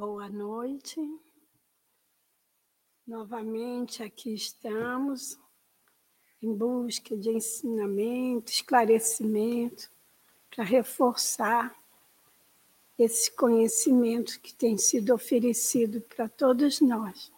Boa 0.00 0.30
noite. 0.30 0.98
Novamente 3.06 4.02
aqui 4.02 4.32
estamos 4.32 5.38
em 6.42 6.54
busca 6.54 7.14
de 7.14 7.28
ensinamento, 7.28 8.50
esclarecimento, 8.50 9.90
para 10.48 10.64
reforçar 10.64 11.78
esse 12.98 13.30
conhecimento 13.30 14.40
que 14.40 14.54
tem 14.54 14.78
sido 14.78 15.12
oferecido 15.12 16.00
para 16.00 16.30
todos 16.30 16.80
nós. 16.80 17.30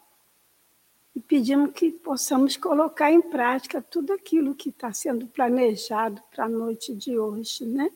E 1.17 1.21
pedimos 1.21 1.73
que 1.73 1.91
possamos 1.91 2.57
colocar 2.57 3.11
em 3.11 3.23
prática 3.23 3.83
tudo 3.83 4.13
aquilo 4.13 4.55
que 4.55 4.69
está 4.69 4.93
sendo 4.93 5.27
planejado 5.27 6.23
para 6.31 6.45
a 6.45 6.49
noite 6.49 6.95
de 6.95 7.19
hoje, 7.19 7.67
né? 7.67 7.91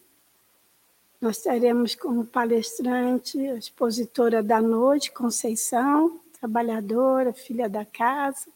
Nós 1.20 1.38
teremos 1.38 1.94
como 1.94 2.26
palestrante 2.26 3.38
a 3.38 3.54
expositora 3.54 4.42
da 4.42 4.60
noite, 4.60 5.10
Conceição, 5.10 6.20
trabalhadora, 6.38 7.32
filha 7.32 7.68
da 7.68 7.86
casa. 7.86 8.48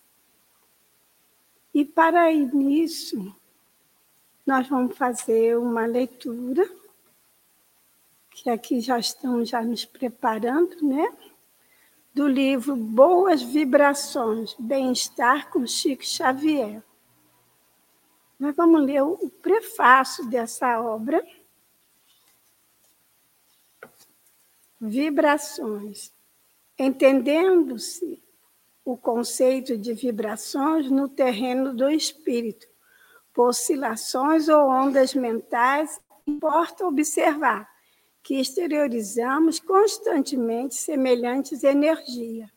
E 1.73 1.85
para 1.85 2.31
início, 2.31 3.35
nós 4.47 4.69
vamos 4.69 4.97
fazer 4.97 5.57
uma 5.57 5.87
leitura, 5.87 6.69
que 8.31 8.51
aqui 8.51 8.81
já 8.81 8.99
estão 8.99 9.45
já 9.45 9.63
nos 9.63 9.85
preparando, 9.85 10.77
né? 10.83 11.11
Do 12.13 12.27
livro 12.27 12.77
Boas 12.77 13.41
Vibrações, 13.41 14.55
Bem-Estar 14.59 15.51
com 15.51 15.67
Chico 15.67 16.05
Xavier. 16.05 16.83
Nós 18.39 18.55
vamos 18.55 18.83
ler 18.83 19.03
o 19.03 19.31
prefácio 19.43 20.29
dessa 20.29 20.81
obra 20.81 21.25
Vibrações. 24.81 26.13
Entendendo-se 26.79 28.23
o 28.85 28.97
conceito 28.97 29.77
de 29.77 29.93
vibrações 29.93 30.91
no 30.91 31.09
terreno 31.09 31.75
do 31.75 31.91
espírito, 31.91 32.67
oscilações 33.37 34.49
ou 34.49 34.69
ondas 34.69 35.15
mentais, 35.15 36.01
importa 36.27 36.87
observar 36.87 37.69
que 38.23 38.39
exteriorizamos 38.39 39.59
constantemente 39.59 40.75
semelhantes 40.75 41.65
energias. 41.65 42.51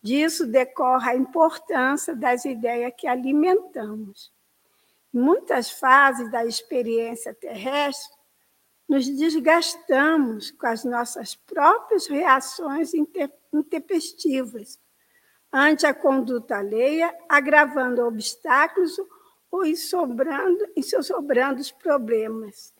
Disso 0.00 0.46
decorre 0.46 1.10
a 1.10 1.16
importância 1.16 2.14
das 2.14 2.44
ideias 2.44 2.92
que 2.96 3.06
alimentamos. 3.06 4.32
Em 5.12 5.18
muitas 5.18 5.70
fases 5.70 6.30
da 6.30 6.44
experiência 6.44 7.34
terrestre, 7.34 8.12
nos 8.92 9.08
desgastamos 9.08 10.50
com 10.50 10.66
as 10.66 10.84
nossas 10.84 11.34
próprias 11.34 12.06
reações 12.06 12.92
intempestivas 13.50 14.78
ante 15.50 15.86
a 15.86 15.94
conduta 15.94 16.58
alheia, 16.58 17.16
agravando 17.26 18.04
obstáculos 18.04 18.94
ou 19.50 19.64
sobrando, 19.76 20.62
sobrando 21.02 21.62
os 21.62 21.72
problemas. 21.72 22.74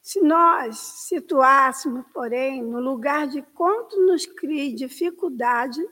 Se 0.00 0.20
nós 0.20 0.78
situássemos, 0.78 2.06
porém, 2.14 2.62
no 2.62 2.78
lugar 2.78 3.26
de 3.26 3.42
quanto 3.42 4.00
nos 4.06 4.24
crie 4.24 4.72
dificuldade, 4.72 5.84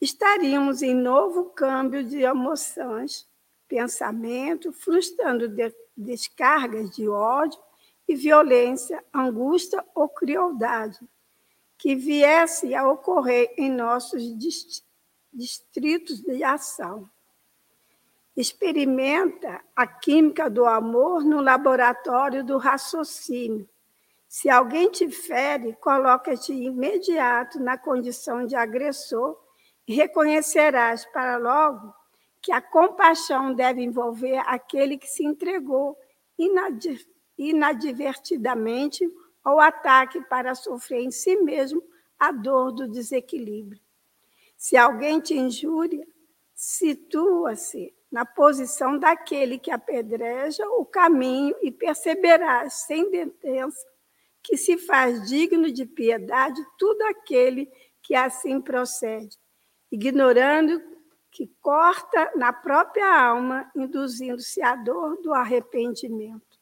estaríamos 0.00 0.82
em 0.82 0.94
novo 0.94 1.44
câmbio 1.50 2.02
de 2.02 2.22
emoções, 2.22 3.28
pensamento, 3.68 4.72
frustrando 4.72 5.48
descargas 5.96 6.90
de 6.90 7.08
ódio 7.08 7.62
e 8.06 8.14
violência, 8.14 9.02
angústia 9.12 9.84
ou 9.94 10.08
crueldade 10.08 10.98
que 11.78 11.94
viesse 11.94 12.74
a 12.74 12.88
ocorrer 12.88 13.52
em 13.58 13.70
nossos 13.70 14.22
distritos 15.32 16.20
de 16.22 16.42
ação. 16.42 17.08
Experimenta 18.36 19.62
a 19.76 19.86
química 19.86 20.48
do 20.48 20.64
amor 20.64 21.24
no 21.24 21.40
laboratório 21.40 22.42
do 22.44 22.58
raciocínio. 22.58 23.68
Se 24.26 24.48
alguém 24.50 24.90
te 24.90 25.08
fere, 25.10 25.74
coloca-te 25.74 26.52
imediato 26.52 27.60
na 27.60 27.78
condição 27.78 28.46
de 28.46 28.56
agressor 28.56 29.38
e 29.86 29.94
reconhecerás 29.94 31.04
para 31.06 31.36
logo 31.36 31.94
que 32.40 32.50
a 32.50 32.60
compaixão 32.60 33.54
deve 33.54 33.82
envolver 33.82 34.38
aquele 34.46 34.98
que 34.98 35.06
se 35.06 35.24
entregou 35.24 35.96
inadvertidamente 36.38 37.13
ao 39.42 39.60
ataque 39.60 40.20
para 40.22 40.54
sofrer 40.54 41.02
em 41.02 41.10
si 41.10 41.36
mesmo 41.36 41.82
a 42.18 42.32
dor 42.32 42.72
do 42.72 42.88
desequilíbrio. 42.88 43.80
Se 44.56 44.76
alguém 44.76 45.20
te 45.20 45.34
injúria, 45.34 46.06
situa-se 46.54 47.94
na 48.10 48.24
posição 48.24 48.98
daquele 48.98 49.58
que 49.58 49.70
apedreja 49.70 50.64
o 50.78 50.86
caminho 50.86 51.54
e 51.60 51.70
perceberás, 51.70 52.74
sem 52.86 53.10
detença, 53.10 53.84
que 54.42 54.56
se 54.56 54.78
faz 54.78 55.28
digno 55.28 55.70
de 55.70 55.84
piedade 55.84 56.64
tudo 56.78 57.02
aquele 57.02 57.70
que 58.00 58.14
assim 58.14 58.60
procede, 58.60 59.36
ignorando 59.90 60.80
que 61.30 61.50
corta 61.60 62.30
na 62.36 62.52
própria 62.52 63.20
alma, 63.20 63.68
induzindo-se 63.74 64.62
à 64.62 64.76
dor 64.76 65.20
do 65.20 65.34
arrependimento. 65.34 66.53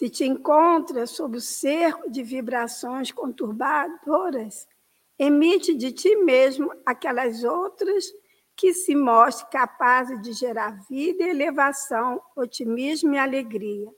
Se 0.00 0.08
te 0.08 0.24
encontras 0.24 1.10
sob 1.10 1.36
o 1.36 1.42
cerco 1.42 2.10
de 2.10 2.22
vibrações 2.22 3.12
conturbadoras, 3.12 4.66
emite 5.18 5.74
de 5.74 5.92
ti 5.92 6.16
mesmo 6.16 6.72
aquelas 6.86 7.44
outras 7.44 8.06
que 8.56 8.72
se 8.72 8.96
mostrem 8.96 9.50
capazes 9.50 10.18
de 10.22 10.32
gerar 10.32 10.70
vida 10.88 11.22
elevação, 11.22 12.18
otimismo 12.34 13.12
e 13.12 13.18
alegria. 13.18 13.92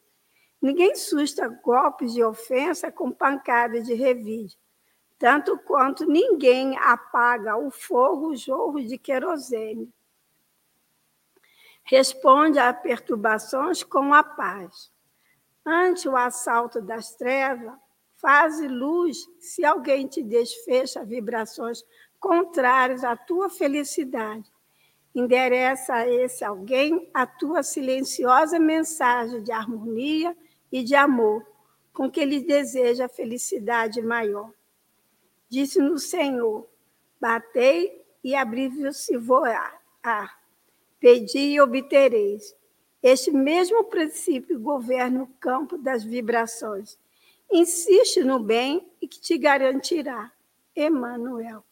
Ninguém 0.60 0.96
susta 0.96 1.46
golpes 1.46 2.12
de 2.12 2.24
ofensa 2.24 2.90
com 2.90 3.12
pancadas 3.12 3.86
de 3.86 3.94
revide, 3.94 4.58
tanto 5.20 5.56
quanto 5.56 6.04
ninguém 6.04 6.76
apaga 6.78 7.56
o 7.56 7.70
fogo 7.70 8.34
jorro 8.34 8.80
de 8.80 8.98
querosene. 8.98 9.88
Responde 11.84 12.58
a 12.58 12.74
perturbações 12.74 13.84
com 13.84 14.12
a 14.12 14.24
paz. 14.24 14.91
Ante 15.64 16.08
o 16.08 16.16
assalto 16.16 16.80
das 16.80 17.14
trevas, 17.14 17.72
faze 18.16 18.66
luz 18.66 19.18
se 19.38 19.64
alguém 19.64 20.06
te 20.06 20.22
desfecha 20.22 21.04
vibrações 21.04 21.84
contrárias 22.18 23.04
à 23.04 23.16
tua 23.16 23.48
felicidade. 23.48 24.50
Endereça 25.14 25.94
a 25.94 26.08
esse 26.08 26.44
alguém 26.44 27.10
a 27.12 27.26
tua 27.26 27.62
silenciosa 27.62 28.58
mensagem 28.58 29.42
de 29.42 29.52
harmonia 29.52 30.36
e 30.70 30.82
de 30.82 30.94
amor, 30.94 31.46
com 31.92 32.10
que 32.10 32.20
ele 32.20 32.40
deseja 32.40 33.08
felicidade 33.08 34.00
maior. 34.00 34.50
Disse-no 35.48 35.98
Senhor: 35.98 36.66
Batei 37.20 38.02
e 38.24 38.34
abri-se-voar. 38.34 39.80
Pedi 40.98 41.54
e 41.54 41.60
obtereis. 41.60 42.56
Este 43.02 43.32
mesmo 43.32 43.84
princípio 43.84 44.60
governa 44.60 45.22
o 45.22 45.26
campo 45.40 45.76
das 45.76 46.04
vibrações. 46.04 46.96
Insiste 47.50 48.22
no 48.22 48.38
bem 48.38 48.86
e 49.00 49.08
que 49.08 49.20
te 49.20 49.36
garantirá. 49.36 50.30
Emmanuel. 50.74 51.64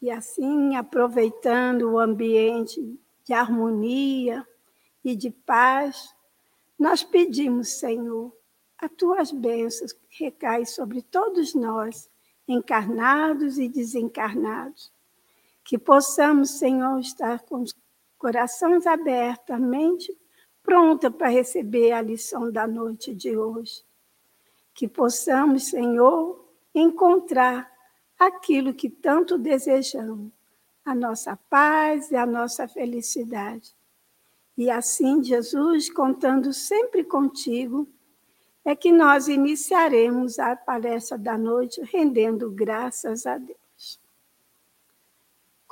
E 0.00 0.10
assim, 0.10 0.76
aproveitando 0.76 1.90
o 1.90 1.98
ambiente 1.98 2.98
de 3.24 3.32
harmonia 3.32 4.46
e 5.04 5.16
de 5.16 5.30
paz, 5.30 6.14
nós 6.78 7.02
pedimos, 7.02 7.68
Senhor, 7.70 8.32
as 8.78 8.90
tuas 8.90 9.30
bênçãos 9.30 9.92
que 9.92 10.24
recaem 10.24 10.64
sobre 10.64 11.02
todos 11.02 11.54
nós, 11.54 12.10
encarnados 12.46 13.58
e 13.58 13.68
desencarnados. 13.68 14.92
Que 15.64 15.78
possamos, 15.78 16.58
Senhor, 16.58 16.98
estar 16.98 17.40
com 17.42 17.64
corações 18.22 18.86
abertos, 18.86 19.58
mente 19.58 20.16
pronta 20.62 21.10
para 21.10 21.26
receber 21.26 21.90
a 21.90 22.00
lição 22.00 22.52
da 22.52 22.68
noite 22.68 23.12
de 23.12 23.36
hoje. 23.36 23.84
Que 24.72 24.86
possamos, 24.86 25.64
Senhor, 25.64 26.48
encontrar 26.72 27.68
aquilo 28.16 28.72
que 28.72 28.88
tanto 28.88 29.36
desejamos, 29.36 30.30
a 30.84 30.94
nossa 30.94 31.36
paz 31.50 32.12
e 32.12 32.16
a 32.16 32.24
nossa 32.24 32.68
felicidade. 32.68 33.74
E 34.56 34.70
assim, 34.70 35.20
Jesus, 35.20 35.90
contando 35.90 36.52
sempre 36.52 37.02
contigo, 37.02 37.88
é 38.64 38.76
que 38.76 38.92
nós 38.92 39.26
iniciaremos 39.26 40.38
a 40.38 40.54
palestra 40.54 41.18
da 41.18 41.36
noite 41.36 41.82
rendendo 41.92 42.52
graças 42.52 43.26
a 43.26 43.36
Deus 43.36 43.61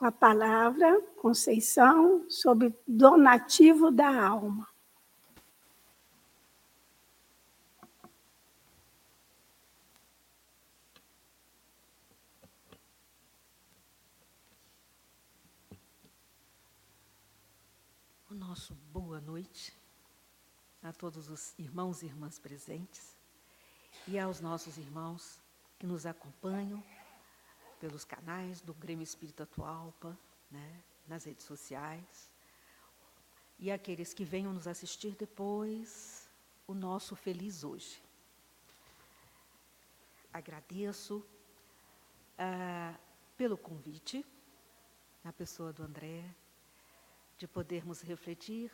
com 0.00 0.06
a 0.06 0.12
palavra 0.12 0.99
Conceição 1.19 2.25
sobre 2.31 2.75
donativo 2.88 3.91
da 3.91 4.08
alma. 4.29 4.67
O 18.31 18.35
nosso 18.35 18.75
boa 18.91 19.20
noite 19.20 19.76
a 20.82 20.94
todos 20.94 21.29
os 21.29 21.52
irmãos 21.58 22.02
e 22.02 22.06
irmãs 22.06 22.38
presentes 22.38 23.14
e 24.08 24.19
aos 24.19 24.41
nossos 24.41 24.79
irmãos 24.79 25.38
que 25.79 25.87
nos 25.87 26.06
acompanham 26.06 26.82
pelos 27.81 28.05
canais 28.05 28.61
do 28.61 28.75
Grêmio 28.75 29.03
Espírita 29.03 29.44
Atualpa, 29.44 30.17
né, 30.50 30.82
nas 31.09 31.25
redes 31.25 31.47
sociais, 31.47 32.31
e 33.59 33.71
aqueles 33.71 34.12
que 34.12 34.25
venham 34.25 34.53
nos 34.53 34.69
assistir 34.69 35.17
depois, 35.17 36.29
o 36.67 36.75
nosso 36.75 37.17
feliz 37.17 37.65
hoje. 37.65 38.03
Agradeço 40.32 41.27
ah, 42.38 42.94
pelo 43.37 43.59
convite, 43.59 44.25
na 45.25 45.33
pessoa 45.33 45.73
do 45.73 45.83
André, 45.83 46.25
de 47.38 47.49
podermos 47.49 48.03
refletir 48.03 48.71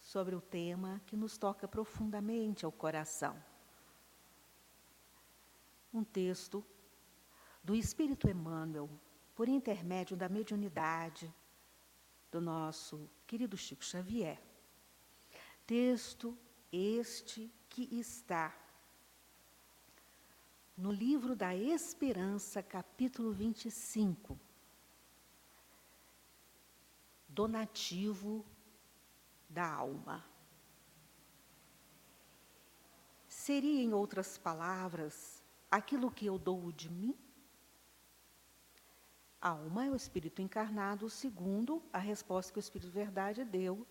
sobre 0.00 0.34
o 0.34 0.40
tema 0.40 1.00
que 1.06 1.16
nos 1.16 1.36
toca 1.36 1.66
profundamente 1.66 2.64
ao 2.64 2.72
coração. 2.72 3.42
Um 5.92 6.04
texto 6.04 6.64
do 7.62 7.74
Espírito 7.74 8.28
Emmanuel, 8.28 8.88
por 9.34 9.48
intermédio 9.48 10.16
da 10.16 10.28
mediunidade 10.28 11.32
do 12.30 12.40
nosso 12.40 13.08
querido 13.26 13.56
Chico 13.56 13.84
Xavier. 13.84 14.40
Texto 15.66 16.36
este 16.72 17.50
que 17.68 17.88
está 17.98 18.54
no 20.76 20.90
livro 20.90 21.36
da 21.36 21.54
Esperança, 21.54 22.62
capítulo 22.62 23.32
25. 23.32 24.38
Donativo 27.28 28.44
da 29.48 29.66
alma. 29.70 30.24
Seria, 33.28 33.82
em 33.82 33.92
outras 33.92 34.38
palavras, 34.38 35.42
aquilo 35.70 36.10
que 36.10 36.26
eu 36.26 36.38
dou 36.38 36.72
de 36.72 36.88
mim? 36.88 37.16
Alma 39.40 39.86
é 39.86 39.90
o 39.90 39.96
espírito 39.96 40.42
encarnado, 40.42 41.08
segundo 41.08 41.82
a 41.90 41.98
resposta 41.98 42.52
que 42.52 42.58
o 42.58 42.60
Espírito 42.60 42.90
Verdade 42.90 43.42
deu 43.42 43.86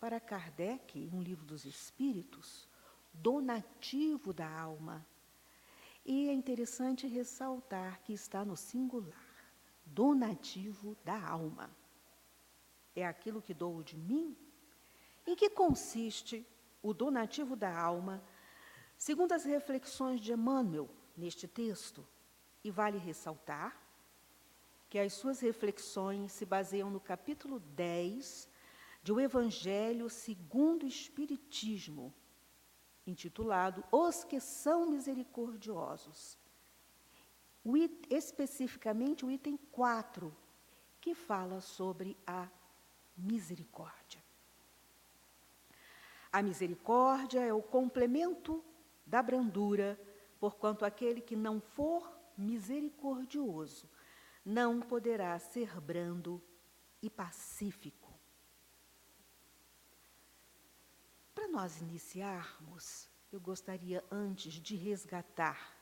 para 0.00 0.18
Kardec, 0.18 0.98
em 0.98 1.14
um 1.14 1.20
livro 1.20 1.44
dos 1.44 1.66
Espíritos, 1.66 2.66
donativo 3.12 4.32
da 4.32 4.48
alma. 4.48 5.06
E 6.02 6.30
é 6.30 6.32
interessante 6.32 7.06
ressaltar 7.06 8.00
que 8.04 8.14
está 8.14 8.42
no 8.42 8.56
singular, 8.56 9.52
donativo 9.84 10.96
da 11.04 11.28
alma. 11.28 11.70
É 12.94 13.04
aquilo 13.04 13.42
que 13.42 13.52
dou 13.52 13.82
de 13.82 13.98
mim? 13.98 14.34
Em 15.26 15.36
que 15.36 15.50
consiste 15.50 16.46
o 16.82 16.94
donativo 16.94 17.54
da 17.54 17.78
alma, 17.78 18.24
segundo 18.96 19.32
as 19.32 19.44
reflexões 19.44 20.22
de 20.22 20.32
Emmanuel 20.32 20.88
neste 21.14 21.46
texto? 21.46 22.06
E 22.64 22.70
vale 22.70 22.96
ressaltar 22.96 23.85
que 24.88 24.98
as 24.98 25.12
suas 25.12 25.40
reflexões 25.40 26.32
se 26.32 26.44
baseiam 26.44 26.90
no 26.90 27.00
capítulo 27.00 27.58
10 27.60 28.48
de 29.02 29.12
O 29.12 29.20
Evangelho 29.20 30.08
segundo 30.08 30.84
o 30.84 30.88
Espiritismo, 30.88 32.12
intitulado 33.06 33.84
Os 33.90 34.24
que 34.24 34.40
são 34.40 34.90
misericordiosos. 34.90 36.38
O 37.64 37.74
it, 37.74 38.06
especificamente 38.10 39.24
o 39.24 39.30
item 39.30 39.56
4, 39.72 40.34
que 41.00 41.14
fala 41.14 41.60
sobre 41.60 42.16
a 42.26 42.48
misericórdia. 43.16 44.22
A 46.32 46.42
misericórdia 46.42 47.40
é 47.40 47.52
o 47.52 47.62
complemento 47.62 48.62
da 49.04 49.22
brandura, 49.22 49.98
porquanto 50.38 50.84
aquele 50.84 51.20
que 51.20 51.34
não 51.34 51.60
for 51.60 52.12
misericordioso 52.36 53.88
não 54.46 54.80
poderá 54.80 55.36
ser 55.40 55.80
brando 55.80 56.40
e 57.02 57.10
pacífico. 57.10 58.14
Para 61.34 61.48
nós 61.48 61.80
iniciarmos, 61.80 63.10
eu 63.32 63.40
gostaria 63.40 64.04
antes 64.08 64.52
de 64.52 64.76
resgatar 64.76 65.76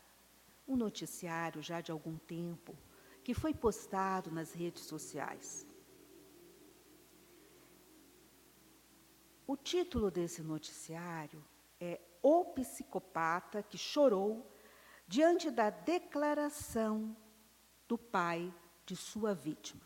um 0.67 0.77
noticiário 0.77 1.61
já 1.61 1.83
de 1.83 1.93
algum 1.93 2.17
tempo 2.17 2.75
que 3.23 3.35
foi 3.35 3.53
postado 3.53 4.31
nas 4.31 4.55
redes 4.55 4.85
sociais. 4.85 5.67
O 9.47 9.59
título 9.59 10.11
desse 10.11 10.43
noticiário 10.43 11.45
é 11.79 12.01
O 12.23 12.47
Psicopata 12.47 13.63
que 13.63 13.77
Chorou 13.77 14.51
diante 15.07 15.51
da 15.51 15.69
declaração 15.69 17.15
do 17.95 17.99
pai 17.99 18.53
de 18.85 18.97
sua 18.97 19.33
vítima. 19.33 19.83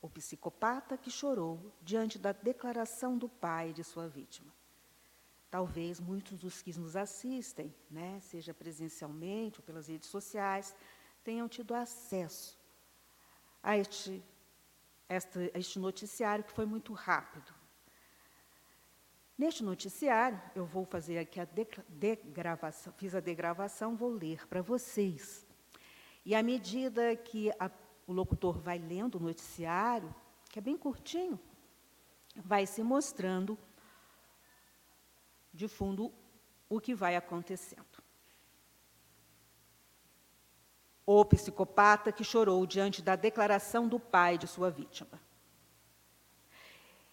O 0.00 0.08
psicopata 0.08 0.96
que 0.96 1.10
chorou 1.10 1.72
diante 1.82 2.16
da 2.16 2.30
declaração 2.30 3.18
do 3.18 3.28
pai 3.28 3.72
de 3.72 3.82
sua 3.82 4.08
vítima. 4.08 4.52
Talvez 5.50 5.98
muitos 5.98 6.38
dos 6.38 6.62
que 6.62 6.78
nos 6.78 6.94
assistem, 6.94 7.74
né, 7.90 8.20
seja 8.20 8.54
presencialmente 8.54 9.58
ou 9.58 9.66
pelas 9.66 9.88
redes 9.88 10.08
sociais, 10.08 10.72
tenham 11.24 11.48
tido 11.48 11.74
acesso 11.74 12.56
a 13.60 13.76
este, 13.76 14.22
este, 15.08 15.50
a 15.52 15.58
este 15.58 15.80
noticiário 15.80 16.44
que 16.44 16.52
foi 16.52 16.66
muito 16.66 16.92
rápido. 16.92 17.52
Neste 19.36 19.64
noticiário, 19.64 20.40
eu 20.54 20.64
vou 20.64 20.84
fazer 20.84 21.18
aqui 21.18 21.40
a 21.40 21.48
degravação, 21.88 22.92
fiz 22.92 23.12
a 23.12 23.20
degravação, 23.20 23.96
vou 23.96 24.10
ler 24.10 24.46
para 24.46 24.62
vocês. 24.62 25.51
E 26.24 26.34
à 26.34 26.42
medida 26.42 27.16
que 27.16 27.50
a, 27.58 27.70
o 28.06 28.12
locutor 28.12 28.58
vai 28.58 28.78
lendo 28.78 29.16
o 29.16 29.22
noticiário, 29.22 30.14
que 30.50 30.58
é 30.58 30.62
bem 30.62 30.76
curtinho, 30.76 31.38
vai 32.36 32.66
se 32.66 32.82
mostrando 32.82 33.58
de 35.52 35.68
fundo 35.68 36.12
o 36.68 36.80
que 36.80 36.94
vai 36.94 37.16
acontecendo. 37.16 38.02
O 41.04 41.24
psicopata 41.24 42.12
que 42.12 42.24
chorou 42.24 42.64
diante 42.66 43.02
da 43.02 43.16
declaração 43.16 43.88
do 43.88 43.98
pai 43.98 44.38
de 44.38 44.46
sua 44.46 44.70
vítima. 44.70 45.20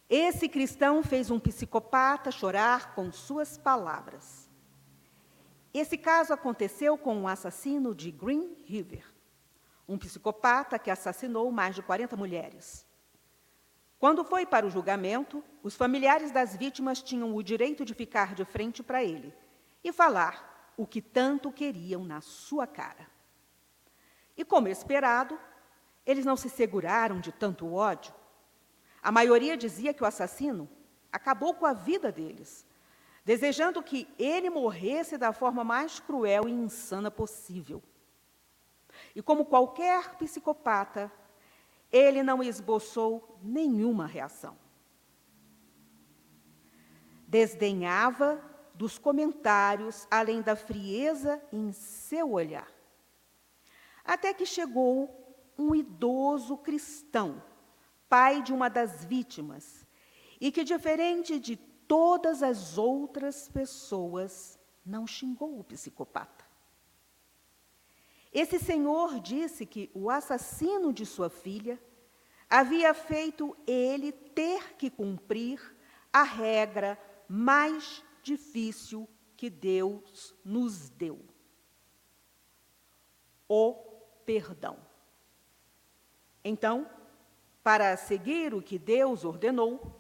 Esse 0.10 0.48
cristão 0.48 1.04
fez 1.04 1.30
um 1.30 1.40
psicopata 1.40 2.32
chorar 2.32 2.96
com 2.96 3.12
suas 3.12 3.58
palavras. 3.58 4.49
Esse 5.74 5.98
caso 5.98 6.34
aconteceu 6.34 6.98
com 6.98 7.16
um 7.16 7.28
assassino 7.28 7.94
de 7.94 8.12
Green 8.12 8.56
River, 8.66 9.06
um 9.88 9.98
psicopata 9.98 10.80
que 10.80 10.90
assassinou 10.90 11.52
mais 11.52 11.76
de 11.76 11.82
40 11.82 12.16
mulheres. 12.16 12.86
Quando 14.00 14.24
foi 14.24 14.46
para 14.46 14.66
o 14.66 14.70
julgamento, 14.70 15.44
os 15.62 15.76
familiares 15.76 16.32
das 16.32 16.56
vítimas 16.56 17.04
tinham 17.04 17.36
o 17.36 17.44
direito 17.44 17.86
de 17.86 17.94
ficar 17.94 18.34
de 18.34 18.46
frente 18.46 18.82
para 18.82 19.04
ele 19.04 19.34
e 19.84 19.92
falar 19.92 20.74
o 20.78 20.88
que 20.88 21.02
tanto 21.02 21.52
queriam 21.52 22.04
na 22.06 22.22
sua 22.22 22.66
cara. 22.66 23.08
E, 24.38 24.46
como 24.46 24.70
esperado, 24.70 25.38
eles 26.06 26.26
não 26.26 26.38
se 26.38 26.50
seguraram 26.50 27.20
de 27.20 27.32
tanto 27.32 27.74
ódio. 27.74 28.14
A 29.04 29.12
maioria 29.12 29.58
dizia 29.58 29.94
que 29.94 30.02
o 30.02 30.08
assassino 30.08 30.70
acabou 31.12 31.54
com 31.54 31.66
a 31.66 31.74
vida 31.74 32.12
deles 32.12 32.66
desejando 33.24 33.84
que 33.84 34.08
ele 34.18 34.50
morresse 34.50 35.18
da 35.18 35.32
forma 35.32 35.64
mais 35.64 36.00
cruel 36.00 36.48
e 36.48 36.52
insana 36.52 37.12
possível. 37.12 37.82
E 39.16 39.22
como 39.22 39.46
qualquer 39.46 40.16
psicopata, 40.16 41.12
ele 41.92 42.24
não 42.24 42.44
esboçou 42.44 43.38
nenhuma 43.42 44.06
reação. 44.06 44.58
Desdenhava 47.28 48.44
dos 48.74 48.98
comentários, 48.98 50.08
além 50.10 50.42
da 50.42 50.56
frieza 50.56 51.42
em 51.52 51.72
seu 51.72 52.32
olhar. 52.32 52.72
Até 54.04 54.34
que 54.34 54.46
chegou 54.46 55.20
um 55.58 55.76
idoso 55.76 56.58
cristão, 56.58 57.44
pai 58.08 58.42
de 58.42 58.54
uma 58.54 58.70
das 58.70 59.04
vítimas, 59.04 59.86
e 60.40 60.52
que, 60.52 60.64
diferente 60.64 61.38
de 61.38 61.58
todas 61.90 62.44
as 62.44 62.78
outras 62.78 63.50
pessoas, 63.50 64.60
não 64.86 65.08
xingou 65.08 65.60
o 65.60 65.64
psicopata. 65.64 66.46
Esse 68.32 68.60
senhor 68.60 69.20
disse 69.20 69.66
que 69.66 69.90
o 69.92 70.08
assassino 70.08 70.94
de 70.94 71.04
sua 71.04 71.32
filha 71.32 71.82
havia 72.48 72.94
feito 72.94 73.58
ele 73.66 74.12
ter 74.12 74.76
que 74.76 74.92
cumprir 74.92 75.76
a 76.14 76.22
regra 76.22 76.96
mais 77.28 78.04
difícil 78.22 79.10
que 79.36 79.50
Deus 79.50 80.36
nos 80.46 80.92
deu: 80.92 81.20
o 83.48 83.74
perdão. 84.24 84.78
Então, 86.44 86.88
para 87.64 87.98
seguir 87.98 88.54
o 88.54 88.62
que 88.62 88.78
Deus 88.78 89.26
ordenou, 89.26 89.99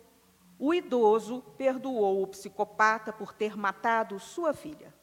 o 0.59 0.73
idoso 0.73 1.41
perdoou 1.57 2.21
o 2.21 2.27
psicopata 2.27 3.13
por 3.13 3.33
ter 3.33 3.55
matado 3.55 4.19
sua 4.19 4.53
filha. 4.53 4.93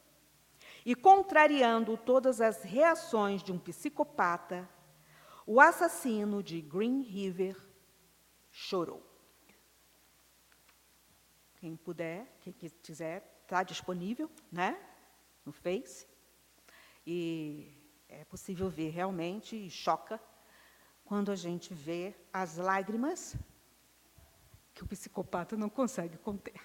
E, 0.85 0.93
contrariando 0.93 1.97
todas 1.97 2.39
as 2.39 2.61
reações 2.61 3.41
de 3.41 3.51
um 3.51 3.57
psicopata, 3.57 4.69
o 5.45 5.59
assassino 5.59 6.43
de 6.43 6.61
Green 6.61 7.01
River 7.01 7.57
chorou. 8.51 9.03
Quem 11.55 11.75
puder, 11.75 12.37
quem 12.41 12.53
quiser, 12.53 13.41
está 13.41 13.63
disponível, 13.63 14.29
né? 14.51 14.79
No 15.43 15.51
Face. 15.51 16.07
E 17.05 17.73
é 18.07 18.23
possível 18.25 18.69
ver 18.69 18.89
realmente 18.89 19.55
e 19.55 19.69
choca 19.71 20.21
quando 21.03 21.31
a 21.31 21.35
gente 21.35 21.73
vê 21.73 22.13
as 22.31 22.57
lágrimas 22.57 23.35
que 24.77 24.83
o 24.83 24.87
psicopata 24.87 25.57
não 25.57 25.69
consegue 25.69 26.17
conter. 26.17 26.61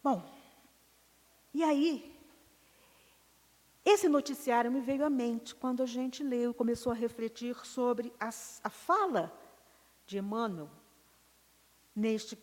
Bom, 0.00 0.24
e 1.52 1.64
aí, 1.64 2.16
esse 3.84 4.08
noticiário 4.08 4.70
me 4.70 4.80
veio 4.80 5.04
à 5.04 5.10
mente 5.10 5.52
quando 5.52 5.82
a 5.82 5.86
gente 5.86 6.22
leu 6.22 6.54
começou 6.54 6.92
a 6.92 6.94
refletir 6.94 7.56
sobre 7.66 8.12
a, 8.20 8.28
a 8.28 8.70
fala 8.70 9.36
de 10.06 10.18
Emmanuel 10.18 10.70
neste 11.94 12.38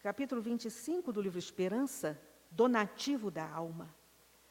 capítulo 0.00 0.42
25 0.42 1.12
do 1.12 1.22
livro 1.22 1.38
Esperança, 1.38 2.20
donativo 2.50 3.30
da 3.30 3.48
alma. 3.48 3.94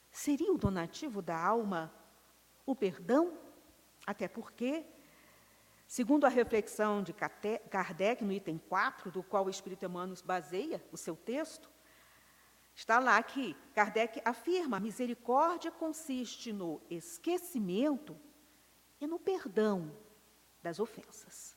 Seria 0.10 0.54
o 0.54 0.58
donativo 0.58 1.22
da 1.22 1.38
alma 1.38 1.94
o 2.66 2.74
perdão? 2.74 3.38
Até 4.08 4.30
porque 4.30 4.86
Segundo 5.88 6.26
a 6.26 6.30
reflexão 6.30 7.04
de 7.04 7.14
Kardec, 7.14 8.24
no 8.24 8.34
item 8.34 8.58
4, 8.58 9.12
do 9.12 9.22
qual 9.22 9.46
o 9.46 9.50
Espírito 9.50 9.86
Emmanuel 9.86 10.18
baseia 10.26 10.84
o 10.92 10.98
seu 10.98 11.16
texto, 11.16 11.70
está 12.74 13.00
lá 13.00 13.22
que 13.22 13.54
Kardec 13.74 14.22
afirma: 14.26 14.78
a 14.78 14.80
misericórdia 14.80 15.72
consiste 15.72 16.52
no 16.52 16.82
esquecimento 16.90 18.18
e 19.00 19.06
no 19.06 19.20
perdão 19.20 19.96
das 20.62 20.80
ofensas. 20.80 21.56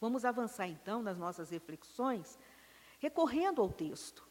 Vamos 0.00 0.24
avançar 0.24 0.68
então 0.68 1.02
nas 1.02 1.18
nossas 1.18 1.50
reflexões, 1.50 2.38
recorrendo 3.00 3.62
ao 3.62 3.72
texto. 3.72 4.28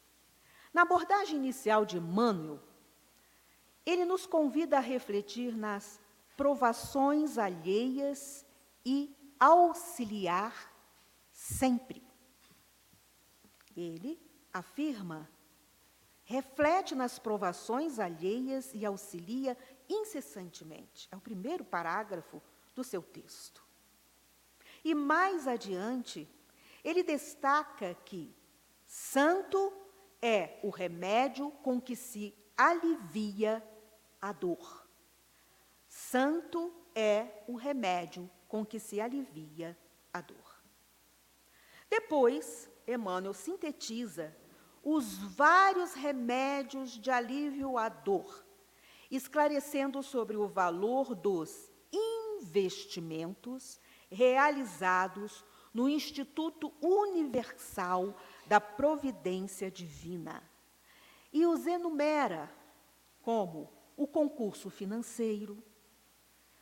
Na 0.72 0.84
abordagem 0.84 1.38
inicial 1.38 1.86
de 1.86 1.98
Emmanuel, 1.98 2.62
ele 3.86 4.06
nos 4.06 4.26
convida 4.26 4.78
a 4.78 4.82
refletir 4.82 5.56
nas 5.56 6.00
provações 6.38 7.38
alheias 7.38 8.46
e 8.86 9.14
auxiliar 9.40 10.72
sempre. 11.34 12.02
Ele 13.76 14.20
afirma, 14.54 15.30
reflete 16.24 16.96
nas 16.96 17.20
provações 17.20 18.00
alheias 18.00 18.74
e 18.74 18.86
auxilia 18.86 19.58
incessantemente. 19.90 21.10
É 21.12 21.16
o 21.16 21.22
primeiro 21.22 21.66
parágrafo 21.66 22.42
do 22.76 22.84
seu 22.84 23.02
texto. 23.02 23.66
E 24.84 24.94
mais 24.94 25.48
adiante, 25.48 26.30
ele 26.84 27.04
destaca 27.04 27.96
que 28.06 28.34
santo 28.86 29.74
é 30.22 30.60
o 30.64 30.70
remédio 30.70 31.52
com 31.64 31.82
que 31.82 31.96
se 31.96 32.34
alivia 32.56 33.64
a 34.22 34.32
dor. 34.32 34.87
Santo 36.10 36.74
é 36.96 37.44
o 37.50 37.58
remédio 37.58 38.30
com 38.48 38.66
que 38.66 38.80
se 38.80 39.02
alivia 39.02 39.78
a 40.14 40.22
dor. 40.22 40.64
Depois, 41.90 42.72
Emmanuel 42.88 43.34
sintetiza 43.34 44.34
os 44.82 45.18
vários 45.18 45.94
remédios 45.94 46.92
de 46.92 47.12
alívio 47.12 47.78
à 47.78 47.90
dor, 47.90 48.46
esclarecendo 49.12 50.02
sobre 50.02 50.38
o 50.38 50.48
valor 50.48 51.14
dos 51.14 51.70
investimentos 51.92 53.78
realizados 54.10 55.44
no 55.74 55.90
Instituto 55.90 56.74
Universal 56.82 58.16
da 58.46 58.62
Providência 58.62 59.70
Divina. 59.70 60.42
E 61.34 61.46
os 61.46 61.68
enumera 61.68 62.50
como 63.22 63.70
o 63.98 64.08
concurso 64.08 64.70
financeiro, 64.70 65.62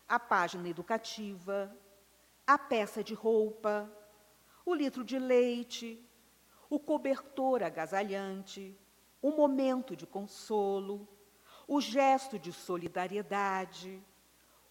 a 0.08 0.20
página 0.20 0.70
educativa, 0.70 1.76
a 2.46 2.58
peça 2.58 3.04
de 3.04 3.14
roupa, 3.14 3.92
o 4.66 4.74
litro 4.74 5.04
de 5.04 5.18
leite, 5.18 6.04
o 6.70 6.80
cobertor 6.80 7.64
agasalhante, 7.64 8.78
o 9.22 9.32
momento 9.32 9.96
de 9.96 10.06
consolo, 10.06 11.08
o 11.68 11.82
gesto 11.82 12.38
de 12.38 12.54
solidariedade, 12.54 14.04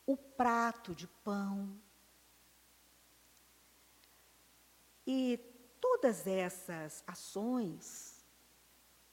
o 0.06 0.16
prato 0.16 0.94
de 0.94 1.06
pão. 1.06 1.76
E 5.06 5.38
todas 5.80 6.26
essas 6.26 7.02
ações 7.06 8.24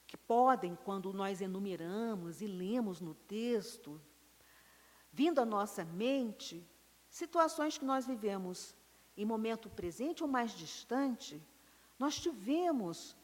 que 0.07 0.17
podem, 0.17 0.75
quando 0.75 1.13
nós 1.13 1.41
enumeramos 1.41 2.41
e 2.41 2.47
lemos 2.47 2.99
no 2.99 3.13
texto, 3.13 4.01
vindo 5.11 5.39
à 5.39 5.45
nossa 5.45 5.83
mente 5.83 6.65
situações 7.09 7.77
que 7.77 7.85
nós 7.85 8.05
vivemos 8.05 8.75
em 9.17 9.25
momento 9.25 9.69
presente 9.69 10.23
ou 10.23 10.29
mais 10.29 10.51
distante, 10.51 11.41
nós 11.99 12.19
tivemos 12.19 13.15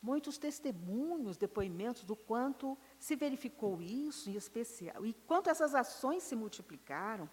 muitos 0.00 0.38
testemunhos, 0.38 1.36
depoimentos 1.36 2.02
do 2.04 2.16
quanto 2.16 2.76
se 2.98 3.14
verificou 3.14 3.80
isso 3.80 4.30
em 4.30 4.34
especial 4.34 5.04
e 5.04 5.12
quanto 5.12 5.50
essas 5.50 5.74
ações 5.74 6.22
se 6.22 6.34
multiplicaram 6.34 7.28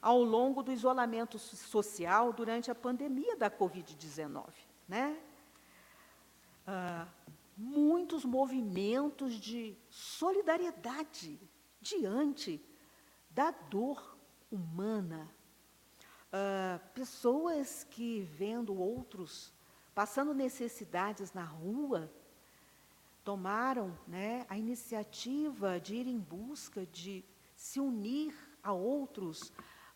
ao 0.00 0.22
longo 0.22 0.62
do 0.62 0.72
isolamento 0.72 1.38
social 1.38 2.32
durante 2.32 2.70
a 2.70 2.74
pandemia 2.74 3.36
da 3.36 3.50
Covid-19. 3.50 4.48
Né? 4.88 5.18
Ah, 6.66 7.06
muitos 7.56 8.24
movimentos 8.24 9.34
de 9.34 9.76
solidariedade 9.88 11.38
diante 11.80 12.60
da 13.34 13.50
dor 13.50 14.16
humana. 14.50 15.28
Uh, 16.32 16.78
pessoas 16.94 17.84
que, 17.84 18.22
vendo 18.22 18.74
outros 18.74 19.52
passando 19.94 20.32
necessidades 20.32 21.32
na 21.32 21.44
rua, 21.44 22.10
tomaram 23.24 23.96
né, 24.06 24.46
a 24.48 24.56
iniciativa 24.56 25.78
de 25.78 25.96
ir 25.96 26.06
em 26.06 26.18
busca 26.18 26.86
de 26.86 27.24
se 27.54 27.78
unir 27.78 28.34
a 28.62 28.72
outros 28.72 29.52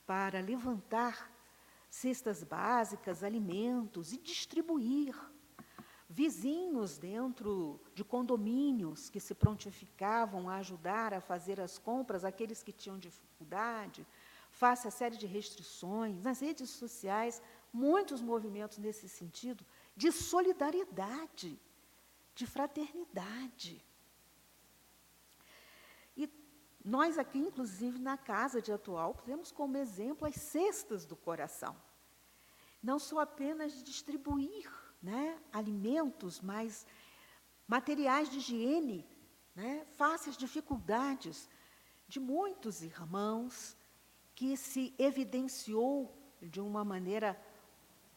para 0.06 0.40
levantar 0.40 1.32
cestas 1.90 2.44
básicas, 2.44 3.24
alimentos 3.24 4.12
e 4.12 4.18
distribuir 4.18 5.14
vizinhos 6.08 6.98
dentro 6.98 7.80
de 7.94 8.04
condomínios 8.04 9.10
que 9.10 9.18
se 9.18 9.34
prontificavam 9.34 10.48
a 10.48 10.56
ajudar 10.56 11.12
a 11.12 11.20
fazer 11.20 11.60
as 11.60 11.78
compras, 11.78 12.24
aqueles 12.24 12.62
que 12.62 12.72
tinham 12.72 12.98
dificuldade, 12.98 14.06
face 14.50 14.86
a 14.86 14.90
série 14.90 15.16
de 15.16 15.26
restrições. 15.26 16.22
Nas 16.22 16.40
redes 16.40 16.70
sociais, 16.70 17.42
muitos 17.72 18.22
movimentos 18.22 18.78
nesse 18.78 19.08
sentido 19.08 19.64
de 19.96 20.12
solidariedade, 20.12 21.60
de 22.34 22.46
fraternidade. 22.46 23.84
E 26.16 26.30
nós 26.84 27.18
aqui, 27.18 27.38
inclusive 27.38 27.98
na 27.98 28.16
casa 28.16 28.62
de 28.62 28.72
atual, 28.72 29.14
temos 29.24 29.50
como 29.50 29.76
exemplo 29.76 30.26
as 30.28 30.36
cestas 30.36 31.04
do 31.04 31.16
coração. 31.16 31.76
Não 32.80 32.98
só 33.00 33.18
apenas 33.18 33.82
distribuir 33.82 34.70
né, 35.06 35.38
alimentos, 35.52 36.40
mais 36.40 36.84
materiais 37.68 38.28
de 38.28 38.38
higiene, 38.38 39.06
né, 39.54 39.86
face 39.96 40.28
às 40.28 40.36
dificuldades 40.36 41.48
de 42.08 42.18
muitos 42.18 42.82
irmãos 42.82 43.76
que 44.34 44.56
se 44.56 44.92
evidenciou 44.98 46.12
de 46.42 46.60
uma 46.60 46.84
maneira 46.84 47.40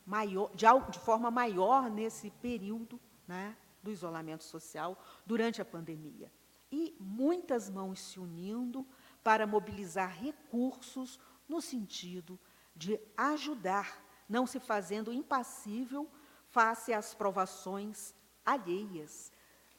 maior, 0.04 0.50
de, 0.56 0.66
de 0.90 1.00
forma 1.00 1.30
maior 1.30 1.92
nesse 1.92 2.32
período 2.32 3.00
né, 3.28 3.56
do 3.84 3.92
isolamento 3.92 4.44
social 4.44 4.98
durante 5.28 5.62
a 5.62 5.66
pandemia. 5.66 6.34
E 6.72 6.98
muitas 7.00 7.70
mãos 7.70 8.00
se 8.00 8.20
unindo 8.20 8.84
para 9.24 9.46
mobilizar 9.46 10.10
recursos 10.10 11.20
no 11.48 11.62
sentido 11.62 12.40
de 12.76 13.00
ajudar, 13.16 14.04
não 14.28 14.48
se 14.48 14.60
fazendo 14.60 15.14
impassível 15.14 16.10
face 16.52 16.94
às 16.94 17.14
provações 17.14 18.14
alheias. 18.46 19.32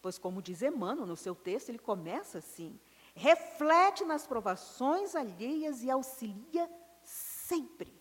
Pois, 0.03 0.19
como 0.19 0.43
diz 0.43 0.63
Emmanuel 0.63 1.07
no 1.07 1.17
seu 1.17 1.35
texto, 1.35 1.69
ele 1.69 1.79
começa 1.79 2.39
assim: 2.39 2.79
reflete 3.15 4.05
nas 4.05 4.27
provações 4.27 5.15
alheias 5.15 5.83
e 5.83 5.91
auxilia 5.91 6.71
sempre. 7.03 8.01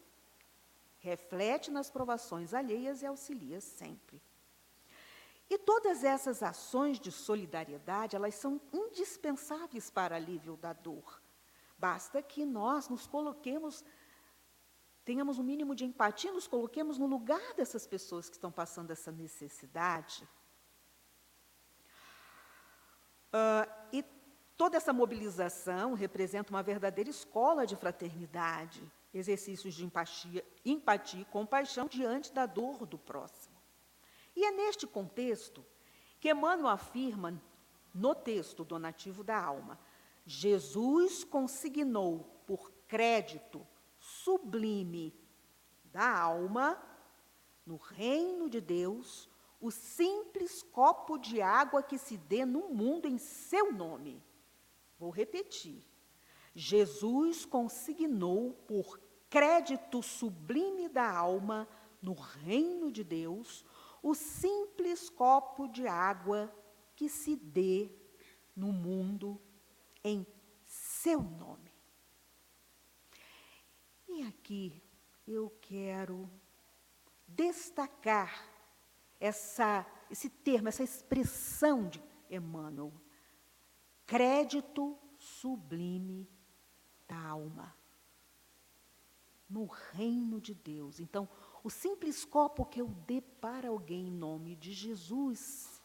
reflete 0.99 1.71
nas 1.71 1.89
provações 1.89 2.53
alheias 2.53 3.01
e 3.01 3.05
auxilia 3.05 3.61
sempre. 3.61 4.21
E 5.49 5.57
todas 5.57 6.03
essas 6.03 6.43
ações 6.43 6.99
de 6.99 7.11
solidariedade, 7.11 8.15
elas 8.15 8.35
são 8.35 8.61
indispensáveis 8.71 9.89
para 9.89 10.15
alívio 10.15 10.55
da 10.57 10.73
dor. 10.73 11.21
Basta 11.77 12.21
que 12.21 12.45
nós 12.45 12.87
nos 12.87 13.07
coloquemos, 13.07 13.83
tenhamos 15.09 15.39
um 15.39 15.43
mínimo 15.43 15.73
de 15.73 15.85
empatia, 15.85 16.31
nos 16.31 16.45
coloquemos 16.45 16.99
no 16.99 17.07
lugar 17.07 17.55
dessas 17.55 17.87
pessoas 17.87 18.29
que 18.29 18.35
estão 18.35 18.51
passando 18.51 18.91
essa 18.91 19.11
necessidade. 19.11 20.23
Uh, 23.33 23.65
e 23.91 24.05
toda 24.55 24.77
essa 24.77 24.93
mobilização 24.93 25.95
representa 25.95 26.51
uma 26.51 26.61
verdadeira 26.61 27.09
escola 27.09 27.65
de 27.65 27.75
fraternidade, 27.75 28.83
exercícios 29.11 29.73
de 29.73 29.83
empatia, 29.83 30.45
empatia 30.63 31.21
e 31.21 31.25
compaixão 31.25 31.87
diante 31.87 32.31
da 32.31 32.45
dor 32.45 32.85
do 32.85 32.99
próximo. 32.99 33.57
E 34.35 34.45
é 34.45 34.51
neste 34.51 34.85
contexto 34.85 35.65
que 36.19 36.29
Emmanuel 36.29 36.67
afirma, 36.67 37.41
no 37.95 38.13
texto 38.13 38.63
donativo 38.63 39.23
da 39.23 39.43
alma, 39.43 39.79
Jesus 40.23 41.23
consignou 41.23 42.43
por 42.45 42.71
crédito 42.87 43.65
sublime 44.23 45.13
da 45.85 46.19
alma, 46.19 46.81
no 47.65 47.75
reino 47.77 48.49
de 48.49 48.61
Deus, 48.61 49.29
o 49.61 49.71
simples 49.71 50.63
copo 50.63 51.17
de 51.17 51.41
água 51.41 51.83
que 51.83 51.97
se 51.97 52.17
dê 52.17 52.45
no 52.45 52.69
mundo 52.69 53.07
em 53.07 53.17
seu 53.17 53.71
nome. 53.71 54.23
Vou 54.97 55.09
repetir. 55.09 55.83
Jesus 56.55 57.45
consignou 57.45 58.53
por 58.67 58.99
crédito 59.29 60.01
sublime 60.01 60.89
da 60.89 61.09
alma, 61.09 61.67
no 62.01 62.13
reino 62.13 62.91
de 62.91 63.03
Deus, 63.03 63.65
o 64.01 64.15
simples 64.15 65.09
copo 65.09 65.67
de 65.67 65.87
água 65.87 66.53
que 66.95 67.09
se 67.09 67.35
dê 67.35 67.91
no 68.55 68.71
mundo 68.71 69.39
em 70.03 70.25
seu 70.63 71.21
nome. 71.21 71.68
Aqui 74.23 74.81
eu 75.27 75.49
quero 75.61 76.29
destacar 77.27 78.45
essa, 79.19 79.85
esse 80.09 80.29
termo, 80.29 80.69
essa 80.69 80.83
expressão 80.83 81.87
de 81.87 82.01
Emmanuel. 82.29 82.93
Crédito 84.05 84.97
sublime 85.17 86.29
da 87.07 87.17
alma. 87.17 87.75
No 89.49 89.65
reino 89.65 90.39
de 90.39 90.53
Deus. 90.53 90.99
Então, 90.99 91.27
o 91.63 91.69
simples 91.69 92.23
copo 92.23 92.65
que 92.65 92.79
eu 92.79 92.87
dê 93.07 93.19
para 93.19 93.69
alguém 93.69 94.07
em 94.07 94.11
nome 94.11 94.55
de 94.55 94.71
Jesus 94.71 95.81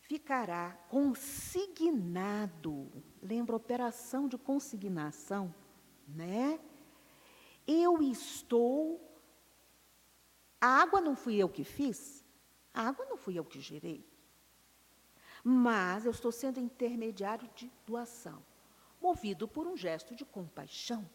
ficará 0.00 0.72
consignado. 0.88 2.90
Lembra 3.22 3.54
a 3.54 3.56
operação 3.56 4.26
de 4.26 4.36
consignação, 4.36 5.54
né? 6.14 6.60
Eu 7.66 8.02
estou 8.02 9.10
a 10.60 10.66
água 10.66 11.00
não 11.00 11.16
fui 11.16 11.36
eu 11.36 11.48
que 11.48 11.64
fiz, 11.64 12.24
a 12.74 12.88
água 12.88 13.06
não 13.06 13.16
fui 13.16 13.38
eu 13.38 13.44
que 13.44 13.60
gerei. 13.60 14.06
Mas 15.42 16.04
eu 16.04 16.10
estou 16.10 16.30
sendo 16.30 16.60
intermediário 16.60 17.48
de 17.54 17.72
doação, 17.86 18.44
movido 19.00 19.48
por 19.48 19.66
um 19.66 19.74
gesto 19.76 20.14
de 20.14 20.24
compaixão. 20.24 21.08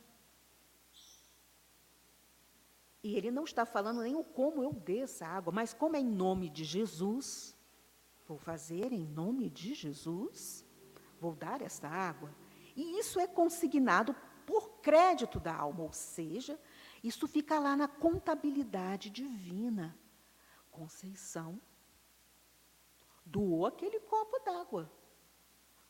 E 3.03 3.15
ele 3.15 3.29
não 3.29 3.43
está 3.43 3.67
falando 3.67 4.01
nem 4.01 4.15
o 4.15 4.23
como 4.23 4.63
eu 4.63 4.73
dei 4.73 5.03
essa 5.03 5.27
água, 5.27 5.53
mas 5.53 5.75
como 5.75 5.95
é 5.95 5.99
em 5.99 6.09
nome 6.09 6.49
de 6.49 6.63
Jesus, 6.63 7.55
vou 8.27 8.39
fazer 8.39 8.91
em 8.91 9.05
nome 9.05 9.47
de 9.47 9.75
Jesus, 9.75 10.65
vou 11.19 11.35
dar 11.35 11.61
essa 11.61 11.87
água. 11.87 12.33
E 12.75 12.97
isso 12.97 13.19
é 13.19 13.27
consignado 13.27 14.15
crédito 14.85 15.39
da 15.39 15.55
alma, 15.55 15.81
ou 15.81 15.91
seja, 15.91 16.59
isso 17.03 17.27
fica 17.27 17.57
lá 17.57 17.75
na 17.75 17.87
contabilidade 17.87 19.09
divina. 19.09 19.97
Conceição 20.69 21.59
doou 23.25 23.65
aquele 23.65 23.99
copo 23.99 24.37
d'água 24.45 24.91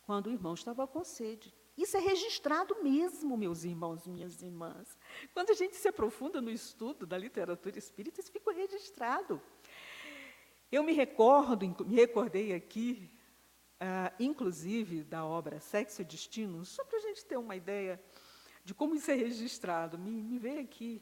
quando 0.05 0.27
o 0.27 0.31
irmão 0.31 0.53
estava 0.53 0.87
com 0.87 1.03
sede. 1.03 1.53
Isso 1.77 1.97
é 1.97 1.99
registrado 1.99 2.81
mesmo, 2.81 3.35
meus 3.35 3.65
irmãos, 3.65 4.07
minhas 4.07 4.41
irmãs. 4.41 4.97
Quando 5.33 5.49
a 5.49 5.53
gente 5.53 5.75
se 5.75 5.89
aprofunda 5.89 6.39
no 6.39 6.49
estudo 6.49 7.05
da 7.05 7.17
literatura 7.17 7.77
espírita, 7.77 8.21
isso 8.21 8.31
fica 8.31 8.53
registrado. 8.53 9.41
Eu 10.71 10.83
me 10.85 10.93
recordo, 10.93 11.85
me 11.85 11.95
recordei 11.95 12.53
aqui, 12.53 13.11
uh, 13.73 14.15
inclusive, 14.17 15.03
da 15.03 15.25
obra 15.25 15.59
Sexo 15.59 16.01
e 16.01 16.05
Destino, 16.05 16.63
só 16.63 16.85
para 16.85 16.97
a 16.97 17.01
gente 17.01 17.25
ter 17.25 17.35
uma 17.35 17.57
ideia 17.57 18.01
de 18.65 18.73
como 18.73 18.95
isso 18.95 19.11
é 19.11 19.13
registrado. 19.13 19.97
Me, 19.97 20.11
me 20.11 20.39
veio 20.39 20.61
aqui 20.61 21.01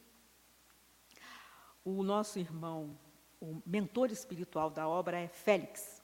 o 1.85 2.03
nosso 2.03 2.37
irmão, 2.37 2.99
o 3.41 3.61
mentor 3.65 4.11
espiritual 4.11 4.69
da 4.69 4.87
obra 4.87 5.17
é 5.17 5.29
Félix. 5.29 6.03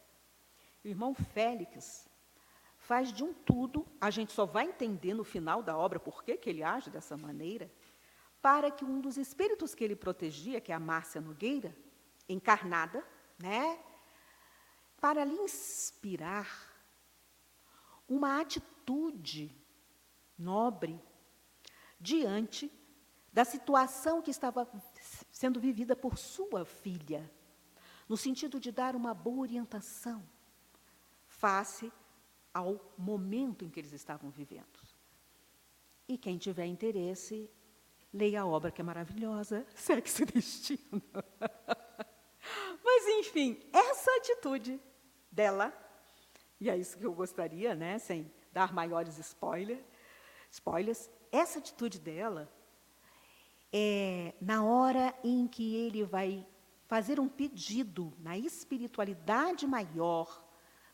O 0.84 0.88
irmão 0.88 1.14
Félix 1.14 2.10
faz 2.78 3.12
de 3.12 3.24
um 3.24 3.34
tudo, 3.34 3.86
a 4.00 4.10
gente 4.10 4.32
só 4.32 4.46
vai 4.46 4.66
entender 4.66 5.14
no 5.14 5.24
final 5.24 5.62
da 5.62 5.78
obra 5.78 6.00
por 6.00 6.24
que, 6.24 6.38
que 6.38 6.50
ele 6.50 6.64
age 6.64 6.90
dessa 6.90 7.18
maneira, 7.18 7.70
para 8.42 8.72
que 8.72 8.86
um 8.86 9.02
dos 9.02 9.18
espíritos 9.18 9.76
que 9.76 9.84
ele 9.84 9.96
protegia, 9.96 10.62
que 10.62 10.72
é 10.72 10.76
a 10.76 10.80
Márcia 10.80 11.20
Nogueira, 11.20 11.76
encarnada, 12.28 13.06
né, 13.38 13.80
para 15.00 15.26
lhe 15.26 15.36
inspirar 15.36 16.48
uma 18.08 18.40
atitude 18.40 19.56
nobre 20.38 21.00
diante 22.00 22.72
da 23.32 23.46
situação 23.46 24.22
que 24.22 24.32
estava 24.32 24.68
sendo 25.32 25.60
vivida 25.60 25.96
por 25.96 26.18
sua 26.18 26.66
filha, 26.66 27.30
no 28.08 28.18
sentido 28.18 28.60
de 28.60 28.72
dar 28.72 28.96
uma 28.96 29.14
boa 29.14 29.42
orientação 29.42 30.24
face 31.28 31.92
ao 32.54 32.94
momento 32.98 33.64
em 33.64 33.70
que 33.70 33.80
eles 33.80 33.94
estavam 33.94 34.30
vivendo. 34.30 34.80
E 36.08 36.18
quem 36.18 36.38
tiver 36.38 36.66
interesse, 36.66 37.50
leia 38.12 38.42
a 38.42 38.46
obra 38.46 38.72
que 38.72 38.82
é 38.82 38.84
maravilhosa, 38.84 39.66
Sexo 39.76 40.24
e 40.24 40.26
Destino. 40.26 40.80
Mas, 42.84 43.08
enfim, 43.20 43.62
essa 43.72 44.10
atitude 44.18 44.82
dela, 45.32 45.72
e 46.60 46.70
é 46.70 46.76
isso 46.76 46.98
que 46.98 47.06
eu 47.06 47.14
gostaria, 47.14 47.76
né, 47.76 48.00
sem 48.00 48.32
dar 48.52 48.74
maiores 48.74 49.18
spoiler, 49.20 49.84
spoilers, 50.50 51.10
essa 51.32 51.60
atitude 51.60 52.00
dela, 52.00 52.52
é 53.72 54.34
na 54.42 54.64
hora 54.64 55.14
em 55.24 55.48
que 55.48 55.76
ele 55.76 56.04
vai 56.04 56.46
fazer 56.88 57.20
um 57.20 57.30
pedido 57.30 58.14
na 58.20 58.38
espiritualidade 58.38 59.68
maior, 59.68 60.44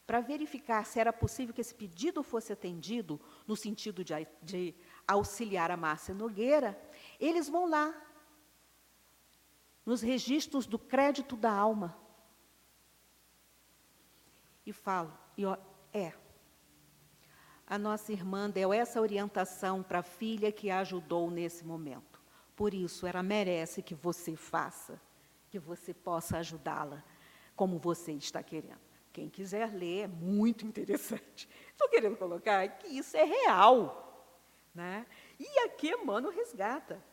para 0.05 0.21
verificar 0.21 0.85
se 0.85 0.99
era 0.99 1.11
possível 1.11 1.53
que 1.53 1.61
esse 1.61 1.73
pedido 1.73 2.21
fosse 2.21 2.53
atendido, 2.53 3.19
no 3.47 3.55
sentido 3.55 4.03
de, 4.03 4.13
de 4.41 4.75
auxiliar 5.07 5.71
a 5.71 5.77
Márcia 5.77 6.13
Nogueira, 6.13 6.79
eles 7.19 7.49
vão 7.49 7.67
lá, 7.67 7.93
nos 9.85 10.01
registros 10.01 10.67
do 10.67 10.77
crédito 10.77 11.35
da 11.35 11.51
alma, 11.51 11.97
e 14.65 14.73
falam, 14.73 15.17
e 15.37 15.45
ó, 15.45 15.57
é, 15.93 16.13
a 17.67 17.77
nossa 17.77 18.11
irmã 18.11 18.49
deu 18.49 18.71
essa 18.71 19.01
orientação 19.01 19.81
para 19.81 19.99
a 19.99 20.03
filha 20.03 20.51
que 20.51 20.69
a 20.69 20.79
ajudou 20.79 21.31
nesse 21.31 21.65
momento. 21.65 22.21
Por 22.55 22.73
isso, 22.73 23.07
ela 23.07 23.23
merece 23.23 23.81
que 23.81 23.95
você 23.95 24.35
faça, 24.35 25.01
que 25.49 25.59
você 25.59 25.93
possa 25.93 26.37
ajudá-la, 26.37 27.03
como 27.55 27.79
você 27.79 28.11
está 28.13 28.43
querendo. 28.43 28.85
Quem 29.11 29.29
quiser 29.29 29.73
ler, 29.73 30.03
é 30.03 30.07
muito 30.07 30.65
interessante. 30.65 31.49
Estou 31.71 31.89
querendo 31.89 32.17
colocar 32.17 32.67
que 32.67 32.87
isso 32.87 33.17
é 33.17 33.23
real. 33.23 34.01
Né? 34.73 35.05
E 35.39 35.59
aqui 35.59 35.89
Emmanuel 35.89 36.33
resgata 36.33 37.03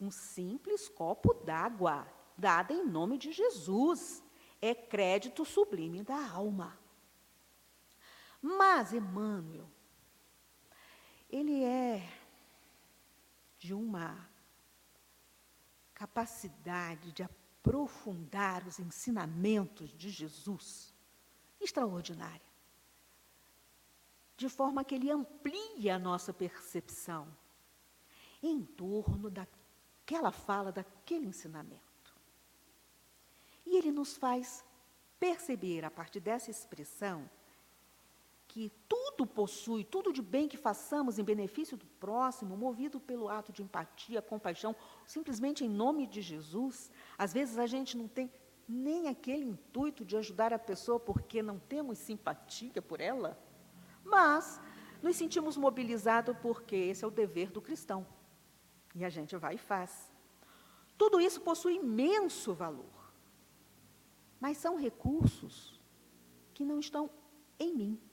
um 0.00 0.10
simples 0.10 0.88
copo 0.88 1.34
d'água, 1.34 2.06
dada 2.36 2.72
em 2.72 2.86
nome 2.86 3.18
de 3.18 3.32
Jesus. 3.32 4.22
É 4.62 4.74
crédito 4.74 5.44
sublime 5.44 6.02
da 6.02 6.30
alma. 6.30 6.78
Mas 8.40 8.92
Emmanuel, 8.92 9.68
ele 11.28 11.62
é 11.62 12.08
de 13.58 13.74
uma 13.74 14.28
capacidade 15.94 17.12
de 17.12 17.22
aprofundar 17.22 18.66
os 18.66 18.78
ensinamentos 18.78 19.92
de 19.92 20.08
Jesus 20.08 20.94
extraordinária. 21.60 22.40
De 24.36 24.48
forma 24.48 24.82
que 24.82 24.94
ele 24.94 25.10
amplia 25.10 25.96
a 25.96 25.98
nossa 25.98 26.32
percepção 26.32 27.28
em 28.42 28.64
torno 28.64 29.30
da 29.30 29.46
daquela 30.10 30.32
fala, 30.32 30.72
daquele 30.72 31.26
ensinamento. 31.26 31.80
E 33.64 33.76
ele 33.76 33.92
nos 33.92 34.16
faz 34.16 34.64
perceber, 35.20 35.84
a 35.84 35.90
partir 35.90 36.18
dessa 36.18 36.50
expressão, 36.50 37.30
que 38.50 38.72
tudo 38.88 39.24
possui, 39.24 39.84
tudo 39.84 40.12
de 40.12 40.20
bem 40.20 40.48
que 40.48 40.56
façamos 40.56 41.20
em 41.20 41.24
benefício 41.24 41.76
do 41.76 41.86
próximo, 41.86 42.56
movido 42.56 42.98
pelo 42.98 43.28
ato 43.28 43.52
de 43.52 43.62
empatia, 43.62 44.20
compaixão, 44.20 44.74
simplesmente 45.06 45.64
em 45.64 45.68
nome 45.68 46.04
de 46.04 46.20
Jesus. 46.20 46.90
Às 47.16 47.32
vezes 47.32 47.58
a 47.58 47.66
gente 47.68 47.96
não 47.96 48.08
tem 48.08 48.28
nem 48.68 49.06
aquele 49.06 49.44
intuito 49.44 50.04
de 50.04 50.16
ajudar 50.16 50.52
a 50.52 50.58
pessoa 50.58 50.98
porque 50.98 51.40
não 51.40 51.60
temos 51.60 51.98
simpatia 51.98 52.82
por 52.82 53.00
ela, 53.00 53.40
mas 54.04 54.60
nos 55.00 55.14
sentimos 55.14 55.56
mobilizados 55.56 56.36
porque 56.42 56.74
esse 56.74 57.04
é 57.04 57.06
o 57.06 57.10
dever 57.22 57.52
do 57.52 57.62
cristão. 57.62 58.04
E 58.96 59.04
a 59.04 59.08
gente 59.08 59.36
vai 59.36 59.54
e 59.54 59.58
faz. 59.58 60.12
Tudo 60.98 61.20
isso 61.20 61.40
possui 61.40 61.76
imenso 61.76 62.52
valor. 62.52 63.12
Mas 64.40 64.56
são 64.56 64.76
recursos 64.76 65.80
que 66.52 66.64
não 66.64 66.80
estão 66.80 67.08
em 67.60 67.72
mim. 67.72 68.09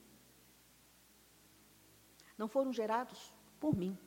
Não 2.37 2.47
foram 2.47 2.71
gerados 2.71 3.33
por 3.59 3.75
mim. 3.75 3.97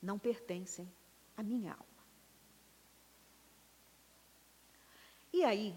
Não 0.00 0.18
pertencem 0.18 0.90
à 1.36 1.42
minha 1.42 1.72
alma. 1.72 1.86
E 5.32 5.44
aí, 5.44 5.74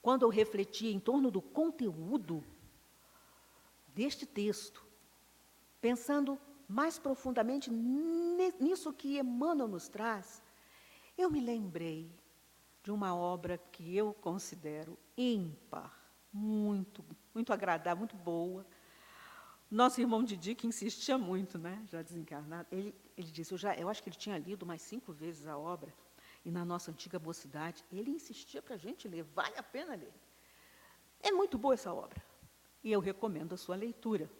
quando 0.00 0.22
eu 0.22 0.28
refleti 0.28 0.88
em 0.88 1.00
torno 1.00 1.30
do 1.30 1.42
conteúdo 1.42 2.44
deste 3.88 4.24
texto, 4.24 4.84
pensando 5.80 6.38
mais 6.68 6.98
profundamente 6.98 7.70
nisso 7.70 8.92
que 8.92 9.18
Emmanuel 9.18 9.66
nos 9.66 9.88
traz, 9.88 10.42
eu 11.16 11.30
me 11.30 11.40
lembrei 11.40 12.10
de 12.84 12.92
uma 12.92 13.16
obra 13.16 13.58
que 13.72 13.96
eu 13.96 14.14
considero 14.14 14.96
ímpar, 15.16 15.98
muito, 16.32 17.04
muito 17.34 17.52
agradável, 17.52 17.98
muito 17.98 18.14
boa. 18.14 18.64
Nosso 19.70 20.00
irmão 20.00 20.22
Didi, 20.22 20.54
que 20.54 20.66
insistia 20.66 21.18
muito, 21.18 21.58
né, 21.58 21.84
já 21.90 22.00
desencarnado, 22.00 22.68
ele, 22.70 22.94
ele 23.16 23.30
disse, 23.30 23.52
eu, 23.52 23.58
já, 23.58 23.74
eu 23.74 23.88
acho 23.88 24.02
que 24.02 24.08
ele 24.08 24.16
tinha 24.16 24.38
lido 24.38 24.64
mais 24.64 24.80
cinco 24.80 25.12
vezes 25.12 25.46
a 25.46 25.58
obra, 25.58 25.92
e 26.44 26.50
na 26.50 26.64
nossa 26.64 26.92
antiga 26.92 27.18
mocidade, 27.18 27.84
ele 27.90 28.10
insistia 28.10 28.62
para 28.62 28.76
a 28.76 28.78
gente 28.78 29.08
ler, 29.08 29.24
vale 29.24 29.56
a 29.58 29.62
pena 29.62 29.96
ler. 29.96 30.14
É 31.20 31.32
muito 31.32 31.58
boa 31.58 31.74
essa 31.74 31.92
obra, 31.92 32.22
e 32.84 32.92
eu 32.92 33.00
recomendo 33.00 33.54
a 33.54 33.56
sua 33.56 33.74
leitura. 33.74 34.30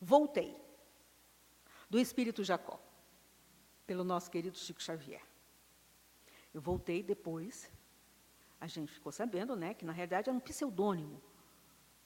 Voltei, 0.00 0.56
do 1.90 1.98
Espírito 1.98 2.44
Jacó, 2.44 2.80
pelo 3.84 4.04
nosso 4.04 4.30
querido 4.30 4.56
Chico 4.56 4.82
Xavier. 4.82 5.22
Eu 6.52 6.60
voltei 6.60 7.02
depois, 7.02 7.68
a 8.60 8.68
gente 8.68 8.92
ficou 8.92 9.10
sabendo 9.10 9.56
né, 9.56 9.74
que, 9.74 9.84
na 9.84 9.92
realidade, 9.92 10.28
era 10.28 10.36
um 10.36 10.40
pseudônimo. 10.40 11.20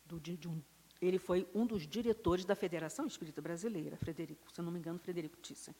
Do, 0.07 0.19
de 0.19 0.49
um, 0.49 0.63
ele 1.01 1.19
foi 1.19 1.49
um 1.55 1.67
dos 1.67 1.87
diretores 1.87 2.45
da 2.45 2.55
Federação 2.55 3.07
Espírita 3.07 3.41
Brasileira, 3.41 3.97
Frederico, 3.97 4.51
se 4.53 4.61
não 4.61 4.73
me 4.73 4.79
engano, 4.79 4.99
Frederico 4.99 5.37
Thyssen. 5.37 5.75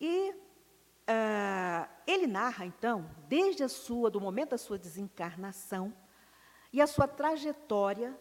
E 0.00 0.30
uh, 0.30 1.88
ele 2.06 2.26
narra, 2.26 2.66
então, 2.66 3.08
desde 3.28 3.62
a 3.62 3.68
sua, 3.68 4.10
do 4.10 4.20
momento 4.20 4.50
da 4.50 4.58
sua 4.58 4.78
desencarnação 4.78 5.94
e 6.72 6.80
a 6.80 6.86
sua 6.86 7.06
trajetória 7.06 8.18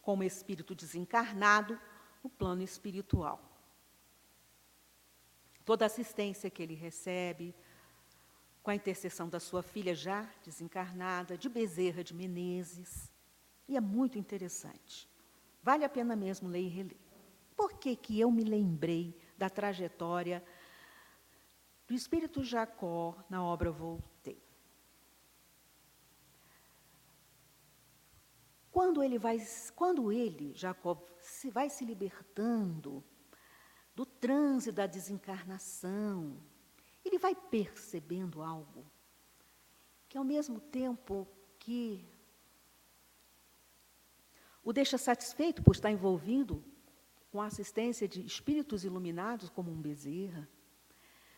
como 0.00 0.22
espírito 0.22 0.74
desencarnado 0.74 1.80
no 2.22 2.30
plano 2.30 2.62
espiritual. 2.62 3.40
Toda 5.64 5.84
a 5.84 5.86
assistência 5.86 6.50
que 6.50 6.62
ele 6.62 6.74
recebe, 6.74 7.54
com 8.62 8.70
a 8.70 8.74
intercessão 8.74 9.28
da 9.28 9.40
sua 9.40 9.62
filha 9.62 9.94
já 9.94 10.28
desencarnada, 10.44 11.36
de 11.36 11.48
Bezerra 11.48 12.04
de 12.04 12.14
Menezes. 12.14 13.10
E 13.66 13.76
é 13.76 13.80
muito 13.80 14.18
interessante. 14.18 15.08
Vale 15.62 15.84
a 15.84 15.88
pena 15.88 16.14
mesmo 16.14 16.48
ler 16.48 16.60
e 16.60 16.68
reler. 16.68 16.96
Por 17.56 17.74
que, 17.74 17.96
que 17.96 18.20
eu 18.20 18.30
me 18.30 18.44
lembrei 18.44 19.16
da 19.38 19.48
trajetória 19.48 20.44
do 21.86 21.94
Espírito 21.94 22.42
Jacó 22.42 23.16
na 23.30 23.42
obra 23.42 23.70
Voltei? 23.70 24.42
Quando 28.70 29.02
ele 29.02 29.18
vai, 29.18 29.38
quando 29.76 30.10
ele, 30.10 30.52
Jacó, 30.54 31.00
se 31.20 31.48
vai 31.48 31.70
se 31.70 31.84
libertando 31.84 33.04
do 33.94 34.04
transe 34.04 34.72
da 34.72 34.84
desencarnação, 34.84 36.42
ele 37.04 37.18
vai 37.18 37.34
percebendo 37.34 38.42
algo 38.42 38.84
que, 40.08 40.18
ao 40.18 40.24
mesmo 40.24 40.58
tempo 40.58 41.28
que 41.58 42.04
o 44.64 44.72
deixa 44.72 44.96
satisfeito 44.96 45.62
por 45.62 45.74
estar 45.74 45.90
envolvido 45.90 46.64
com 47.30 47.40
a 47.40 47.46
assistência 47.46 48.08
de 48.08 48.24
espíritos 48.24 48.84
iluminados, 48.84 49.50
como 49.50 49.70
um 49.70 49.80
Bezerra, 49.80 50.48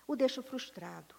o 0.07 0.15
deixa 0.15 0.43
frustrado. 0.43 1.15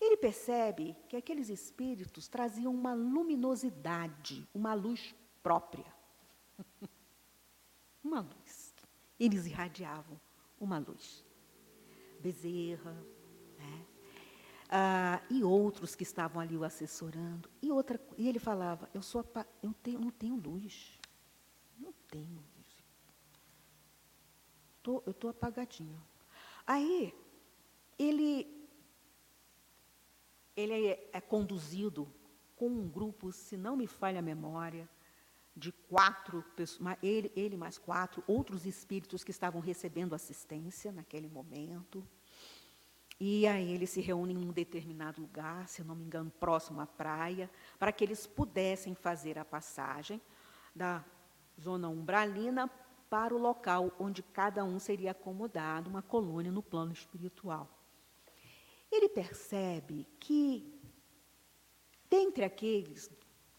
Ele 0.00 0.16
percebe 0.16 0.94
que 1.08 1.16
aqueles 1.16 1.48
espíritos 1.48 2.28
traziam 2.28 2.72
uma 2.72 2.92
luminosidade, 2.92 4.46
uma 4.54 4.74
luz 4.74 5.14
própria. 5.42 5.86
uma 8.04 8.20
luz. 8.20 8.74
Eles 9.18 9.46
irradiavam 9.46 10.20
uma 10.60 10.78
luz. 10.78 11.24
Bezerra, 12.20 12.92
né? 13.58 13.86
Ah, 14.68 15.22
e 15.30 15.42
outros 15.42 15.94
que 15.94 16.02
estavam 16.02 16.40
ali 16.40 16.56
o 16.56 16.64
assessorando. 16.64 17.48
E, 17.62 17.70
outra, 17.70 18.00
e 18.18 18.28
ele 18.28 18.38
falava, 18.38 18.88
eu, 18.92 19.00
sou, 19.00 19.24
eu 19.62 19.72
tenho, 19.82 20.00
não 20.00 20.10
tenho 20.10 20.36
luz. 20.36 20.95
Tenho. 22.08 22.44
Tô, 24.82 25.02
eu 25.04 25.10
estou 25.10 25.30
apagadinho. 25.30 26.00
Aí, 26.66 27.14
ele, 27.98 28.68
ele 30.56 30.86
é, 30.88 31.10
é 31.12 31.20
conduzido 31.20 32.12
com 32.54 32.68
um 32.68 32.88
grupo, 32.88 33.32
se 33.32 33.56
não 33.56 33.76
me 33.76 33.86
falha 33.86 34.20
a 34.20 34.22
memória, 34.22 34.88
de 35.56 35.72
quatro 35.72 36.42
pessoas, 36.54 36.98
ele, 37.02 37.32
ele 37.34 37.56
mais 37.56 37.78
quatro, 37.78 38.22
outros 38.26 38.66
espíritos 38.66 39.24
que 39.24 39.30
estavam 39.30 39.60
recebendo 39.60 40.14
assistência 40.14 40.92
naquele 40.92 41.28
momento. 41.28 42.06
E 43.18 43.46
aí 43.46 43.72
eles 43.72 43.88
se 43.88 44.00
reúnem 44.02 44.36
em 44.36 44.48
um 44.48 44.52
determinado 44.52 45.22
lugar, 45.22 45.66
se 45.68 45.82
não 45.82 45.94
me 45.94 46.04
engano, 46.04 46.30
próximo 46.38 46.80
à 46.82 46.86
praia, 46.86 47.50
para 47.78 47.90
que 47.90 48.04
eles 48.04 48.26
pudessem 48.26 48.94
fazer 48.94 49.38
a 49.38 49.44
passagem 49.44 50.20
da 50.74 51.02
zona 51.60 51.88
umbralina 51.88 52.68
para 53.08 53.34
o 53.34 53.38
local 53.38 53.94
onde 53.98 54.22
cada 54.22 54.64
um 54.64 54.78
seria 54.78 55.12
acomodado, 55.12 55.88
uma 55.88 56.02
colônia 56.02 56.50
no 56.50 56.62
plano 56.62 56.92
espiritual. 56.92 57.68
Ele 58.90 59.08
percebe 59.08 60.06
que, 60.20 60.80
dentre 62.08 62.44
aqueles 62.44 63.10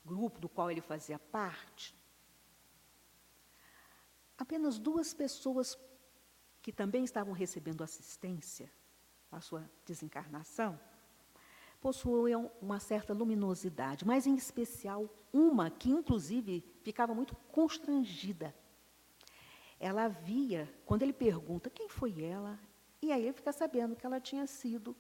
grupo 0.06 0.40
do 0.40 0.48
qual 0.48 0.72
ele 0.72 0.82
fazia 0.82 1.20
parte, 1.20 1.96
apenas 4.38 4.80
duas 4.80 5.14
pessoas 5.14 5.78
que 6.62 6.72
também 6.72 7.04
estavam 7.04 7.34
recebendo 7.34 7.84
assistência 7.84 8.72
a 9.32 9.42
sua 9.42 9.70
desencarnação, 9.86 10.80
possuíam 11.80 12.52
uma 12.62 12.80
certa 12.80 13.14
luminosidade, 13.14 14.06
mas 14.06 14.26
em 14.26 14.36
especial 14.36 15.10
uma 15.32 15.70
que, 15.70 15.90
inclusive, 15.90 16.64
ficava 16.82 17.14
muito 17.14 17.36
constrangida. 17.52 18.54
Ela 19.80 20.08
via, 20.08 20.72
quando 20.86 21.04
ele 21.04 21.14
pergunta 21.14 21.70
quem 21.70 21.88
foi 21.88 22.24
ela, 22.24 22.60
e 23.02 23.12
aí 23.12 23.24
ele 23.24 23.34
fica 23.34 23.52
sabendo 23.52 23.96
que 23.96 24.06
ela 24.06 24.20
tinha 24.20 24.48
sido 24.48 24.96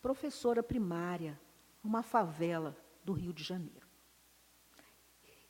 professora 0.00 0.62
primária 0.62 1.38
numa 1.82 2.02
favela 2.02 2.76
do 3.04 3.12
Rio 3.12 3.32
de 3.32 3.42
Janeiro. 3.42 3.88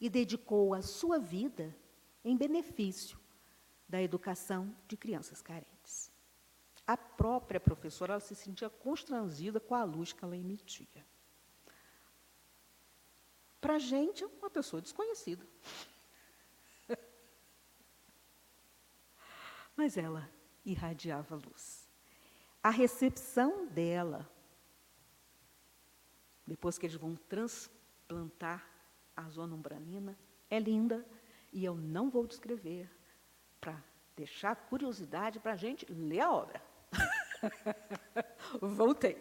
E 0.01 0.09
dedicou 0.09 0.73
a 0.73 0.81
sua 0.81 1.19
vida 1.19 1.77
em 2.25 2.37
benefício 2.37 3.19
da 3.87 4.01
educação 4.01 4.75
de 4.89 4.97
crianças 4.97 5.43
carentes 5.43 5.70
a 6.91 6.97
própria 6.97 7.61
professora 7.61 8.19
se 8.19 8.35
sentia 8.35 8.69
constrangida 8.69 9.61
com 9.61 9.77
a 9.77 9.85
luz 9.85 10.13
que 10.13 10.25
ela 10.25 10.37
emitia. 10.37 11.07
Para 13.61 13.77
a 13.77 13.79
gente, 13.79 14.25
uma 14.25 14.51
pessoa 14.51 14.83
desconhecida. 14.83 15.47
Mas 19.77 19.97
ela 19.97 20.29
irradiava 20.65 21.37
luz. 21.37 21.89
A 22.61 22.71
recepção 22.71 23.67
dela, 23.67 24.29
depois 26.45 26.77
que 26.77 26.87
eles 26.87 26.97
vão 26.97 27.15
transplantar 27.15 28.69
a 29.15 29.29
zona 29.29 29.55
umbralina, 29.55 30.19
é 30.51 30.59
linda 30.59 31.07
e 31.53 31.65
eu 31.65 31.77
não 31.77 32.11
vou 32.11 32.27
descrever 32.27 32.91
para 33.61 33.81
deixar 34.17 34.57
curiosidade 34.57 35.39
para 35.39 35.53
a 35.53 35.57
gente 35.57 35.87
ler 35.93 36.23
a 36.23 36.33
obra. 36.33 36.70
Voltei. 38.61 39.21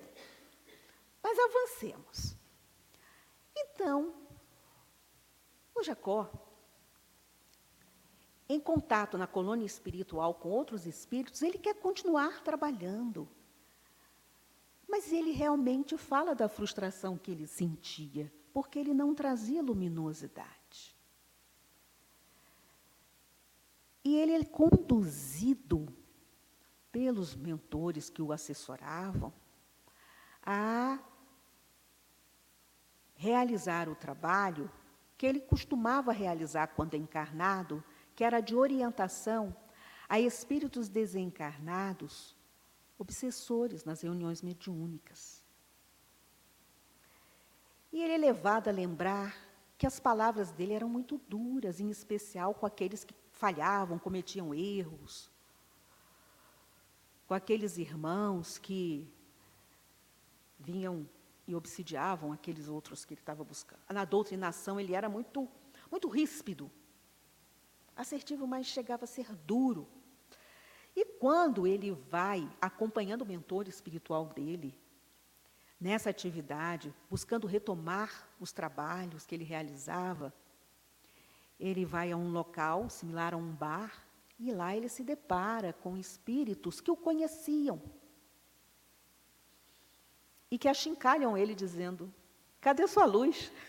Mas 1.22 1.38
avancemos. 1.38 2.36
Então, 3.56 4.14
o 5.76 5.84
Jacó, 5.84 6.30
em 8.48 8.60
contato 8.60 9.18
na 9.18 9.28
colônia 9.28 9.66
espiritual 9.66 10.34
com 10.34 10.50
outros 10.50 10.86
espíritos, 10.86 11.42
ele 11.42 11.58
quer 11.58 11.76
continuar 11.76 12.44
trabalhando. 12.44 13.28
Mas 14.88 15.12
ele 15.12 15.32
realmente 15.32 15.96
fala 15.98 16.34
da 16.34 16.50
frustração 16.50 17.18
que 17.18 17.30
ele 17.30 17.46
sentia, 17.46 18.34
porque 18.52 18.80
ele 18.80 18.94
não 18.94 19.14
trazia 19.14 19.62
luminosidade. 19.62 20.96
E 24.04 24.18
ele 24.18 24.34
é 24.34 24.44
conduzido 24.44 25.88
pelos 26.92 27.36
mentores 27.36 28.10
que 28.10 28.22
o 28.22 28.32
assessoravam 28.32 29.34
a 30.44 31.00
realizar 33.16 33.90
o 33.90 33.96
trabalho 33.96 34.72
que 35.20 35.26
ele 35.26 35.42
costumava 35.42 36.14
realizar 36.14 36.68
quando 36.68 36.96
encarnado, 36.96 37.84
que 38.16 38.24
era 38.24 38.40
de 38.40 38.56
orientação 38.56 39.54
a 40.08 40.18
espíritos 40.18 40.88
desencarnados, 40.88 42.34
obsessores 42.98 43.84
nas 43.84 44.02
reuniões 44.02 44.42
mediúnicas. 44.42 45.44
E 47.92 48.02
ele 48.02 48.14
é 48.14 48.18
levado 48.18 48.70
a 48.70 48.72
lembrar 48.72 49.36
que 49.78 49.86
as 49.86 50.00
palavras 50.00 50.52
dele 50.52 50.72
eram 50.72 50.88
muito 50.88 51.18
duras, 51.28 51.82
em 51.82 51.90
especial 51.90 52.54
com 52.54 52.66
aqueles 52.66 53.04
que 53.04 53.14
falhavam, 53.34 54.00
cometiam 54.00 54.54
erros, 54.54 55.30
com 57.30 57.36
aqueles 57.36 57.78
irmãos 57.78 58.58
que 58.58 59.08
vinham 60.58 61.08
e 61.48 61.54
obsidiavam 61.54 62.34
aqueles 62.34 62.68
outros 62.68 63.06
que 63.06 63.14
ele 63.14 63.22
estava 63.22 63.44
buscando. 63.44 63.80
Na 63.88 64.04
doutrinação 64.04 64.80
ele 64.80 64.96
era 64.96 65.08
muito, 65.08 65.48
muito 65.92 66.10
ríspido, 66.10 66.72
assertivo, 67.96 68.48
mas 68.48 68.66
chegava 68.66 69.04
a 69.04 69.08
ser 69.08 69.32
duro. 69.46 69.88
E 70.96 71.06
quando 71.06 71.68
ele 71.68 71.92
vai 71.92 72.50
acompanhando 72.60 73.22
o 73.22 73.28
mentor 73.28 73.68
espiritual 73.68 74.26
dele, 74.26 74.76
nessa 75.80 76.10
atividade, 76.10 76.92
buscando 77.12 77.46
retomar 77.46 78.28
os 78.40 78.52
trabalhos 78.52 79.28
que 79.28 79.36
ele 79.36 79.44
realizava, 79.44 80.34
ele 81.60 81.86
vai 81.86 82.12
a 82.12 82.18
um 82.18 82.32
local 82.32 82.90
similar 82.90 83.36
a 83.36 83.38
um 83.38 83.52
bar 83.52 84.09
e 84.40 84.52
lá 84.52 84.76
ele 84.76 84.88
se 84.88 85.04
depara 85.04 85.74
com 85.74 85.98
espíritos 85.98 86.80
que 86.80 86.90
o 86.90 86.96
conheciam 86.96 87.82
e 90.50 90.58
que 90.58 90.68
achincalham 90.68 91.38
ele 91.38 91.54
dizendo: 91.54 92.14
Cadê 92.60 92.88
sua 92.88 93.06
luz? 93.06 93.52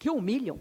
Que 0.00 0.08
humilham. 0.08 0.60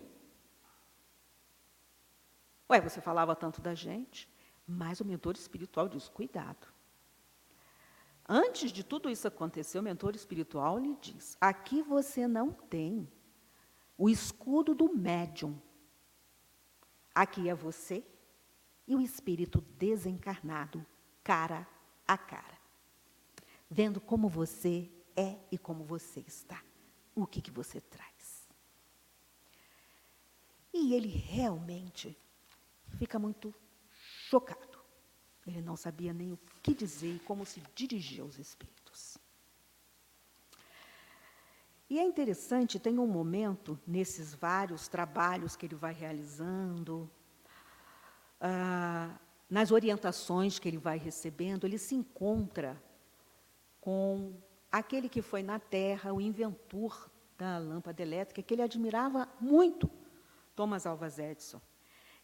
Ué, 2.67 2.81
você 2.81 2.99
falava 2.99 3.35
tanto 3.35 3.61
da 3.61 3.75
gente, 3.75 4.27
mas 4.65 4.99
o 4.99 5.05
mentor 5.05 5.35
espiritual 5.35 5.87
diz: 5.87 6.09
cuidado. 6.09 6.67
Antes 8.27 8.71
de 8.71 8.83
tudo 8.83 9.11
isso 9.11 9.27
acontecer, 9.27 9.77
o 9.77 9.83
mentor 9.83 10.15
espiritual 10.15 10.79
lhe 10.79 10.95
diz: 10.95 11.37
aqui 11.39 11.83
você 11.83 12.27
não 12.27 12.51
tem 12.51 13.07
o 13.97 14.09
escudo 14.09 14.73
do 14.73 14.91
médium. 14.91 15.61
Aqui 17.17 17.49
é 17.49 17.55
você 17.55 18.05
e 18.87 18.95
o 18.95 19.01
espírito 19.01 19.59
desencarnado, 19.75 20.85
cara 21.23 21.67
a 22.07 22.15
cara. 22.15 22.61
Vendo 23.67 23.99
como 23.99 24.29
você 24.29 24.87
é 25.15 25.35
e 25.51 25.57
como 25.57 25.83
você 25.83 26.19
está. 26.19 26.63
O 27.15 27.25
que, 27.25 27.41
que 27.41 27.49
você 27.49 27.81
traz. 27.81 28.47
E 30.71 30.93
ele 30.93 31.07
realmente 31.07 32.15
fica 32.99 33.17
muito 33.17 33.51
chocado. 34.29 34.77
Ele 35.47 35.63
não 35.63 35.75
sabia 35.75 36.13
nem 36.13 36.31
o 36.31 36.39
que 36.61 36.75
dizer 36.75 37.15
e 37.15 37.19
como 37.21 37.47
se 37.47 37.63
dirigir 37.73 38.21
aos 38.21 38.37
espíritos. 38.37 38.76
E 41.89 41.99
é 41.99 42.03
interessante, 42.03 42.79
tem 42.79 42.99
um 42.99 43.07
momento 43.07 43.79
nesses 43.87 44.33
vários 44.33 44.87
trabalhos 44.87 45.55
que 45.55 45.65
ele 45.65 45.75
vai 45.75 45.93
realizando, 45.93 47.09
ah, 48.41 49.17
nas 49.49 49.71
orientações 49.71 50.59
que 50.59 50.67
ele 50.67 50.77
vai 50.77 50.97
recebendo, 50.97 51.65
ele 51.65 51.77
se 51.77 51.95
encontra 51.95 52.81
com 53.79 54.33
aquele 54.69 55.07
que 55.07 55.21
foi 55.21 55.41
na 55.41 55.59
Terra, 55.59 56.13
o 56.13 56.19
inventor 56.19 57.09
da 57.37 57.57
lâmpada 57.57 58.01
elétrica, 58.01 58.41
que 58.41 58.53
ele 58.53 58.61
admirava 58.61 59.29
muito, 59.39 59.89
Thomas 60.55 60.85
Alva 60.85 61.07
Edison. 61.07 61.61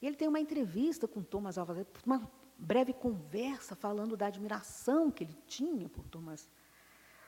Ele 0.01 0.17
tem 0.17 0.27
uma 0.27 0.39
entrevista 0.39 1.07
com 1.07 1.23
Thomas 1.23 1.57
Alva 1.57 1.79
Edison, 1.79 2.01
uma 2.05 2.29
breve 2.57 2.91
conversa 2.91 3.75
falando 3.75 4.17
da 4.17 4.27
admiração 4.27 5.09
que 5.09 5.23
ele 5.23 5.37
tinha 5.47 5.87
por 5.87 6.05
Thomas, 6.07 6.49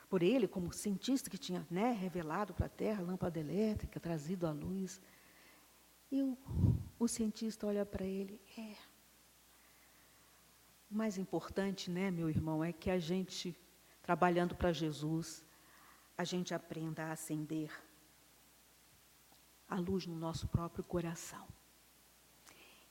por 0.08 0.22
ele 0.22 0.46
como 0.46 0.72
cientista 0.72 1.28
que 1.28 1.38
tinha 1.38 1.66
né, 1.70 1.92
revelado 1.92 2.54
para 2.54 2.66
a 2.66 2.68
Terra 2.70 3.00
a 3.02 3.06
lâmpada 3.06 3.38
elétrica, 3.38 3.98
trazido 3.98 4.46
à 4.46 4.52
luz. 4.52 5.00
E 6.10 6.22
o, 6.22 6.38
o 6.98 7.08
cientista 7.08 7.66
olha 7.66 7.84
para 7.84 8.04
ele, 8.04 8.40
é. 8.56 8.76
O 10.90 10.94
mais 10.94 11.18
importante, 11.18 11.90
né, 11.90 12.10
meu 12.10 12.30
irmão, 12.30 12.62
é 12.62 12.72
que 12.72 12.90
a 12.90 12.98
gente, 12.98 13.56
trabalhando 14.02 14.54
para 14.54 14.72
Jesus, 14.72 15.44
a 16.16 16.22
gente 16.22 16.54
aprenda 16.54 17.04
a 17.04 17.12
acender 17.12 17.72
a 19.68 19.76
luz 19.80 20.06
no 20.06 20.14
nosso 20.14 20.46
próprio 20.46 20.84
coração. 20.84 21.46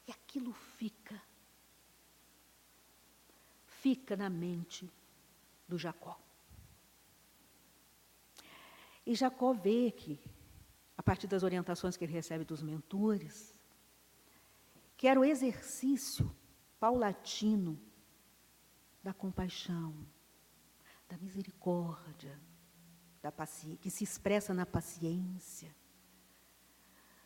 E 0.06 0.12
aquilo 0.12 0.52
fica, 0.54 1.20
fica 3.66 4.18
na 4.18 4.30
mente 4.30 4.92
do 5.68 5.78
Jacó. 5.78 6.20
E 9.06 9.14
Jacó 9.16 9.54
vê 9.54 9.92
que, 9.92 10.20
a 10.98 11.04
partir 11.04 11.28
das 11.28 11.44
orientações 11.44 11.96
que 11.96 12.04
ele 12.04 12.14
recebe 12.14 12.44
dos 12.44 12.62
mentores, 12.62 13.54
que 14.98 15.08
era 15.08 15.20
o 15.20 15.26
exercício 15.26 16.34
paulatino 16.80 17.80
da 19.04 19.14
compaixão, 19.14 19.94
da 21.08 21.18
misericórdia, 21.18 22.40
da 23.22 23.32
que 23.80 23.90
se 23.90 24.04
expressa 24.04 24.54
na 24.54 24.66
paciência 24.66 25.76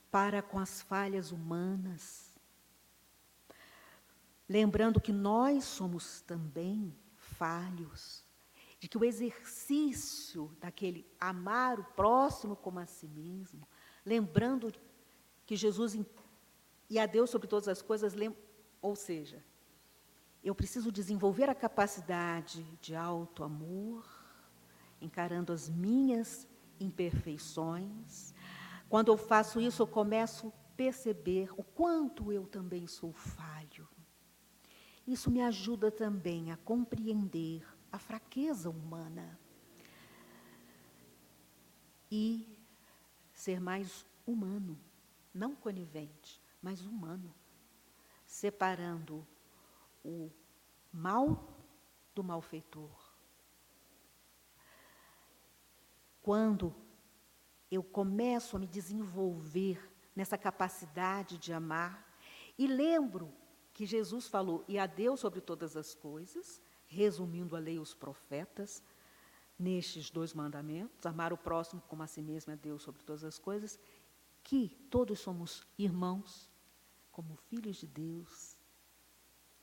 para 0.09 0.41
com 0.41 0.57
as 0.57 0.81
falhas 0.81 1.31
humanas, 1.31 2.37
lembrando 4.47 4.99
que 4.99 5.11
nós 5.11 5.65
somos 5.65 6.21
também 6.21 6.95
falhos, 7.15 8.25
de 8.79 8.87
que 8.87 8.97
o 8.97 9.03
exercício 9.03 10.55
daquele 10.59 11.05
amar 11.19 11.79
o 11.79 11.83
próximo 11.83 12.55
como 12.55 12.79
a 12.79 12.85
si 12.85 13.07
mesmo, 13.07 13.67
lembrando 14.05 14.73
que 15.45 15.55
Jesus 15.55 15.97
e 16.89 16.97
a 16.97 17.05
Deus 17.05 17.29
sobre 17.29 17.47
todas 17.47 17.67
as 17.67 17.81
coisas, 17.81 18.13
ou 18.81 18.95
seja, 18.95 19.43
eu 20.41 20.55
preciso 20.55 20.91
desenvolver 20.91 21.49
a 21.49 21.55
capacidade 21.55 22.63
de 22.81 22.95
alto 22.95 23.43
amor, 23.43 24.07
encarando 25.01 25.51
as 25.51 25.69
minhas 25.69 26.47
imperfeições. 26.79 28.33
Quando 28.87 29.11
eu 29.11 29.17
faço 29.17 29.59
isso, 29.59 29.81
eu 29.81 29.87
começo 29.87 30.47
a 30.47 30.51
perceber 30.77 31.51
o 31.57 31.63
quanto 31.63 32.31
eu 32.31 32.47
também 32.47 32.87
sou 32.87 33.11
falho. 33.11 33.87
Isso 35.05 35.29
me 35.29 35.41
ajuda 35.41 35.91
também 35.91 36.51
a 36.51 36.57
compreender 36.57 37.65
a 37.91 37.99
fraqueza 37.99 38.69
humana 38.69 39.39
e 42.11 42.57
ser 43.31 43.59
mais 43.59 44.05
humano, 44.25 44.79
não 45.33 45.55
conivente, 45.55 46.41
mas 46.61 46.85
humano, 46.85 47.33
separando 48.25 49.25
o 50.03 50.31
mal 50.91 51.47
do 52.13 52.23
malfeitor. 52.23 53.13
Quando 56.21 56.75
eu 57.71 57.83
começo 57.83 58.55
a 58.55 58.59
me 58.59 58.67
desenvolver 58.67 59.91
nessa 60.15 60.37
capacidade 60.37 61.37
de 61.37 61.53
amar 61.53 62.13
e 62.57 62.67
lembro 62.67 63.33
que 63.73 63.85
Jesus 63.85 64.27
falou, 64.27 64.65
e 64.67 64.77
a 64.77 64.85
Deus 64.85 65.21
sobre 65.21 65.39
todas 65.39 65.77
as 65.77 65.95
coisas, 65.95 66.61
resumindo 66.89 67.55
a 67.55 67.59
lei 67.59 67.75
e 67.75 67.79
os 67.79 67.93
profetas, 67.93 68.83
nestes 69.57 70.09
dois 70.09 70.33
mandamentos, 70.33 71.05
amar 71.05 71.31
o 71.31 71.37
próximo 71.37 71.81
como 71.87 72.03
a 72.03 72.07
si 72.07 72.21
mesmo, 72.21 72.51
a 72.51 72.55
Deus 72.55 72.81
sobre 72.81 73.03
todas 73.03 73.23
as 73.23 73.37
coisas, 73.37 73.79
que 74.43 74.69
todos 74.89 75.19
somos 75.19 75.65
irmãos, 75.77 76.49
como 77.11 77.35
filhos 77.35 77.77
de 77.77 77.87
Deus, 77.87 78.57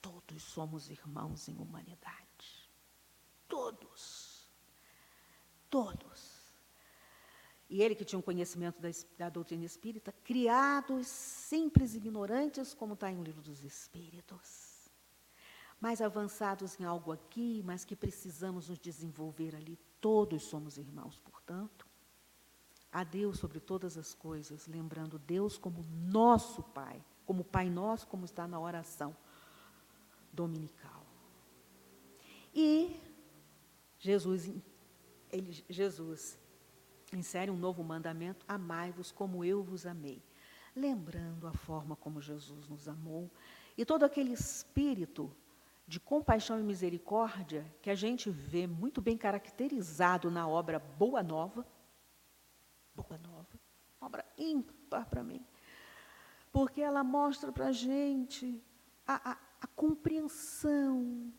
todos 0.01 0.43
somos 0.43 0.89
irmãos 0.89 1.49
em 1.49 1.57
humanidade. 1.57 2.71
Todos. 3.49 4.49
Todos. 5.69 6.37
E 7.69 7.83
ele 7.83 7.97
que 7.97 8.05
tinha 8.05 8.19
um 8.19 8.23
conhecimento 8.23 8.81
da, 8.81 8.89
da 9.19 9.29
doutrina 9.29 9.65
espírita, 9.65 10.13
criados 10.23 11.09
simples 11.09 11.95
e 11.95 11.97
ignorantes, 11.97 12.73
como 12.73 12.95
está 12.95 13.11
em 13.11 13.17
um 13.17 13.25
livro 13.25 13.43
dos 13.43 13.65
Espíritos. 13.65 14.66
Mais 15.81 16.01
avançados 16.01 16.79
em 16.81 16.85
algo 16.85 17.13
aqui, 17.13 17.63
mas 17.65 17.85
que 17.85 17.95
precisamos 17.95 18.69
nos 18.69 18.79
desenvolver 18.79 19.55
ali. 19.55 19.79
Todos 20.01 20.45
somos 20.45 20.79
irmãos, 20.79 21.19
portanto. 21.19 21.87
A 22.91 23.05
Deus 23.05 23.39
sobre 23.39 23.61
todas 23.61 23.99
as 23.99 24.15
coisas, 24.15 24.67
lembrando 24.67 25.19
Deus 25.19 25.59
como 25.59 25.83
nosso 25.83 26.63
Pai, 26.63 27.05
como 27.27 27.45
Pai 27.45 27.69
nosso, 27.69 28.07
como 28.07 28.25
está 28.25 28.49
na 28.49 28.59
oração 28.59 29.15
dominical. 30.33 31.05
E 32.55 32.99
Jesus, 33.99 34.51
ele, 35.31 35.65
Jesus 35.69 36.39
insere 37.13 37.51
um 37.51 37.57
novo 37.57 37.83
mandamento: 37.83 38.45
amai-vos 38.49 39.13
como 39.13 39.45
eu 39.45 39.63
vos 39.63 39.85
amei. 39.85 40.23
Lembrando 40.75 41.47
a 41.47 41.53
forma 41.53 41.97
como 41.97 42.21
Jesus 42.21 42.69
nos 42.69 42.87
amou 42.87 43.31
e 43.77 43.85
todo 43.85 44.05
aquele 44.05 44.33
espírito 44.33 45.35
de 45.87 46.01
compaixão 46.01 46.59
e 46.59 46.63
misericórdia 46.63 47.65
que 47.81 47.91
a 47.91 47.95
gente 47.95 48.29
vê 48.29 48.67
muito 48.67 49.01
bem 49.01 49.17
caracterizado 49.17 50.31
na 50.31 50.49
obra 50.49 50.79
Boa 50.79 51.23
Nova. 51.23 51.67
Boa 52.95 53.19
Nova, 53.19 53.61
obra 54.01 54.25
ímpar 54.37 55.07
para 55.07 55.23
mim, 55.23 55.45
porque 56.51 56.81
ela 56.81 57.05
mostra 57.05 57.53
para 57.53 57.67
a 57.67 57.73
gente 57.73 58.65
a, 59.07 59.37
a, 59.61 59.67
compreensão, 59.69 61.33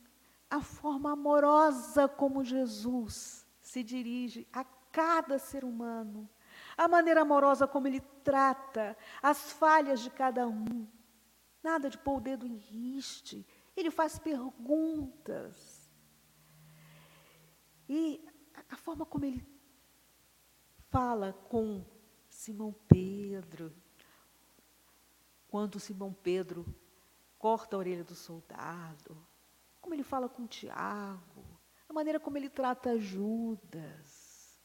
a 0.50 0.62
forma 0.62 1.12
amorosa 1.12 2.08
como 2.08 2.44
Jesus 2.44 3.46
se 3.60 3.84
dirige 3.84 4.48
a 4.54 4.64
cada 4.92 5.38
ser 5.40 5.66
humano, 5.66 6.30
a 6.78 6.88
maneira 6.88 7.22
amorosa 7.22 7.68
como 7.68 7.88
ele 7.88 8.02
trata 8.24 8.96
as 9.22 9.52
falhas 9.52 10.00
de 10.00 10.10
cada 10.10 10.48
um. 10.48 10.88
Nada 11.62 11.90
de 11.90 11.98
pôr 11.98 12.18
o 12.18 12.22
dedo 12.22 12.46
em 12.46 12.56
riste. 12.56 13.46
Ele 13.78 13.92
faz 13.92 14.18
perguntas. 14.18 15.94
E 17.88 18.28
a 18.68 18.76
forma 18.76 19.06
como 19.06 19.24
ele 19.24 19.46
fala 20.90 21.32
com 21.32 21.86
Simão 22.28 22.74
Pedro, 22.88 23.72
quando 25.48 25.80
Simão 25.80 26.12
Pedro 26.12 26.66
corta 27.38 27.76
a 27.76 27.80
orelha 27.80 28.04
do 28.04 28.16
soldado, 28.16 29.16
como 29.80 29.94
ele 29.94 30.04
fala 30.04 30.28
com 30.28 30.48
Tiago, 30.48 31.46
a 31.88 31.94
maneira 31.94 32.20
como 32.20 32.36
ele 32.36 32.50
trata 32.50 32.98
Judas 32.98 34.60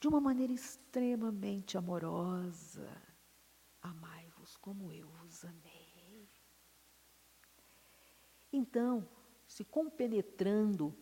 de 0.00 0.08
uma 0.08 0.20
maneira 0.20 0.54
extremamente 0.54 1.76
amorosa. 1.76 2.90
Amai-vos 3.82 4.56
como 4.56 4.90
eu 4.90 5.08
vos 5.08 5.44
amei. 5.44 5.75
Então, 8.56 9.08
se 9.46 9.64
compenetrando 9.64 10.94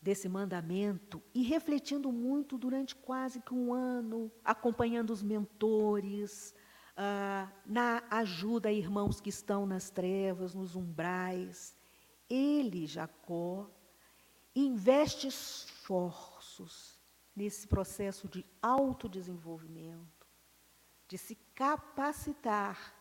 desse 0.00 0.28
mandamento 0.28 1.22
e 1.34 1.42
refletindo 1.42 2.12
muito 2.12 2.56
durante 2.56 2.94
quase 2.94 3.40
que 3.40 3.54
um 3.54 3.72
ano, 3.72 4.30
acompanhando 4.44 5.10
os 5.10 5.22
mentores, 5.22 6.54
ah, 6.96 7.50
na 7.64 8.02
ajuda 8.10 8.68
a 8.68 8.72
irmãos 8.72 9.20
que 9.20 9.30
estão 9.30 9.66
nas 9.66 9.90
trevas, 9.90 10.54
nos 10.54 10.76
umbrais, 10.76 11.76
ele, 12.28 12.86
Jacó, 12.86 13.70
investe 14.54 15.28
esforço 15.28 15.76
esforços 15.86 16.98
nesse 17.34 17.68
processo 17.68 18.28
de 18.28 18.44
autodesenvolvimento, 18.60 20.26
de 21.06 21.16
se 21.16 21.36
capacitar 21.54 22.94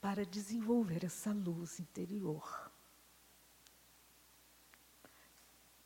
para 0.00 0.24
desenvolver 0.24 1.04
essa 1.04 1.32
luz 1.32 1.78
interior. 1.78 2.70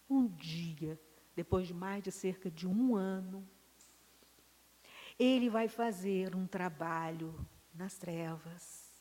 Um 0.09 0.27
dia, 0.27 1.00
depois 1.35 1.66
de 1.66 1.74
mais 1.74 2.03
de 2.03 2.12
cerca 2.12 2.50
de 2.50 2.66
um 2.66 2.94
ano, 2.94 3.46
ele 5.18 5.48
vai 5.48 5.68
fazer 5.68 6.35
um 6.35 6.46
trabalho 6.46 7.35
nas 7.72 7.96
trevas. 7.96 8.92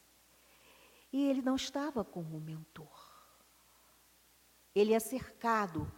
E 1.12 1.30
ele 1.30 1.42
não 1.42 1.56
estava 1.56 2.04
como 2.04 2.40
mentor. 2.40 3.14
Ele 4.74 4.94
é 4.94 5.00
cercado 5.00 5.92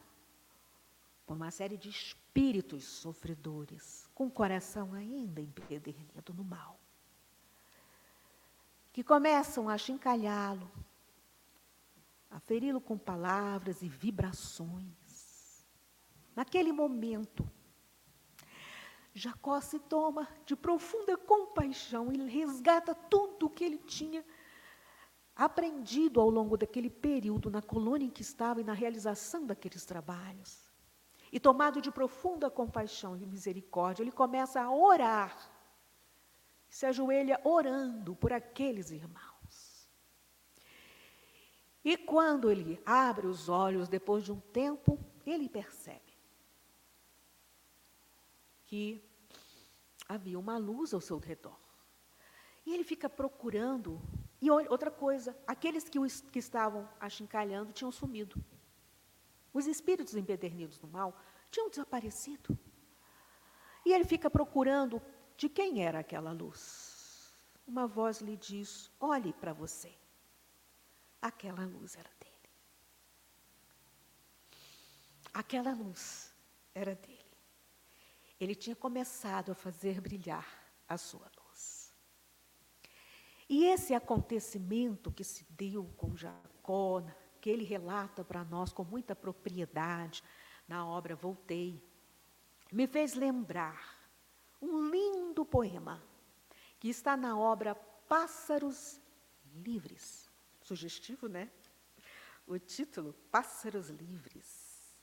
por 1.25 1.35
uma 1.35 1.49
série 1.51 1.77
de 1.77 1.89
espíritos 1.89 2.83
sofredores, 2.83 4.09
com 4.13 4.27
o 4.27 4.31
coração 4.31 4.93
ainda 4.93 5.41
empedernido 5.41 6.33
no 6.33 6.43
mal, 6.43 6.79
que 8.95 9.03
começam 9.03 9.67
a 9.67 9.77
chincalhá-lo, 9.77 10.71
a 12.31 12.39
feri-lo 12.39 12.79
com 12.79 12.97
palavras 12.97 13.81
e 13.81 13.89
vibrações. 13.89 15.67
Naquele 16.33 16.71
momento, 16.71 17.45
Jacó 19.13 19.59
se 19.59 19.79
toma 19.79 20.25
de 20.45 20.55
profunda 20.55 21.17
compaixão 21.17 22.09
e 22.09 22.25
resgata 22.25 22.95
tudo 22.95 23.47
o 23.47 23.49
que 23.49 23.65
ele 23.65 23.79
tinha 23.79 24.23
aprendido 25.35 26.21
ao 26.21 26.29
longo 26.29 26.55
daquele 26.55 26.89
período 26.89 27.51
na 27.51 27.61
colônia 27.61 28.05
em 28.05 28.09
que 28.09 28.21
estava 28.21 28.61
e 28.61 28.63
na 28.63 28.71
realização 28.71 29.45
daqueles 29.45 29.83
trabalhos. 29.83 30.71
E 31.33 31.37
tomado 31.37 31.81
de 31.81 31.91
profunda 31.91 32.49
compaixão 32.49 33.17
e 33.17 33.25
misericórdia, 33.25 34.03
ele 34.03 34.11
começa 34.13 34.61
a 34.61 34.71
orar. 34.73 35.51
Se 36.75 36.85
ajoelha 36.85 37.39
orando 37.45 38.13
por 38.17 38.33
aqueles 38.33 38.91
irmãos. 38.91 39.87
E 41.81 41.95
quando 41.95 42.51
ele 42.51 42.81
abre 42.85 43.27
os 43.27 43.47
olhos 43.47 43.87
depois 43.87 44.25
de 44.25 44.33
um 44.33 44.41
tempo, 44.41 44.99
ele 45.25 45.47
percebe 45.47 46.13
que 48.65 49.01
havia 50.05 50.37
uma 50.37 50.57
luz 50.57 50.93
ao 50.93 50.99
seu 50.99 51.17
redor. 51.17 51.57
E 52.65 52.73
ele 52.73 52.83
fica 52.83 53.07
procurando. 53.07 54.01
E 54.41 54.51
outra 54.51 54.91
coisa, 54.91 55.33
aqueles 55.47 55.87
que, 55.87 55.97
os, 55.97 56.19
que 56.19 56.39
estavam 56.39 56.89
achincalhando 56.99 57.71
tinham 57.71 57.89
sumido. 57.89 58.43
Os 59.53 59.65
espíritos 59.65 60.13
empedernidos 60.13 60.77
do 60.77 60.89
mal 60.89 61.17
tinham 61.49 61.69
desaparecido. 61.69 62.59
E 63.85 63.93
ele 63.93 64.03
fica 64.03 64.29
procurando 64.29 65.01
de 65.37 65.49
quem 65.49 65.83
era 65.83 65.99
aquela 65.99 66.31
luz. 66.31 67.33
Uma 67.67 67.87
voz 67.87 68.21
lhe 68.21 68.37
diz: 68.37 68.91
olhe 68.99 69.33
para 69.33 69.53
você. 69.53 69.93
Aquela 71.21 71.65
luz 71.65 71.95
era 71.95 72.09
dele. 72.19 72.35
Aquela 75.33 75.73
luz 75.73 76.33
era 76.73 76.95
dele. 76.95 77.19
Ele 78.39 78.53
tinha 78.53 78.75
começado 78.75 79.51
a 79.51 79.55
fazer 79.55 79.99
brilhar 79.99 80.47
a 80.87 80.97
sua 80.97 81.29
luz. 81.37 81.91
E 83.47 83.65
esse 83.65 83.93
acontecimento 83.93 85.11
que 85.11 85.23
se 85.23 85.45
deu 85.51 85.85
com 85.97 86.15
Jacó, 86.15 87.03
que 87.39 87.49
ele 87.49 87.63
relata 87.63 88.23
para 88.23 88.43
nós 88.43 88.73
com 88.73 88.83
muita 88.83 89.15
propriedade 89.15 90.23
na 90.67 90.85
obra 90.85 91.15
Voltei, 91.15 91.83
me 92.71 92.87
fez 92.87 93.13
lembrar 93.13 93.94
um 94.65 94.89
lindo 94.89 95.45
poema 95.45 96.01
que 96.79 96.89
está 96.89 97.15
na 97.15 97.37
obra 97.37 97.75
Pássaros 97.75 98.99
Livres. 99.55 100.29
Sugestivo, 100.61 101.27
né? 101.27 101.49
O 102.47 102.57
título, 102.57 103.13
Pássaros 103.31 103.89
Livres. 103.89 104.97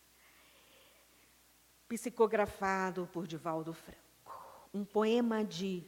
Psicografado 1.88 3.08
por 3.12 3.26
Divaldo 3.26 3.72
Franco. 3.72 4.68
Um 4.74 4.84
poema 4.84 5.44
de 5.44 5.86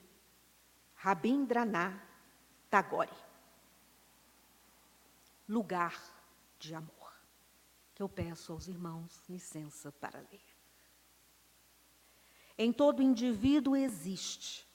Rabindranath 0.95 2.01
Tagore. 2.71 3.11
Lugar 5.49 6.01
de 6.59 6.75
amor, 6.75 7.13
que 7.95 8.03
eu 8.03 8.09
peço 8.09 8.53
aos 8.53 8.69
irmãos 8.69 9.23
licença 9.29 9.93
para 9.93 10.21
ler. 10.21 10.54
Em 12.57 12.73
todo 12.73 13.03
indivíduo 13.03 13.75
existe 13.75 14.67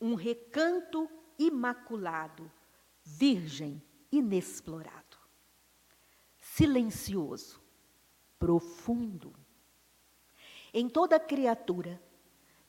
um 0.00 0.14
recanto 0.14 1.08
imaculado, 1.38 2.50
virgem, 3.04 3.82
inexplorado, 4.10 5.18
silencioso, 6.38 7.60
profundo. 8.38 9.34
Em 10.72 10.88
toda 10.88 11.18
criatura 11.18 12.00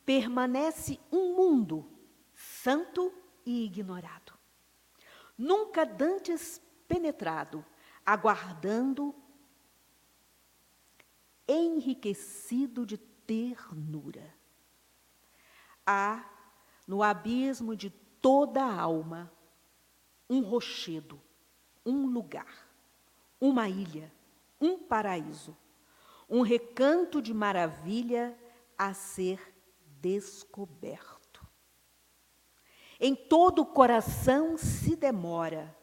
permanece 0.05 0.99
um 1.11 1.36
mundo 1.36 1.89
santo 2.34 3.13
e 3.45 3.65
ignorado 3.65 4.39
nunca 5.39 5.86
dantes 5.86 6.61
penetrado, 6.86 7.65
aguardando, 8.05 9.15
enriquecido 11.47 12.86
de 12.86 12.97
ternura. 13.30 14.34
Há, 15.86 16.25
no 16.88 17.03
abismo 17.03 17.75
de 17.75 17.91
toda 17.91 18.63
a 18.63 18.82
alma, 18.82 19.32
um 20.27 20.41
rochedo, 20.41 21.21
um 21.86 22.07
lugar, 22.07 22.67
uma 23.39 23.69
ilha, 23.69 24.11
um 24.59 24.80
paraíso, 24.80 25.55
um 26.27 26.41
recanto 26.41 27.21
de 27.21 27.32
maravilha 27.32 28.36
a 28.75 28.95
ser 28.95 29.55
descoberto. 30.01 31.47
Em 32.99 33.15
todo 33.15 33.61
o 33.61 33.65
coração 33.67 34.57
se 34.57 34.95
demora 34.95 35.77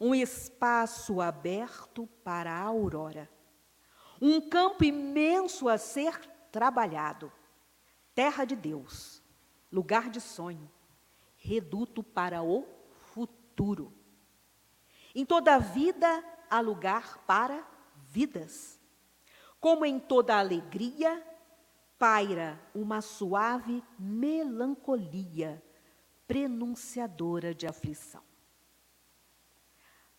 um 0.00 0.12
espaço 0.16 1.20
aberto 1.20 2.08
para 2.24 2.52
a 2.52 2.62
aurora, 2.62 3.30
um 4.20 4.40
campo 4.48 4.82
imenso 4.82 5.68
a 5.68 5.78
ser 5.78 6.37
trabalhado, 6.50 7.32
terra 8.14 8.44
de 8.44 8.56
Deus, 8.56 9.22
lugar 9.70 10.10
de 10.10 10.20
sonho, 10.20 10.70
reduto 11.36 12.02
para 12.02 12.42
o 12.42 12.66
futuro. 13.12 13.92
Em 15.14 15.24
toda 15.24 15.58
vida 15.58 16.24
há 16.50 16.60
lugar 16.60 17.18
para 17.26 17.66
vidas. 17.96 18.80
Como 19.60 19.84
em 19.84 19.98
toda 19.98 20.38
alegria, 20.38 21.24
paira 21.98 22.60
uma 22.74 23.00
suave 23.00 23.82
melancolia, 23.98 25.62
prenunciadora 26.26 27.54
de 27.54 27.66
aflição. 27.66 28.22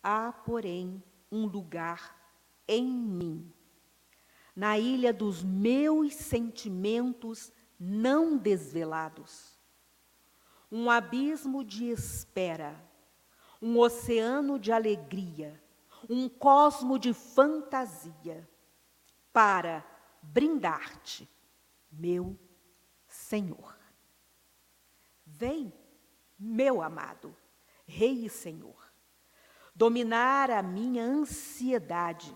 Há, 0.02 0.32
porém, 0.32 1.02
um 1.30 1.46
lugar 1.46 2.16
em 2.66 2.84
mim, 2.84 3.52
na 4.54 4.78
ilha 4.78 5.12
dos 5.12 5.42
meus 5.42 6.14
sentimentos 6.14 7.52
não 7.78 8.36
desvelados, 8.36 9.58
um 10.70 10.90
abismo 10.90 11.64
de 11.64 11.86
espera, 11.86 12.80
um 13.60 13.78
oceano 13.78 14.58
de 14.58 14.70
alegria, 14.70 15.60
um 16.08 16.28
cosmo 16.28 16.98
de 16.98 17.12
fantasia, 17.12 18.48
para 19.32 19.84
brindar-te, 20.22 21.28
meu 21.90 22.38
Senhor. 23.06 23.76
Vem, 25.24 25.72
meu 26.38 26.82
amado, 26.82 27.34
Rei 27.86 28.26
e 28.26 28.30
Senhor, 28.30 28.90
dominar 29.74 30.50
a 30.50 30.62
minha 30.62 31.04
ansiedade, 31.04 32.34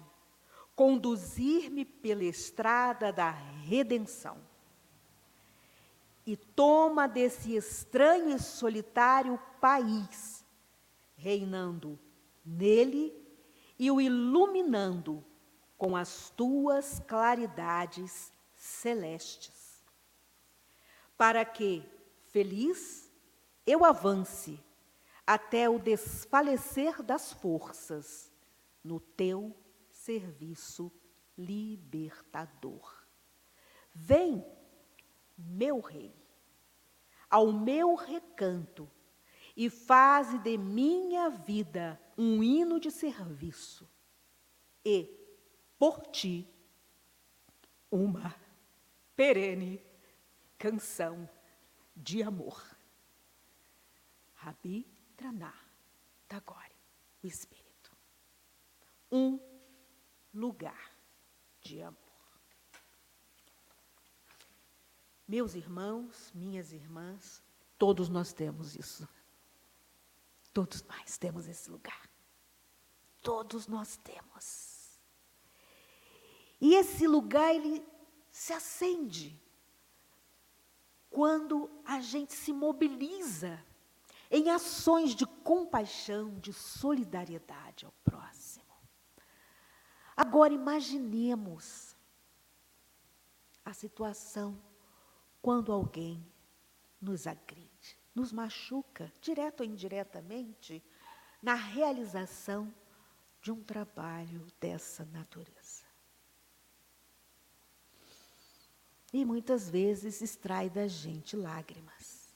conduzir-me 0.75 1.85
pela 1.85 2.25
estrada 2.25 3.13
da 3.13 3.31
redenção. 3.31 4.39
E 6.27 6.37
toma 6.37 7.07
desse 7.07 7.55
estranho 7.55 8.35
e 8.37 8.39
solitário 8.39 9.39
país, 9.61 10.45
reinando 11.17 11.99
nele 12.45 13.15
e 13.79 13.91
o 13.91 14.01
iluminando 14.01 15.25
com 15.77 15.97
as 15.97 16.31
tuas 16.31 17.01
claridades 17.01 18.33
celestes. 18.57 19.83
Para 21.17 21.45
que, 21.45 21.85
feliz, 22.31 23.11
eu 23.67 23.85
avance 23.85 24.59
até 25.27 25.69
o 25.69 25.79
desfalecer 25.79 27.03
das 27.03 27.33
forças 27.33 28.31
no 28.83 28.99
teu 28.99 29.55
serviço 30.05 30.93
libertador. 31.37 33.07
Vem, 33.93 34.45
meu 35.37 35.81
rei, 35.81 36.15
ao 37.31 37.51
meu 37.51 37.95
recanto 37.95 38.91
e 39.57 39.71
faze 39.71 40.39
de 40.39 40.59
minha 40.59 41.31
vida 41.31 42.01
um 42.19 42.43
hino 42.43 42.79
de 42.79 42.91
serviço 42.91 43.89
e, 44.85 45.09
por 45.79 46.07
ti, 46.09 46.47
uma 47.91 48.35
perene 49.17 49.81
canção 50.59 51.29
de 51.97 52.23
amor. 52.23 52.63
Rabi 54.35 54.87
Traná 55.17 55.55
Tagore, 56.29 56.77
o 57.23 57.27
Espírito. 57.27 57.97
Um 59.11 59.54
lugar 60.35 60.93
de 61.61 61.81
amor. 61.81 61.99
Meus 65.27 65.55
irmãos, 65.55 66.31
minhas 66.35 66.73
irmãs, 66.73 67.43
todos 67.79 68.09
nós 68.09 68.33
temos 68.33 68.77
isso. 68.77 69.09
Todos 70.53 70.83
nós 70.83 71.17
temos 71.17 71.49
esse 71.49 71.71
lugar. 71.71 72.09
Todos 73.23 73.67
nós 73.67 73.97
temos. 73.97 75.01
E 76.61 76.75
esse 76.75 77.07
lugar, 77.07 77.55
ele 77.55 77.87
se 78.31 78.53
acende 78.53 79.41
quando 81.11 81.71
a 81.85 82.01
gente 82.01 82.35
se 82.35 82.53
mobiliza 82.53 83.65
em 84.31 84.51
ações 84.51 85.15
de 85.15 85.25
compaixão, 85.25 86.39
de 86.41 86.53
solidariedade 86.53 87.87
ao 87.87 87.93
próximo. 88.05 88.44
Agora 90.17 90.53
imaginemos 90.53 91.97
a 93.65 93.73
situação 93.73 94.57
quando 95.43 95.73
alguém 95.73 96.25
nos 97.01 97.27
agride, 97.27 97.99
nos 98.15 98.33
machuca, 98.33 99.13
direto 99.21 99.61
ou 99.61 99.67
indiretamente, 99.67 100.83
na 101.43 101.55
realização 101.55 102.73
de 103.43 103.51
um 103.51 103.63
trabalho 103.63 104.47
dessa 104.61 105.05
natureza. 105.07 105.85
E 109.13 109.25
muitas 109.25 109.69
vezes 109.69 110.23
extrai 110.23 110.71
da 110.71 110.89
gente 110.89 111.37
lágrimas. 111.37 112.33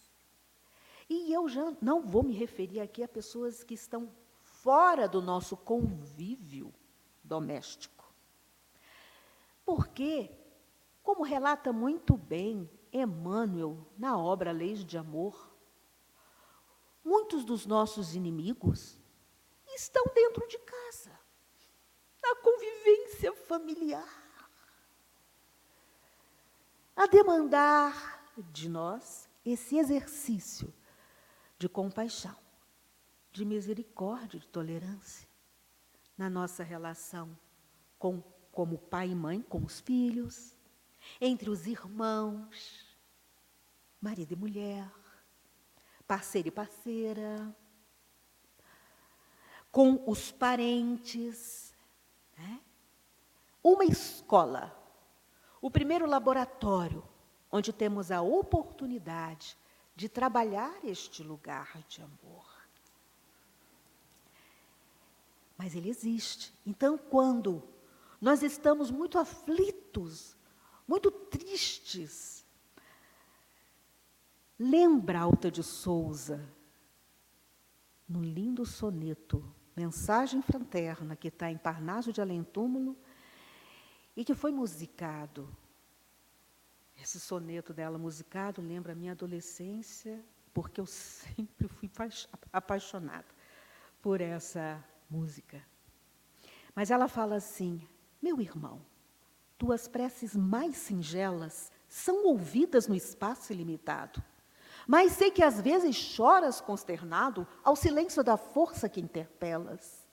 E 1.08 1.32
eu 1.32 1.48
já 1.48 1.74
não 1.80 2.02
vou 2.02 2.22
me 2.22 2.34
referir 2.34 2.80
aqui 2.80 3.02
a 3.02 3.08
pessoas 3.08 3.64
que 3.64 3.74
estão 3.74 4.12
fora 4.42 5.08
do 5.08 5.22
nosso 5.22 5.56
convívio 5.56 6.72
doméstico. 7.28 8.12
Porque, 9.64 10.30
como 11.02 11.22
relata 11.22 11.72
muito 11.72 12.16
bem 12.16 12.68
Emmanuel 12.90 13.86
na 13.98 14.18
obra 14.18 14.50
Leis 14.50 14.84
de 14.84 14.96
Amor, 14.96 15.54
muitos 17.04 17.44
dos 17.44 17.66
nossos 17.66 18.14
inimigos 18.14 18.98
estão 19.66 20.04
dentro 20.14 20.48
de 20.48 20.58
casa, 20.58 21.20
na 22.22 22.34
convivência 22.36 23.32
familiar, 23.32 24.50
a 26.96 27.06
demandar 27.06 28.32
de 28.50 28.68
nós 28.68 29.28
esse 29.44 29.78
exercício 29.78 30.74
de 31.58 31.68
compaixão, 31.68 32.36
de 33.30 33.44
misericórdia, 33.44 34.40
de 34.40 34.48
tolerância 34.48 35.27
na 36.18 36.28
nossa 36.28 36.64
relação 36.64 37.38
com 37.98 38.20
como 38.50 38.76
pai 38.76 39.10
e 39.10 39.14
mãe 39.14 39.40
com 39.40 39.64
os 39.64 39.78
filhos, 39.78 40.56
entre 41.20 41.48
os 41.48 41.68
irmãos, 41.68 42.84
marido 44.00 44.32
e 44.32 44.36
mulher, 44.36 44.90
parceiro 46.08 46.48
e 46.48 46.50
parceira, 46.50 47.54
com 49.70 50.02
os 50.10 50.32
parentes. 50.32 51.72
Né? 52.36 52.60
Uma 53.62 53.84
escola, 53.84 54.76
o 55.60 55.70
primeiro 55.70 56.04
laboratório, 56.04 57.04
onde 57.52 57.72
temos 57.72 58.10
a 58.10 58.20
oportunidade 58.20 59.56
de 59.94 60.08
trabalhar 60.08 60.84
este 60.84 61.22
lugar 61.22 61.80
de 61.88 62.02
amor. 62.02 62.57
Mas 65.58 65.74
ele 65.74 65.90
existe. 65.90 66.54
Então, 66.64 66.96
quando 66.96 67.62
nós 68.20 68.42
estamos 68.42 68.90
muito 68.90 69.18
aflitos, 69.18 70.36
muito 70.86 71.10
tristes, 71.10 72.46
lembra 74.56 75.20
Alta 75.20 75.50
de 75.50 75.62
Souza, 75.64 76.48
no 78.08 78.22
lindo 78.22 78.64
soneto, 78.64 79.44
Mensagem 79.76 80.40
Fraterna, 80.40 81.16
que 81.16 81.28
está 81.28 81.50
em 81.50 81.58
Parnaso 81.58 82.12
de 82.12 82.20
Além 82.20 82.42
Túmulo, 82.44 82.96
e 84.16 84.24
que 84.24 84.34
foi 84.34 84.50
musicado 84.50 85.48
esse 87.02 87.20
soneto 87.20 87.72
dela 87.72 87.96
musicado 87.96 88.60
lembra 88.60 88.92
a 88.92 88.96
minha 88.96 89.12
adolescência, 89.12 90.22
porque 90.52 90.80
eu 90.80 90.86
sempre 90.86 91.68
fui 91.68 91.90
apaixonada 92.52 93.26
por 94.02 94.20
essa 94.20 94.84
música. 95.08 95.62
Mas 96.74 96.90
ela 96.90 97.08
fala 97.08 97.36
assim: 97.36 97.86
meu 98.20 98.40
irmão, 98.40 98.80
tuas 99.56 99.88
preces 99.88 100.36
mais 100.36 100.76
singelas 100.76 101.72
são 101.88 102.26
ouvidas 102.26 102.86
no 102.86 102.94
espaço 102.94 103.52
ilimitado. 103.52 104.22
Mas 104.86 105.12
sei 105.12 105.30
que 105.30 105.42
às 105.42 105.60
vezes 105.60 105.94
choras 105.94 106.60
consternado 106.60 107.46
ao 107.62 107.76
silêncio 107.76 108.24
da 108.24 108.36
força 108.36 108.88
que 108.88 109.00
interpelas. 109.00 110.06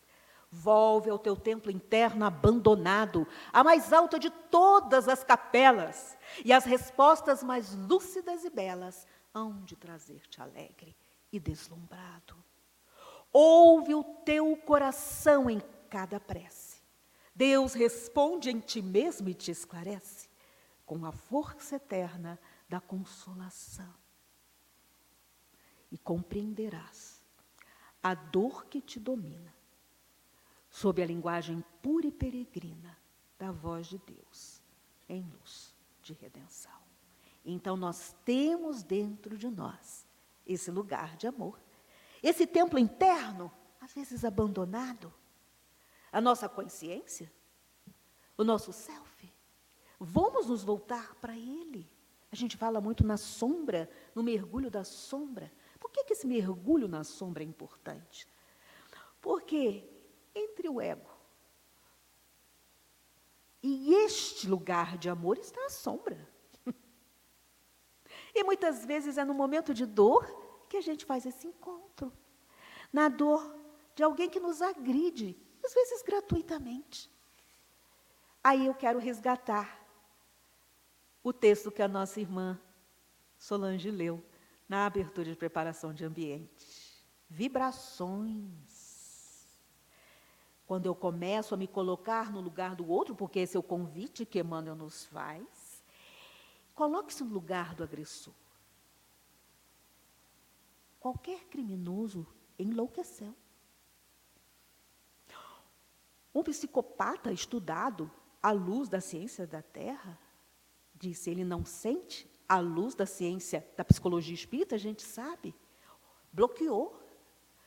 Volve 0.52 1.10
ao 1.10 1.20
teu 1.20 1.36
templo 1.36 1.72
interno 1.72 2.26
abandonado, 2.26 3.28
a 3.52 3.64
mais 3.64 3.92
alta 3.92 4.20
de 4.20 4.30
todas 4.30 5.08
as 5.08 5.24
capelas, 5.24 6.18
e 6.44 6.54
as 6.54 6.66
respostas 6.66 7.44
mais 7.44 7.74
lúcidas 7.74 8.46
e 8.46 8.50
belas 8.50 9.08
hão 9.34 9.64
de 9.64 9.76
trazer-te 9.76 10.42
alegre 10.42 10.96
e 11.32 11.40
deslumbrado. 11.40 12.45
Ouve 13.38 13.94
o 13.94 14.02
teu 14.02 14.56
coração 14.56 15.50
em 15.50 15.60
cada 15.90 16.22
prece. 16.22 16.82
Deus 17.36 17.74
responde 17.74 18.50
em 18.50 18.62
ti 18.62 18.82
mesmo 18.82 19.28
e 19.28 19.34
te 19.34 19.52
esclarece 19.52 20.30
com 20.86 21.06
a 21.06 21.12
força 21.12 21.76
eterna 21.76 22.40
da 22.70 22.80
consolação. 22.80 23.94
E 25.92 25.98
compreenderás 25.98 27.22
a 28.02 28.14
dor 28.14 28.68
que 28.68 28.80
te 28.80 29.02
domina, 29.02 29.54
sob 30.70 31.04
a 31.04 31.06
linguagem 31.06 31.62
pura 31.82 32.08
e 32.08 32.14
peregrina 32.14 32.98
da 33.38 33.52
voz 33.52 33.88
de 33.88 33.98
Deus, 33.98 34.62
em 35.10 35.22
luz 35.24 35.76
de 36.02 36.14
redenção. 36.14 36.80
Então, 37.44 37.76
nós 37.76 38.16
temos 38.24 38.82
dentro 38.82 39.38
de 39.38 39.50
nós 39.50 40.08
esse 40.48 40.72
lugar 40.72 41.18
de 41.18 41.28
amor, 41.28 41.60
esse 42.30 42.48
templo 42.48 42.80
interno, 42.80 43.52
às 43.80 43.94
vezes 43.94 44.26
abandonado, 44.26 45.14
a 46.12 46.20
nossa 46.20 46.50
consciência, 46.50 47.32
o 48.36 48.44
nosso 48.44 48.74
self. 48.74 49.32
Vamos 50.00 50.48
nos 50.48 50.64
voltar 50.64 51.14
para 51.16 51.38
Ele. 51.38 51.88
A 52.32 52.36
gente 52.36 52.58
fala 52.58 52.82
muito 52.82 53.06
na 53.06 53.16
sombra, 53.16 53.88
no 54.16 54.24
mergulho 54.24 54.72
da 54.72 54.84
sombra. 54.84 55.52
Por 55.80 55.92
que, 55.92 56.04
que 56.04 56.14
esse 56.14 56.26
mergulho 56.26 56.88
na 56.88 57.04
sombra 57.04 57.44
é 57.44 57.46
importante? 57.46 58.28
Porque 59.22 59.88
entre 60.34 60.68
o 60.68 60.82
ego 60.82 61.16
e 63.62 63.94
este 63.94 64.48
lugar 64.48 64.98
de 64.98 65.10
amor 65.10 65.38
está 65.38 65.64
a 65.66 65.70
sombra. 65.70 66.28
E 68.38 68.44
muitas 68.44 68.84
vezes 68.84 69.18
é 69.18 69.24
no 69.24 69.34
momento 69.34 69.74
de 69.74 69.86
dor 69.86 70.45
que 70.76 70.80
a 70.80 70.82
gente 70.82 71.06
faz 71.06 71.26
esse 71.26 71.48
encontro. 71.48 72.12
Na 72.92 73.08
dor 73.08 73.56
de 73.96 74.04
alguém 74.04 74.30
que 74.30 74.42
nos 74.42 74.62
agride, 74.62 75.38
às 75.64 75.74
vezes 75.74 76.02
gratuitamente. 76.02 77.10
Aí 78.44 78.66
eu 78.66 78.74
quero 78.76 79.00
resgatar 79.00 79.82
o 81.24 81.32
texto 81.32 81.72
que 81.72 81.82
a 81.82 81.88
nossa 81.88 82.20
irmã 82.20 82.60
Solange 83.38 83.90
leu 83.90 84.24
na 84.68 84.86
abertura 84.86 85.30
de 85.30 85.36
preparação 85.36 85.94
de 85.94 86.04
ambiente. 86.04 87.06
Vibrações. 87.30 88.46
Quando 90.66 90.88
eu 90.88 90.96
começo 90.96 91.54
a 91.54 91.58
me 91.58 91.68
colocar 91.68 92.32
no 92.32 92.42
lugar 92.42 92.76
do 92.76 92.90
outro, 92.90 93.16
porque 93.16 93.40
esse 93.40 93.56
é 93.56 93.60
o 93.60 93.64
convite 93.64 94.26
que 94.26 94.40
Emmanuel 94.40 94.76
nos 94.76 95.06
faz, 95.06 95.84
coloque-se 96.74 97.24
no 97.24 97.34
lugar 97.34 97.76
do 97.76 97.84
agressor. 97.84 98.34
Qualquer 101.06 101.46
criminoso 101.52 102.26
enlouqueceu. 102.58 103.36
Um 106.34 106.42
psicopata 106.42 107.32
estudado 107.32 108.10
à 108.42 108.52
luz 108.52 108.90
da 108.90 109.00
ciência 109.00 109.46
da 109.46 109.62
Terra 109.62 110.20
disse, 110.96 111.30
ele 111.30 111.46
não 111.46 111.64
sente, 111.64 112.28
à 112.50 112.58
luz 112.58 112.96
da 112.96 113.06
ciência 113.06 113.64
da 113.78 113.86
psicologia 113.86 114.34
espírita, 114.34 114.74
a 114.74 114.80
gente 114.80 115.04
sabe, 115.04 115.54
bloqueou. 116.34 117.00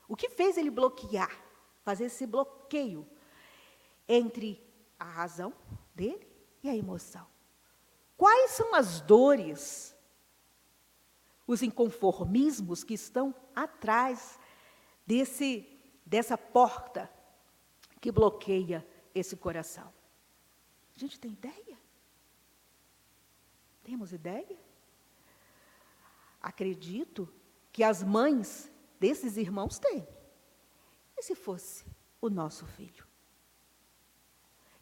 O 0.08 0.16
que 0.16 0.30
fez 0.30 0.56
ele 0.56 0.68
bloquear? 0.68 1.30
Fazer 1.84 2.06
esse 2.06 2.26
bloqueio 2.26 3.08
entre 4.08 4.60
a 4.98 5.04
razão 5.04 5.54
dele 5.94 6.26
e 6.60 6.68
a 6.68 6.74
emoção. 6.74 7.28
Quais 8.16 8.50
são 8.50 8.74
as 8.74 9.00
dores, 9.00 9.96
os 11.48 11.62
inconformismos 11.62 12.84
que 12.84 12.92
estão 12.92 13.34
atrás 13.56 14.38
desse, 15.06 15.66
dessa 16.04 16.36
porta 16.36 17.10
que 18.02 18.12
bloqueia 18.12 18.86
esse 19.14 19.34
coração? 19.34 19.90
A 20.94 20.98
gente 20.98 21.18
tem 21.18 21.32
ideia? 21.32 21.78
Temos 23.82 24.12
ideia? 24.12 24.58
Acredito 26.40 27.32
que 27.72 27.82
as 27.82 28.02
mães 28.02 28.70
desses 29.00 29.38
irmãos 29.38 29.78
têm. 29.78 30.06
E 31.16 31.22
se 31.22 31.34
fosse 31.34 31.86
o 32.20 32.28
nosso 32.28 32.66
filho? 32.66 33.06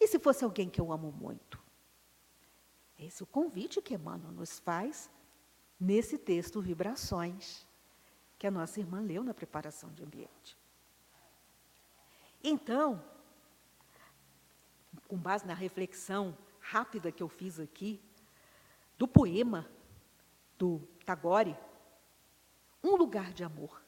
E 0.00 0.08
se 0.08 0.18
fosse 0.18 0.44
alguém 0.44 0.68
que 0.68 0.80
eu 0.80 0.90
amo 0.90 1.12
muito? 1.12 1.62
Esse 2.98 3.22
é 3.22 3.24
o 3.24 3.26
convite 3.26 3.80
que 3.80 3.94
Emmanuel 3.94 4.32
nos 4.32 4.58
faz 4.58 5.08
nesse 5.79 6.18
texto 6.18 6.61
Vibrações, 6.61 7.66
que 8.39 8.47
a 8.47 8.51
nossa 8.51 8.81
irmã 8.81 9.01
leu 9.01 9.22
na 9.22 9.35
preparação 9.35 9.93
de 9.93 10.03
ambiente. 10.03 10.57
Então, 12.43 13.03
com 15.09 15.16
base 15.16 15.47
na 15.47 15.55
reflexão 15.55 16.37
rápida 16.61 17.12
que 17.12 17.22
eu 17.22 17.29
fiz 17.29 17.61
aqui, 17.61 18.01
do 18.99 19.07
poema 19.07 19.68
do 20.59 20.81
Tagore, 21.05 21.57
um 22.83 22.97
lugar 22.97 23.33
de 23.33 23.45
amor. 23.45 23.83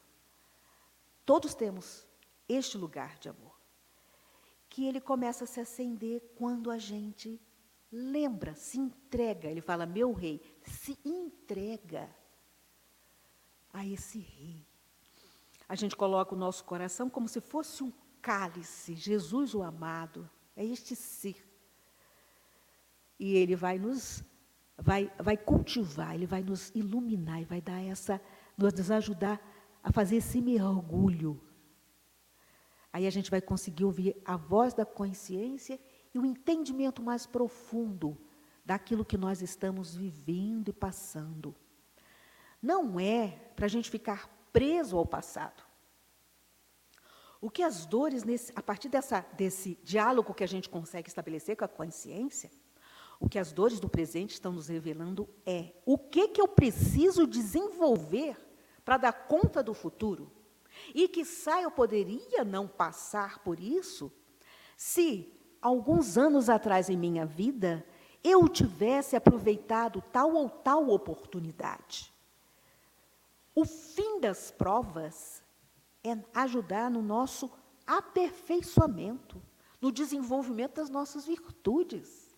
Todos 1.24 1.54
temos 1.54 2.06
este 2.48 2.76
lugar 2.78 3.18
de 3.18 3.28
amor, 3.28 3.58
que 4.68 4.86
ele 4.86 5.00
começa 5.00 5.44
a 5.44 5.46
se 5.46 5.60
acender 5.60 6.22
quando 6.36 6.70
a 6.70 6.78
gente 6.78 7.40
lembra, 7.90 8.54
se 8.54 8.78
entrega. 8.78 9.48
Ele 9.48 9.60
fala: 9.60 9.86
Meu 9.86 10.12
rei, 10.12 10.40
se 10.62 10.98
entrega 11.04 12.08
a 13.72 13.86
esse 13.86 14.18
rei. 14.18 14.66
A 15.68 15.74
gente 15.74 15.96
coloca 15.96 16.34
o 16.34 16.38
nosso 16.38 16.64
coração 16.64 17.10
como 17.10 17.28
se 17.28 17.40
fosse 17.40 17.82
um 17.82 17.92
cálice, 18.22 18.94
Jesus 18.94 19.54
o 19.54 19.62
amado, 19.62 20.28
é 20.56 20.64
este 20.64 20.96
ser. 20.96 21.46
E 23.18 23.34
ele 23.36 23.54
vai 23.54 23.78
nos 23.78 24.24
vai, 24.78 25.12
vai 25.18 25.36
cultivar, 25.36 26.14
ele 26.14 26.26
vai 26.26 26.42
nos 26.42 26.70
iluminar 26.74 27.42
e 27.42 27.44
vai 27.44 27.60
dar 27.60 27.82
essa, 27.82 28.20
nos 28.56 28.90
ajudar 28.90 29.40
a 29.82 29.92
fazer 29.92 30.16
esse 30.16 30.40
mergulho. 30.40 31.40
Aí 32.92 33.06
a 33.06 33.10
gente 33.10 33.30
vai 33.30 33.40
conseguir 33.40 33.84
ouvir 33.84 34.16
a 34.24 34.36
voz 34.36 34.72
da 34.72 34.86
consciência 34.86 35.78
e 36.18 36.20
o 36.20 36.26
entendimento 36.26 37.00
mais 37.00 37.26
profundo 37.26 38.18
daquilo 38.64 39.04
que 39.04 39.16
nós 39.16 39.40
estamos 39.40 39.94
vivendo 39.94 40.68
e 40.68 40.72
passando. 40.72 41.54
Não 42.60 42.98
é 42.98 43.28
para 43.54 43.66
a 43.66 43.68
gente 43.68 43.88
ficar 43.88 44.28
preso 44.52 44.96
ao 44.96 45.06
passado. 45.06 45.62
O 47.40 47.48
que 47.48 47.62
as 47.62 47.86
dores, 47.86 48.24
nesse, 48.24 48.52
a 48.56 48.60
partir 48.60 48.88
dessa, 48.88 49.20
desse 49.36 49.78
diálogo 49.84 50.34
que 50.34 50.42
a 50.42 50.48
gente 50.48 50.68
consegue 50.68 51.08
estabelecer 51.08 51.56
com 51.56 51.64
a 51.64 51.68
consciência, 51.68 52.50
o 53.20 53.28
que 53.28 53.38
as 53.38 53.52
dores 53.52 53.78
do 53.78 53.88
presente 53.88 54.32
estão 54.32 54.52
nos 54.52 54.66
revelando 54.66 55.28
é 55.46 55.72
o 55.86 55.96
que, 55.96 56.28
que 56.28 56.40
eu 56.40 56.48
preciso 56.48 57.28
desenvolver 57.28 58.36
para 58.84 58.96
dar 58.96 59.12
conta 59.12 59.62
do 59.62 59.72
futuro. 59.72 60.32
E 60.92 61.06
que 61.06 61.22
eu 61.62 61.70
poderia 61.70 62.44
não 62.44 62.66
passar 62.66 63.38
por 63.40 63.60
isso 63.60 64.12
se, 64.76 65.37
alguns 65.60 66.16
anos 66.16 66.48
atrás 66.48 66.88
em 66.88 66.96
minha 66.96 67.26
vida, 67.26 67.84
eu 68.22 68.48
tivesse 68.48 69.16
aproveitado 69.16 70.02
tal 70.12 70.34
ou 70.34 70.48
tal 70.48 70.88
oportunidade. 70.90 72.12
O 73.54 73.64
fim 73.64 74.20
das 74.20 74.50
provas 74.50 75.42
é 76.04 76.16
ajudar 76.34 76.90
no 76.90 77.02
nosso 77.02 77.50
aperfeiçoamento, 77.86 79.42
no 79.80 79.90
desenvolvimento 79.90 80.74
das 80.76 80.90
nossas 80.90 81.24
virtudes, 81.24 82.36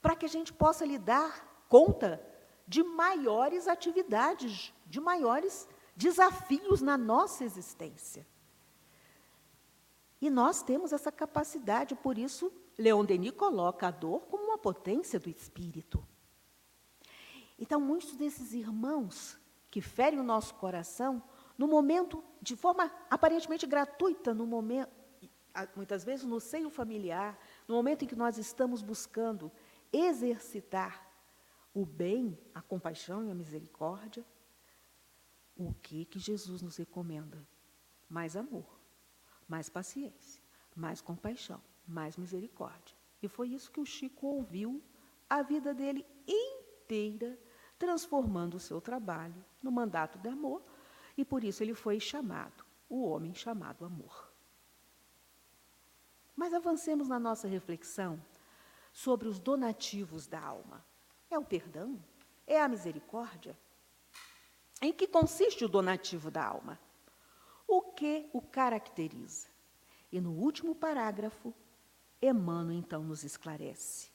para 0.00 0.16
que 0.16 0.26
a 0.26 0.28
gente 0.28 0.52
possa 0.52 0.84
lhe 0.84 0.98
dar 0.98 1.64
conta 1.68 2.24
de 2.66 2.82
maiores 2.82 3.68
atividades, 3.68 4.72
de 4.86 5.00
maiores 5.00 5.68
desafios 5.96 6.80
na 6.80 6.96
nossa 6.96 7.44
existência. 7.44 8.26
E 10.20 10.30
nós 10.30 10.62
temos 10.62 10.92
essa 10.92 11.10
capacidade, 11.10 11.94
por 11.96 12.16
isso, 12.16 12.52
Leon 12.78 13.04
Denis 13.04 13.32
coloca 13.32 13.88
a 13.88 13.90
dor 13.90 14.26
como 14.26 14.44
uma 14.44 14.58
potência 14.58 15.18
do 15.18 15.28
espírito. 15.28 16.06
Então, 17.58 17.80
muitos 17.80 18.16
desses 18.16 18.52
irmãos 18.52 19.38
que 19.70 19.80
ferem 19.80 20.18
o 20.18 20.24
nosso 20.24 20.54
coração 20.54 21.22
no 21.56 21.68
momento, 21.68 22.22
de 22.40 22.56
forma 22.56 22.90
aparentemente 23.08 23.66
gratuita, 23.66 24.34
no 24.34 24.46
momento, 24.46 24.90
muitas 25.76 26.02
vezes 26.02 26.24
no 26.24 26.40
seio 26.40 26.70
familiar, 26.70 27.38
no 27.68 27.74
momento 27.74 28.04
em 28.04 28.08
que 28.08 28.16
nós 28.16 28.38
estamos 28.38 28.82
buscando 28.82 29.52
exercitar 29.92 31.06
o 31.74 31.84
bem, 31.84 32.38
a 32.54 32.60
compaixão 32.60 33.24
e 33.24 33.30
a 33.30 33.34
misericórdia, 33.34 34.24
o 35.56 35.72
que 35.74 36.04
que 36.04 36.18
Jesus 36.18 36.62
nos 36.62 36.76
recomenda? 36.76 37.46
Mais 38.08 38.36
amor, 38.36 38.66
mais 39.46 39.68
paciência, 39.68 40.42
mais 40.74 41.00
compaixão, 41.00 41.62
mais 41.86 42.16
misericórdia. 42.16 42.96
E 43.22 43.28
foi 43.28 43.48
isso 43.48 43.70
que 43.70 43.80
o 43.80 43.86
Chico 43.86 44.26
ouviu 44.26 44.82
a 45.28 45.42
vida 45.42 45.72
dele 45.72 46.06
inteira, 46.26 47.38
transformando 47.78 48.56
o 48.56 48.60
seu 48.60 48.80
trabalho 48.80 49.44
no 49.62 49.72
mandato 49.72 50.18
de 50.18 50.28
amor, 50.28 50.62
e 51.16 51.24
por 51.24 51.44
isso 51.44 51.62
ele 51.62 51.74
foi 51.74 52.00
chamado, 52.00 52.64
o 52.88 53.04
homem 53.04 53.34
chamado 53.34 53.84
amor. 53.84 54.32
Mas 56.34 56.52
avancemos 56.52 57.08
na 57.08 57.18
nossa 57.18 57.46
reflexão 57.46 58.22
sobre 58.92 59.28
os 59.28 59.38
donativos 59.38 60.26
da 60.26 60.40
alma. 60.40 60.84
É 61.30 61.38
o 61.38 61.44
perdão? 61.44 62.02
É 62.46 62.60
a 62.60 62.68
misericórdia? 62.68 63.56
Em 64.80 64.92
que 64.92 65.06
consiste 65.06 65.64
o 65.64 65.68
donativo 65.68 66.30
da 66.30 66.44
alma? 66.44 66.78
O 67.66 67.80
que 67.80 68.28
o 68.32 68.42
caracteriza? 68.42 69.48
E 70.10 70.20
no 70.20 70.32
último 70.32 70.74
parágrafo, 70.74 71.54
Emmanuel 72.22 72.78
então 72.78 73.02
nos 73.02 73.24
esclarece. 73.24 74.10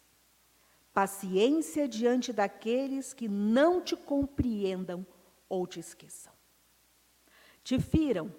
Paciência 0.93 1.87
diante 1.87 2.33
daqueles 2.33 3.13
que 3.13 3.27
não 3.27 3.81
te 3.81 3.95
compreendam 3.95 5.05
ou 5.49 5.67
te 5.67 5.79
esqueçam. 5.79 6.33
Te 7.63 7.79
firam 7.79 8.33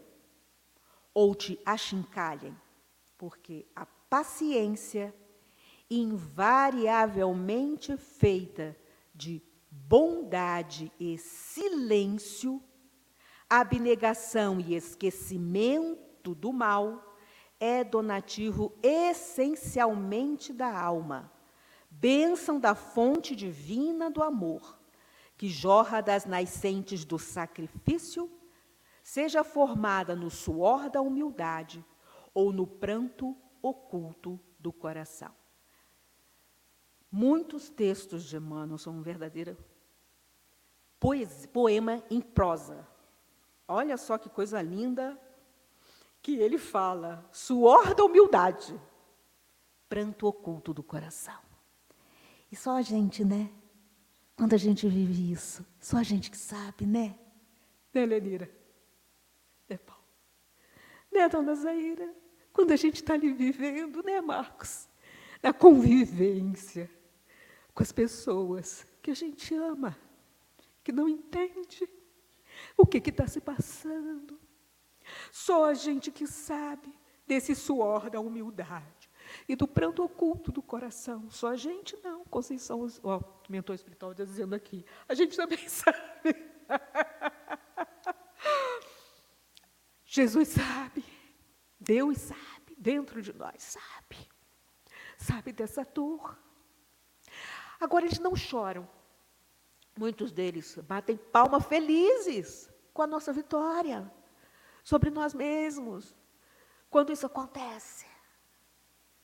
ou 1.12 1.34
te 1.34 1.60
achincalhem, 1.64 2.56
porque 3.16 3.66
a 3.76 3.86
paciência 3.86 5.14
invariavelmente 5.90 7.96
feita 7.96 8.76
de 9.14 9.42
bondade 9.70 10.92
e 10.98 11.18
silêncio, 11.18 12.62
abnegação 13.48 14.60
e 14.60 14.74
esquecimento 14.74 16.34
do 16.34 16.52
mal, 16.52 17.07
é 17.60 17.82
donativo 17.82 18.72
essencialmente 18.82 20.52
da 20.52 20.72
alma, 20.78 21.30
bênção 21.90 22.60
da 22.60 22.74
fonte 22.74 23.34
divina 23.34 24.10
do 24.10 24.22
amor, 24.22 24.78
que 25.36 25.48
jorra 25.48 26.00
das 26.00 26.24
nascentes 26.24 27.04
do 27.04 27.18
sacrifício, 27.18 28.30
seja 29.02 29.42
formada 29.42 30.14
no 30.14 30.30
suor 30.30 30.90
da 30.90 31.00
humildade 31.00 31.84
ou 32.34 32.52
no 32.52 32.66
pranto 32.66 33.36
oculto 33.62 34.38
do 34.58 34.72
coração. 34.72 35.34
Muitos 37.10 37.70
textos 37.70 38.24
de 38.24 38.36
Emmanuel 38.36 38.76
são 38.76 38.94
um 38.94 39.02
verdadeiro 39.02 39.56
poema 41.52 42.02
em 42.10 42.20
prosa. 42.20 42.86
Olha 43.66 43.96
só 43.96 44.18
que 44.18 44.28
coisa 44.28 44.60
linda 44.60 45.18
que 46.22 46.36
ele 46.36 46.58
fala: 46.58 47.28
suor 47.32 47.94
da 47.94 48.04
humildade, 48.04 48.78
pranto 49.88 50.26
oculto 50.26 50.74
do 50.74 50.82
coração. 50.82 51.40
E 52.50 52.56
só 52.56 52.76
a 52.76 52.82
gente, 52.82 53.24
né? 53.24 53.50
Quando 54.36 54.54
a 54.54 54.58
gente 54.58 54.88
vive 54.88 55.32
isso, 55.32 55.66
só 55.80 55.98
a 55.98 56.02
gente 56.02 56.30
que 56.30 56.36
sabe, 56.36 56.86
né? 56.86 57.18
Né, 57.92 58.06
Lenira? 58.06 58.48
Né, 59.68 59.76
Paulo? 59.78 60.04
Né, 61.10 61.28
dona 61.28 61.54
Zaira? 61.54 62.14
Quando 62.52 62.70
a 62.72 62.76
gente 62.76 62.96
está 62.96 63.14
ali 63.14 63.32
vivendo, 63.32 64.02
né, 64.02 64.20
Marcos? 64.20 64.88
Na 65.42 65.52
convivência 65.52 66.90
com 67.74 67.82
as 67.82 67.92
pessoas 67.92 68.86
que 69.02 69.10
a 69.10 69.14
gente 69.14 69.54
ama, 69.54 69.96
que 70.82 70.90
não 70.90 71.08
entende 71.08 71.88
o 72.76 72.86
que 72.86 72.98
está 72.98 73.26
se 73.26 73.40
passando. 73.40 74.38
Só 75.30 75.66
a 75.66 75.74
gente 75.74 76.10
que 76.10 76.26
sabe 76.26 76.92
desse 77.26 77.54
suor 77.54 78.08
da 78.10 78.20
humildade 78.20 79.10
e 79.48 79.54
do 79.54 79.68
pranto 79.68 80.02
oculto 80.02 80.50
do 80.50 80.62
coração. 80.62 81.30
Só 81.30 81.48
a 81.48 81.56
gente 81.56 81.96
não. 82.02 82.24
Conceição, 82.24 82.86
ó, 83.02 83.20
mentor 83.48 83.74
espiritual 83.74 84.14
dizendo 84.14 84.54
aqui. 84.54 84.84
A 85.08 85.14
gente 85.14 85.36
também 85.36 85.58
sabe. 85.68 86.34
Jesus 90.04 90.48
sabe. 90.48 91.04
Deus 91.78 92.18
sabe. 92.18 92.76
Dentro 92.76 93.20
de 93.20 93.32
nós 93.32 93.62
sabe. 93.62 94.28
Sabe 95.18 95.52
dessa 95.52 95.84
dor 95.84 96.38
Agora 97.80 98.04
eles 98.04 98.18
não 98.18 98.34
choram. 98.34 98.88
Muitos 99.96 100.32
deles 100.32 100.76
batem 100.86 101.16
palma 101.16 101.60
felizes 101.60 102.70
com 102.92 103.02
a 103.02 103.06
nossa 103.06 103.32
vitória 103.32 104.10
sobre 104.88 105.10
nós 105.10 105.34
mesmos. 105.34 106.16
Quando 106.88 107.12
isso 107.12 107.26
acontece. 107.26 108.06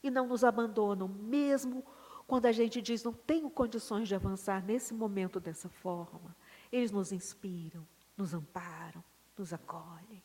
E 0.02 0.10
não 0.10 0.28
nos 0.28 0.44
abandonam, 0.44 1.08
mesmo 1.08 1.82
quando 2.26 2.44
a 2.44 2.52
gente 2.52 2.82
diz 2.82 3.02
não 3.02 3.14
tenho 3.14 3.48
condições 3.48 4.06
de 4.06 4.14
avançar 4.14 4.62
nesse 4.62 4.92
momento 4.92 5.40
dessa 5.40 5.70
forma. 5.70 6.36
Eles 6.70 6.90
nos 6.90 7.12
inspiram, 7.12 7.86
nos 8.14 8.34
amparam, 8.34 9.02
nos 9.38 9.54
acolhem. 9.54 10.22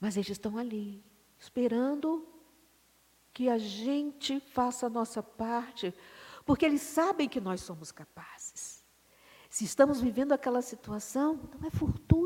Mas 0.00 0.16
eles 0.16 0.30
estão 0.30 0.56
ali, 0.56 1.04
esperando 1.38 2.26
que 3.34 3.50
a 3.50 3.58
gente 3.58 4.40
faça 4.40 4.86
a 4.86 4.90
nossa 4.90 5.22
parte 5.22 5.94
porque 6.46 6.64
eles 6.64 6.80
sabem 6.80 7.28
que 7.28 7.40
nós 7.40 7.60
somos 7.60 7.92
capazes. 7.92 8.82
Se 9.50 9.64
estamos 9.64 10.00
vivendo 10.00 10.32
aquela 10.32 10.62
situação, 10.62 11.38
não 11.60 11.68
é 11.68 11.70
fortuita. 11.70 12.21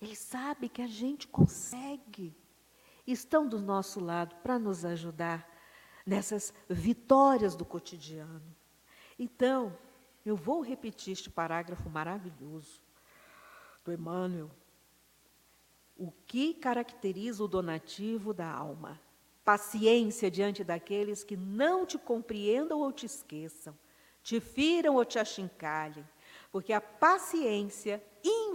Eles 0.00 0.18
sabem 0.18 0.68
que 0.68 0.82
a 0.82 0.86
gente 0.86 1.26
consegue. 1.26 2.36
Estão 3.06 3.48
do 3.48 3.60
nosso 3.60 4.00
lado 4.00 4.34
para 4.36 4.58
nos 4.58 4.84
ajudar 4.84 5.48
nessas 6.04 6.52
vitórias 6.68 7.54
do 7.54 7.64
cotidiano. 7.64 8.42
Então, 9.18 9.76
eu 10.24 10.36
vou 10.36 10.60
repetir 10.60 11.12
este 11.12 11.30
parágrafo 11.30 11.88
maravilhoso 11.88 12.82
do 13.84 13.92
Emmanuel. 13.92 14.50
O 15.96 16.12
que 16.26 16.52
caracteriza 16.54 17.42
o 17.42 17.48
donativo 17.48 18.34
da 18.34 18.50
alma? 18.50 19.00
paciência 19.46 20.28
diante 20.28 20.64
daqueles 20.64 21.22
que 21.22 21.36
não 21.36 21.86
te 21.86 21.96
compreendam 21.96 22.80
ou 22.80 22.90
te 22.90 23.06
esqueçam, 23.06 23.78
te 24.20 24.40
firam 24.40 24.96
ou 24.96 25.04
te 25.04 25.20
achincalhem, 25.20 26.04
porque 26.50 26.72
a 26.72 26.80
paciência, 26.80 28.02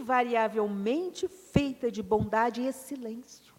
invariavelmente 0.01 1.27
feita 1.27 1.91
de 1.91 2.01
bondade 2.01 2.61
e 2.61 2.73
silêncio, 2.73 3.53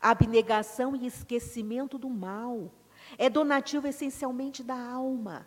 abnegação 0.00 0.94
e 0.94 1.06
esquecimento 1.06 1.98
do 1.98 2.08
mal, 2.08 2.72
é 3.18 3.28
donativo 3.28 3.86
essencialmente 3.86 4.62
da 4.62 4.78
alma, 4.78 5.46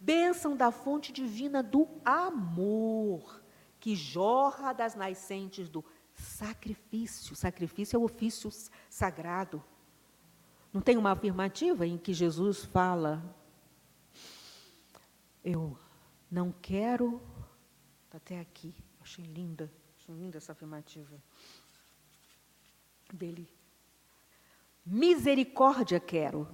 bênção 0.00 0.56
da 0.56 0.70
fonte 0.70 1.12
divina 1.12 1.62
do 1.62 1.88
amor, 2.04 3.42
que 3.80 3.94
jorra 3.94 4.72
das 4.72 4.94
nascentes 4.94 5.68
do 5.68 5.84
Sacrifício. 6.14 7.36
Sacrifício 7.36 7.96
é 7.96 7.98
o 7.98 8.04
ofício 8.04 8.50
sagrado. 8.88 9.62
Não 10.72 10.80
tem 10.80 10.96
uma 10.96 11.12
afirmativa 11.12 11.86
em 11.86 11.98
que 11.98 12.14
Jesus 12.14 12.64
fala: 12.64 13.22
Eu 15.44 15.78
não 16.30 16.50
quero. 16.50 17.20
Até 18.16 18.40
aqui. 18.40 18.74
Achei 18.98 19.26
linda. 19.26 19.70
Achei 19.98 20.14
linda 20.14 20.38
essa 20.38 20.52
afirmativa 20.52 21.22
dele. 23.12 23.46
Misericórdia 24.84 26.00
quero, 26.00 26.48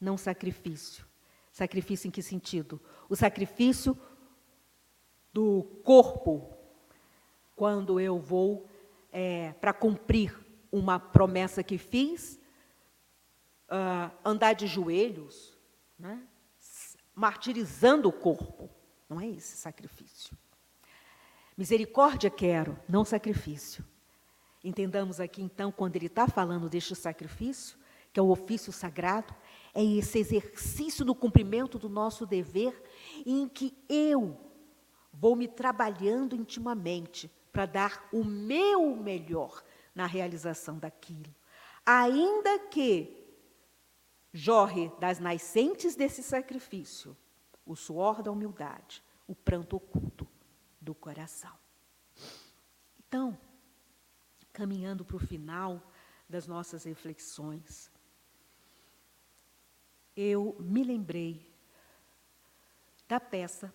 não 0.00 0.16
sacrifício. 0.18 1.06
Sacrifício 1.52 2.08
em 2.08 2.10
que 2.10 2.22
sentido? 2.22 2.80
O 3.08 3.14
sacrifício 3.14 3.96
do 5.32 5.62
corpo, 5.84 6.56
quando 7.54 8.00
eu 8.00 8.18
vou 8.18 8.68
é, 9.12 9.52
para 9.54 9.72
cumprir 9.72 10.36
uma 10.72 10.98
promessa 10.98 11.62
que 11.62 11.78
fiz, 11.78 12.40
uh, 13.68 14.10
andar 14.24 14.54
de 14.54 14.66
joelhos, 14.66 15.56
né? 15.96 16.26
martirizando 17.14 18.08
o 18.08 18.12
corpo. 18.12 18.68
Não 19.08 19.20
é 19.20 19.28
esse 19.28 19.56
sacrifício. 19.56 20.36
Misericórdia 21.60 22.30
quero, 22.30 22.74
não 22.88 23.04
sacrifício. 23.04 23.84
Entendamos 24.64 25.20
aqui, 25.20 25.42
então, 25.42 25.70
quando 25.70 25.94
ele 25.94 26.06
está 26.06 26.26
falando 26.26 26.70
deste 26.70 26.96
sacrifício, 26.96 27.76
que 28.14 28.18
é 28.18 28.22
o 28.22 28.30
ofício 28.30 28.72
sagrado, 28.72 29.34
é 29.74 29.84
esse 29.84 30.18
exercício 30.18 31.04
do 31.04 31.14
cumprimento 31.14 31.78
do 31.78 31.90
nosso 31.90 32.24
dever, 32.24 32.82
em 33.26 33.46
que 33.46 33.76
eu 33.90 34.40
Vou 35.12 35.36
me 35.36 35.46
trabalhando 35.48 36.34
intimamente 36.34 37.30
para 37.52 37.66
dar 37.66 38.08
o 38.10 38.24
meu 38.24 38.96
melhor 38.96 39.62
na 39.94 40.06
realização 40.06 40.78
daquilo. 40.78 41.34
Ainda 41.84 42.58
que 42.70 43.36
jorre 44.32 44.90
das 44.98 45.18
nascentes 45.18 45.94
desse 45.94 46.22
sacrifício 46.22 47.14
o 47.66 47.74
suor 47.76 48.22
da 48.22 48.30
humildade, 48.30 49.02
o 49.26 49.34
pranto 49.34 49.76
oculto 49.76 50.29
do 50.90 50.94
coração. 50.94 51.56
Então, 52.98 53.38
caminhando 54.52 55.04
para 55.04 55.16
o 55.16 55.20
final 55.20 55.80
das 56.28 56.48
nossas 56.48 56.82
reflexões, 56.82 57.88
eu 60.16 60.56
me 60.58 60.82
lembrei 60.82 61.48
da 63.06 63.20
peça, 63.20 63.72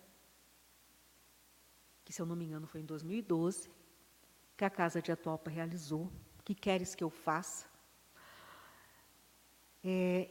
que 2.04 2.12
se 2.12 2.20
eu 2.20 2.26
não 2.26 2.36
me 2.36 2.44
engano 2.44 2.66
foi 2.66 2.82
em 2.82 2.84
2012, 2.84 3.70
que 4.54 4.64
a 4.66 4.70
Casa 4.70 5.00
de 5.00 5.10
Atualpa 5.10 5.50
realizou, 5.50 6.12
Que 6.44 6.54
Queres 6.54 6.94
Que 6.94 7.02
Eu 7.02 7.08
Faça? 7.08 7.66
É, 9.82 10.30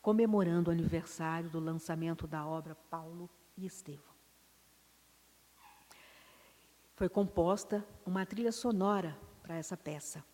comemorando 0.00 0.70
o 0.70 0.72
aniversário 0.72 1.50
do 1.50 1.58
lançamento 1.58 2.24
da 2.28 2.46
obra 2.46 2.76
Paulo 2.88 3.28
e 3.56 3.66
Estevão. 3.66 4.15
Foi 6.96 7.10
composta 7.10 7.86
uma 8.06 8.24
trilha 8.24 8.50
sonora 8.50 9.16
para 9.42 9.54
essa 9.54 9.76
peça. 9.76 10.24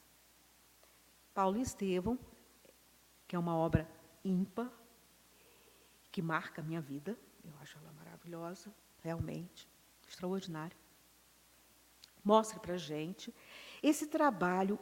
Paulo 1.35 1.59
e 1.59 1.63
Estevão, 1.63 2.17
que 3.27 3.35
é 3.35 3.39
uma 3.39 3.57
obra 3.57 3.91
ímpar, 4.25 4.71
que 6.13 6.23
marca 6.23 6.63
a 6.63 6.65
minha 6.65 6.81
vida, 6.81 7.19
eu 7.43 7.53
acho 7.61 7.77
ela 7.79 7.93
maravilhosa, 7.93 8.73
realmente, 9.03 9.69
extraordinária. 10.09 10.77
Mostra 12.25 12.61
para 12.61 12.75
a 12.75 12.79
gente 12.79 13.35
esse 13.83 14.07
trabalho 14.07 14.79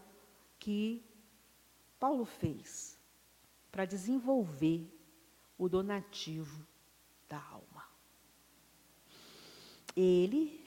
que 0.59 1.03
Paulo 1.99 2.26
fez 2.26 2.99
para 3.72 3.87
desenvolver 3.87 4.87
o 5.57 5.66
donativo 5.66 6.66
da 7.26 7.43
alma. 7.43 7.89
Ele, 9.97 10.62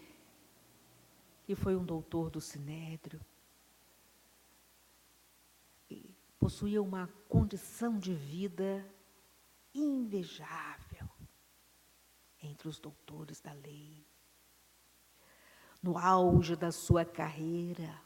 que 1.44 1.56
foi 1.56 1.76
um 1.76 1.84
doutor 1.84 2.30
do 2.30 2.40
Sinédrio, 2.40 3.20
possuía 6.40 6.82
uma 6.82 7.08
condição 7.30 7.98
de 7.98 8.14
vida 8.14 8.86
invejável 9.74 11.10
entre 12.42 12.68
os 12.68 12.80
doutores 12.80 13.40
da 13.40 13.54
lei. 13.54 14.06
No 15.82 15.98
auge 15.98 16.56
da 16.56 16.72
sua 16.72 17.06
carreira, 17.06 18.02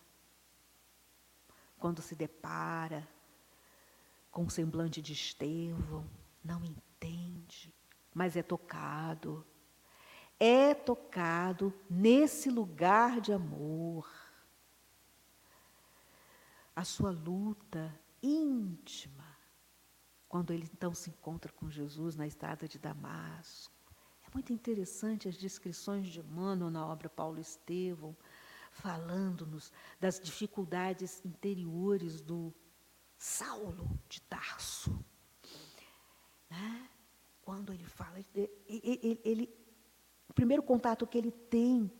quando 1.78 2.02
se 2.02 2.16
depara 2.16 3.08
com 4.32 4.46
o 4.46 4.50
semblante 4.50 5.02
de 5.02 5.14
Estevão, 5.14 6.08
não 6.44 6.64
entende, 6.64 7.74
mas 8.14 8.36
é 8.36 8.44
tocado. 8.44 9.46
É 10.40 10.74
tocado 10.74 11.74
nesse 11.90 12.50
lugar 12.50 13.20
de 13.20 13.34
amor. 13.34 14.08
A 16.76 16.84
sua 16.84 17.10
luta 17.10 17.94
íntima, 18.22 19.26
quando 20.30 20.54
ele 20.54 20.70
então 20.72 20.94
se 20.94 21.10
encontra 21.10 21.52
com 21.52 21.70
Jesus 21.70 22.16
na 22.16 22.28
estrada 22.28 22.68
de 22.68 22.78
Damasco. 22.78 23.74
É 24.24 24.30
muito 24.34 24.54
interessante 24.54 25.28
as 25.28 25.38
descrições 25.38 26.08
de 26.08 26.20
Emmanuel 26.20 26.70
na 26.70 26.86
obra 26.86 27.10
Paulo 27.10 27.40
Estevão, 27.40 28.16
falando-nos 28.72 29.72
das 30.00 30.20
dificuldades 30.20 31.24
interiores 31.26 32.22
do 32.22 32.54
Saulo 33.18 33.90
de 34.08 34.22
Tarso. 34.22 35.04
Né? 36.50 36.90
Quando 37.42 37.74
ele 37.74 37.86
fala, 37.86 38.20
ele, 38.36 38.52
ele, 38.68 39.22
ele, 39.24 39.67
primeiro 40.38 40.62
contato 40.62 41.08
que 41.08 41.18
ele 41.18 41.32
tem, 41.32 41.92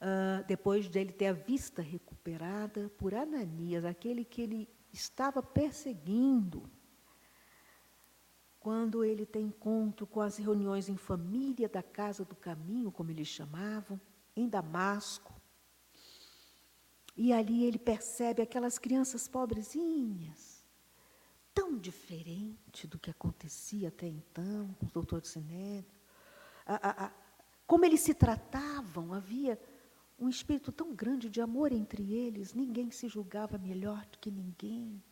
uh, 0.00 0.44
depois 0.48 0.90
de 0.90 0.98
ele 0.98 1.12
ter 1.12 1.26
a 1.26 1.32
vista 1.32 1.80
recuperada 1.80 2.90
por 2.98 3.14
Ananias, 3.14 3.84
aquele 3.84 4.24
que 4.24 4.42
ele 4.42 4.68
estava 4.92 5.40
perseguindo, 5.40 6.68
quando 8.58 9.04
ele 9.04 9.24
tem 9.24 9.46
encontro 9.46 10.04
com 10.04 10.20
as 10.20 10.36
reuniões 10.36 10.88
em 10.88 10.96
família 10.96 11.68
da 11.68 11.80
Casa 11.80 12.24
do 12.24 12.34
Caminho, 12.34 12.90
como 12.90 13.12
eles 13.12 13.28
chamavam, 13.28 14.00
em 14.34 14.48
Damasco, 14.48 15.32
e 17.16 17.32
ali 17.32 17.64
ele 17.64 17.78
percebe 17.78 18.42
aquelas 18.42 18.78
crianças 18.78 19.28
pobrezinhas, 19.28 20.64
tão 21.54 21.78
diferente 21.78 22.84
do 22.88 22.98
que 22.98 23.10
acontecia 23.10 23.88
até 23.88 24.08
então 24.08 24.74
com 24.80 24.86
o 24.86 24.90
doutor 24.90 25.24
Sinédrio. 25.24 25.98
Como 27.68 27.84
eles 27.84 28.00
se 28.00 28.14
tratavam, 28.14 29.12
havia 29.12 29.60
um 30.18 30.26
espírito 30.26 30.72
tão 30.72 30.94
grande 30.94 31.28
de 31.28 31.38
amor 31.42 31.70
entre 31.70 32.14
eles, 32.14 32.54
ninguém 32.54 32.90
se 32.90 33.06
julgava 33.08 33.58
melhor 33.58 34.06
do 34.06 34.18
que 34.18 34.30
ninguém. 34.30 35.02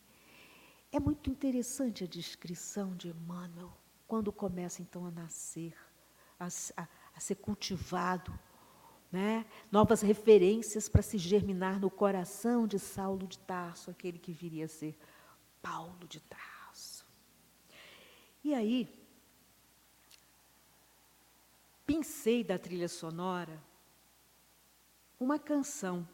É 0.91 0.99
muito 0.99 1.29
interessante 1.29 2.03
a 2.03 2.07
descrição 2.07 2.95
de 2.95 3.09
Emmanuel, 3.09 3.71
quando 4.07 4.31
começa 4.33 4.81
então 4.81 5.05
a 5.05 5.11
nascer, 5.11 5.77
a, 6.39 6.47
a, 6.75 6.87
a 7.15 7.19
ser 7.19 7.35
cultivado 7.35 8.37
né? 9.11 9.45
novas 9.71 10.01
referências 10.01 10.89
para 10.89 11.03
se 11.03 11.19
germinar 11.19 11.79
no 11.79 11.91
coração 11.91 12.65
de 12.65 12.79
Saulo 12.79 13.27
de 13.27 13.37
Tarso, 13.37 13.91
aquele 13.91 14.17
que 14.17 14.33
viria 14.33 14.65
a 14.65 14.67
ser 14.67 14.97
Paulo 15.61 16.07
de 16.07 16.19
Tarso. 16.21 17.05
E 18.43 18.55
aí, 18.55 18.96
pincei 21.87 22.43
da 22.43 22.59
trilha 22.59 22.89
sonora 22.89 23.63
uma 25.17 25.39
canção 25.39 26.07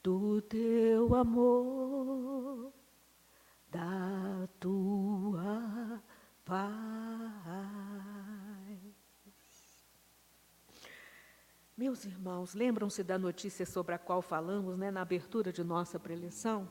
do 0.02 0.40
teu 0.42 1.14
amor 1.14 2.72
da 3.70 4.48
tua 4.59 6.02
paz. 6.44 8.28
Meus 11.79 12.05
irmãos, 12.05 12.55
lembram-se 12.55 13.05
da 13.05 13.16
notícia 13.16 13.64
sobre 13.64 13.95
a 13.95 13.99
qual 14.01 14.20
falamos 14.20 14.76
né, 14.76 14.91
na 14.91 15.01
abertura 15.01 15.53
de 15.53 15.62
nossa 15.62 15.97
preleção? 15.97 16.68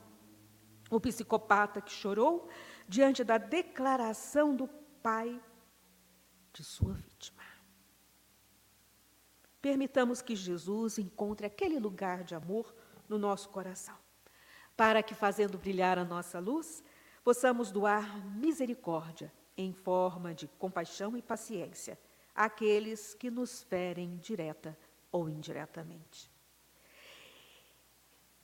O 0.90 1.00
psicopata 1.00 1.80
que 1.80 1.90
chorou 1.90 2.46
diante 2.86 3.24
da 3.24 3.38
declaração 3.38 4.54
do 4.54 4.68
pai 5.02 5.40
de 6.52 6.62
sua 6.62 6.92
vítima. 6.92 7.42
Permitamos 9.62 10.20
que 10.20 10.36
Jesus 10.36 10.98
encontre 10.98 11.46
aquele 11.46 11.78
lugar 11.78 12.22
de 12.22 12.34
amor 12.34 12.74
no 13.08 13.16
nosso 13.16 13.48
coração 13.48 13.96
para 14.76 15.02
que, 15.02 15.14
fazendo 15.14 15.56
brilhar 15.56 15.98
a 15.98 16.04
nossa 16.04 16.38
luz, 16.38 16.84
possamos 17.24 17.70
doar 17.70 18.22
misericórdia 18.36 19.32
em 19.56 19.72
forma 19.72 20.34
de 20.34 20.46
compaixão 20.46 21.16
e 21.16 21.22
paciência 21.22 21.98
àqueles 22.34 23.14
que 23.14 23.30
nos 23.30 23.62
ferem 23.62 24.18
direta 24.18 24.76
ou 25.10 25.28
indiretamente. 25.28 26.30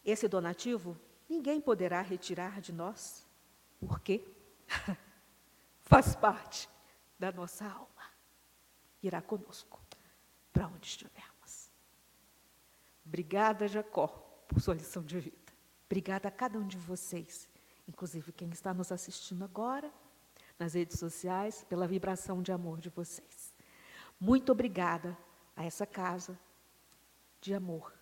Esse 0.05 0.29
donativo 0.29 0.99
ninguém 1.29 1.61
poderá 1.61 2.01
retirar 2.03 2.61
de 2.61 2.73
nós, 2.73 3.27
porque 3.81 4.27
faz 5.83 6.15
parte 6.15 6.69
da 7.19 7.33
nossa 7.33 7.67
alma. 7.67 7.89
Irá 9.03 9.23
conosco 9.23 9.81
para 10.53 10.67
onde 10.67 10.87
estivermos. 10.87 11.71
Obrigada, 13.05 13.67
Jacó, 13.69 14.09
por 14.49 14.61
sua 14.61 14.75
lição 14.75 15.03
de 15.03 15.19
vida. 15.21 15.53
Obrigada 15.87 16.29
a 16.29 16.31
cada 16.31 16.59
um 16.59 16.67
de 16.67 16.79
vocês, 16.79 17.49
inclusive 17.87 18.33
quem 18.33 18.49
está 18.51 18.73
nos 18.73 18.91
assistindo 18.91 19.45
agora, 19.45 19.93
nas 20.59 20.75
redes 20.75 20.99
sociais, 20.99 21.65
pela 21.69 21.87
vibração 21.87 22.43
de 22.43 22.53
amor 22.53 22.81
de 22.81 22.89
vocês. 22.89 23.55
Muito 24.19 24.53
obrigada 24.53 25.17
a 25.57 25.65
essa 25.65 25.87
casa 25.87 26.39
de 27.45 27.53
amor. 27.53 27.92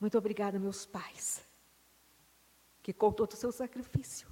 Muito 0.00 0.16
obrigada, 0.16 0.58
meus 0.58 0.86
pais, 0.86 1.46
que 2.82 2.94
com 2.94 3.12
todo 3.12 3.32
o 3.32 3.36
seu 3.36 3.52
sacrifício. 3.52 4.26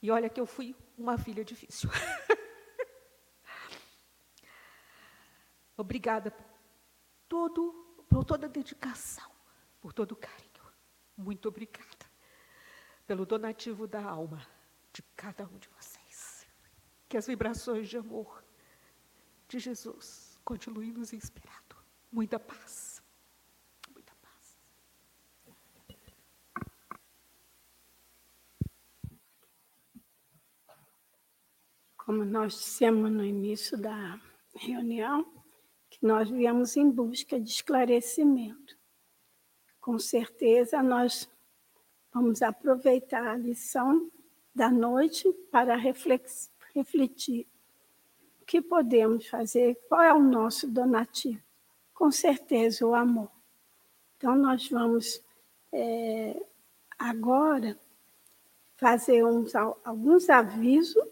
E 0.00 0.10
olha 0.10 0.30
que 0.30 0.40
eu 0.40 0.46
fui 0.46 0.74
uma 0.96 1.18
filha 1.18 1.44
difícil. 1.44 1.90
obrigada 5.76 6.30
por, 6.30 6.46
todo, 7.28 8.04
por 8.08 8.24
toda 8.24 8.46
a 8.46 8.48
dedicação, 8.48 9.30
por 9.78 9.92
todo 9.92 10.12
o 10.12 10.16
carinho. 10.16 10.64
Muito 11.14 11.48
obrigada 11.48 12.06
pelo 13.06 13.26
donativo 13.26 13.86
da 13.86 14.02
alma 14.02 14.46
de 14.90 15.02
cada 15.14 15.44
um 15.44 15.58
de 15.58 15.68
vocês. 15.68 16.46
Que 17.10 17.18
as 17.18 17.26
vibrações 17.26 17.90
de 17.90 17.98
amor 17.98 18.42
de 19.46 19.58
Jesus 19.58 20.40
continuem 20.42 20.92
nos 20.92 21.12
inspirando. 21.12 21.71
Muita 22.12 22.38
paz. 22.38 23.02
Muita 23.92 24.12
paz. 24.20 24.58
Como 31.96 32.24
nós 32.24 32.52
dissemos 32.52 33.10
no 33.10 33.24
início 33.24 33.76
da 33.78 34.20
reunião, 34.54 35.24
que 35.90 36.04
nós 36.06 36.30
viemos 36.30 36.76
em 36.76 36.88
busca 36.90 37.40
de 37.40 37.48
esclarecimento 37.48 38.80
com 39.82 39.98
certeza 39.98 40.80
nós 40.80 41.28
vamos 42.14 42.40
aproveitar 42.40 43.26
a 43.26 43.36
lição 43.36 44.08
da 44.54 44.70
noite 44.70 45.30
para 45.50 45.74
refletir 45.74 47.48
o 48.40 48.44
que 48.44 48.62
podemos 48.62 49.26
fazer, 49.26 49.74
qual 49.88 50.02
é 50.02 50.14
o 50.14 50.22
nosso 50.22 50.70
donativo. 50.70 51.42
Com 51.94 52.10
certeza, 52.10 52.86
o 52.86 52.94
amor. 52.94 53.30
Então, 54.16 54.36
nós 54.36 54.68
vamos 54.68 55.22
é, 55.72 56.40
agora 56.98 57.78
fazer 58.76 59.24
uns, 59.24 59.54
alguns 59.54 60.28
avisos 60.28 61.04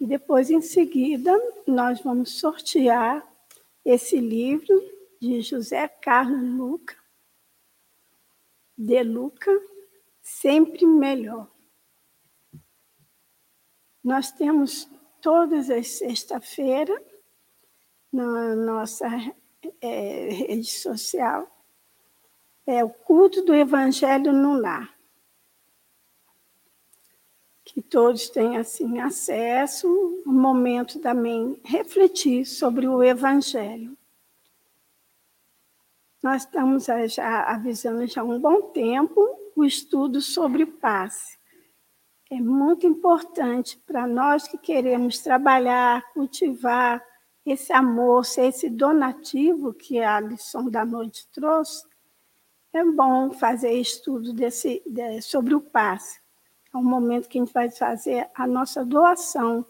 e 0.00 0.06
depois, 0.06 0.50
em 0.50 0.60
seguida, 0.60 1.32
nós 1.66 2.00
vamos 2.00 2.40
sortear 2.40 3.24
esse 3.84 4.18
livro 4.18 4.82
de 5.20 5.40
José 5.40 5.86
Carlos 5.86 6.42
Luca, 6.42 6.96
de 8.76 9.02
Luca, 9.04 9.50
sempre 10.20 10.84
melhor. 10.84 11.48
Nós 14.02 14.32
temos 14.32 14.88
todas 15.20 15.70
as 15.70 15.86
sexta-feiras 15.86 17.00
na 18.12 18.56
nossa 18.56 19.06
é, 19.80 20.28
rede 20.48 20.70
social 20.70 21.48
é 22.66 22.84
o 22.84 22.90
culto 22.90 23.42
do 23.42 23.54
Evangelho 23.54 24.32
no 24.32 24.54
lar. 24.54 24.92
Que 27.64 27.80
todos 27.80 28.28
tenham 28.28 28.56
assim 28.56 29.00
acesso, 29.00 29.88
um 30.26 30.32
momento 30.32 31.00
também 31.00 31.60
refletir 31.64 32.44
sobre 32.44 32.86
o 32.86 33.02
Evangelho. 33.02 33.96
Nós 36.22 36.42
estamos 36.42 36.86
já 37.08 37.42
avisando 37.44 38.06
já 38.06 38.20
há 38.20 38.24
um 38.24 38.38
bom 38.38 38.70
tempo 38.70 39.20
o 39.56 39.64
estudo 39.64 40.20
sobre 40.20 40.62
o 40.62 40.72
passe. 40.72 41.36
É 42.30 42.40
muito 42.40 42.86
importante 42.86 43.76
para 43.78 44.06
nós 44.06 44.46
que 44.46 44.56
queremos 44.56 45.18
trabalhar, 45.18 46.02
cultivar 46.12 47.02
esse 47.44 47.72
amor, 47.72 48.22
esse 48.38 48.70
donativo 48.70 49.74
que 49.74 50.00
a 50.00 50.20
lição 50.20 50.68
da 50.70 50.84
noite 50.84 51.26
trouxe. 51.32 51.84
É 52.72 52.84
bom 52.84 53.32
fazer 53.32 53.72
estudo 53.72 54.32
desse, 54.32 54.82
de, 54.86 55.20
sobre 55.20 55.54
o 55.54 55.60
passe. 55.60 56.20
É 56.72 56.76
um 56.76 56.82
momento 56.82 57.28
que 57.28 57.38
a 57.38 57.44
gente 57.44 57.52
vai 57.52 57.70
fazer 57.70 58.30
a 58.34 58.46
nossa 58.46 58.84
doação 58.84 59.66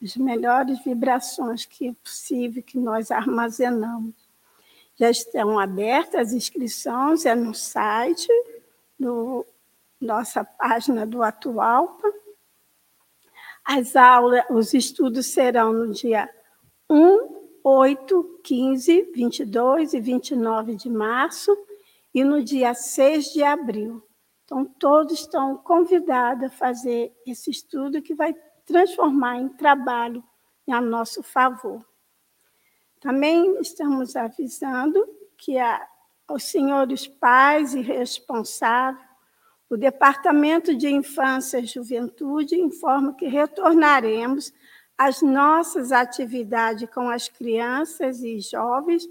das 0.00 0.16
melhores 0.16 0.82
vibrações 0.82 1.64
que 1.64 1.88
é 1.88 1.92
possível 1.92 2.62
que 2.62 2.78
nós 2.78 3.12
armazenamos. 3.12 4.14
Já 4.96 5.10
estão 5.10 5.58
abertas 5.58 6.28
as 6.28 6.32
inscrições, 6.32 7.24
é 7.24 7.34
no 7.34 7.54
site, 7.54 8.28
no 8.98 9.46
nossa 10.00 10.44
página 10.44 11.06
do 11.06 11.22
Atualpa. 11.22 12.12
As 13.64 13.94
aulas, 13.94 14.44
os 14.50 14.74
estudos 14.74 15.26
serão 15.26 15.72
no 15.72 15.92
dia 15.92 16.28
1, 16.92 17.48
8, 17.64 18.40
15, 18.44 19.12
22 19.14 19.94
e 19.94 20.00
29 20.00 20.76
de 20.76 20.90
março 20.90 21.56
e 22.12 22.22
no 22.22 22.44
dia 22.44 22.74
6 22.74 23.32
de 23.32 23.42
abril. 23.42 24.06
Então, 24.44 24.66
todos 24.66 25.20
estão 25.20 25.56
convidados 25.56 26.44
a 26.44 26.50
fazer 26.50 27.10
esse 27.26 27.50
estudo 27.50 28.02
que 28.02 28.14
vai 28.14 28.34
transformar 28.66 29.38
em 29.38 29.48
trabalho 29.48 30.22
a 30.70 30.82
nosso 30.82 31.22
favor. 31.22 31.82
Também 33.00 33.58
estamos 33.60 34.14
avisando 34.14 35.02
que 35.38 35.58
a, 35.58 35.86
os 36.30 36.44
senhores 36.44 37.06
pais 37.06 37.74
e 37.74 37.80
responsáveis, 37.80 39.06
o 39.68 39.76
Departamento 39.78 40.74
de 40.74 40.90
Infância 40.90 41.58
e 41.58 41.64
Juventude 41.64 42.54
informa 42.60 43.14
que 43.14 43.26
retornaremos 43.26 44.52
às 45.04 45.20
nossas 45.20 45.90
atividades 45.90 46.88
com 46.88 47.08
as 47.08 47.28
crianças 47.28 48.22
e 48.22 48.38
jovens 48.38 49.08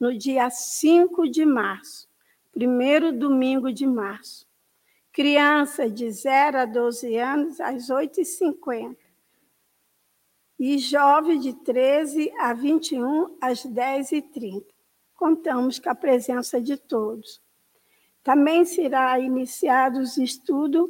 no 0.00 0.16
dia 0.16 0.48
5 0.48 1.28
de 1.28 1.44
março, 1.44 2.08
primeiro 2.50 3.12
domingo 3.12 3.70
de 3.70 3.86
março. 3.86 4.46
Criança 5.12 5.88
de 5.88 6.10
0 6.10 6.58
a 6.58 6.64
12 6.64 7.16
anos, 7.18 7.60
às 7.60 7.88
8h50 7.88 8.96
e 10.58 10.78
jovens 10.78 11.42
de 11.42 11.52
13 11.52 12.32
a 12.38 12.54
21 12.54 13.36
às 13.38 13.66
10h30. 13.66 14.64
Contamos 15.14 15.78
com 15.78 15.90
a 15.90 15.94
presença 15.94 16.58
de 16.58 16.78
todos. 16.78 17.40
Também 18.22 18.64
será 18.64 19.18
iniciado 19.20 20.00
os 20.00 20.16
estudos 20.16 20.88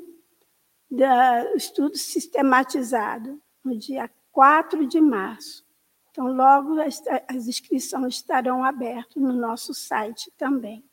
da, 0.89 1.55
estudo 1.57 1.97
sistematizado 1.97 3.43
no 3.65 3.77
dia 3.77 4.09
4 4.35 4.85
de 4.85 5.01
março. 5.01 5.65
Então, 6.11 6.27
logo 6.27 6.81
as, 6.81 7.47
inscrições 7.47 8.17
estarão 8.17 8.65
abertas 8.65 9.15
no 9.15 9.33
nosso 9.33 9.73
site 9.73 10.31
também. 10.37 10.85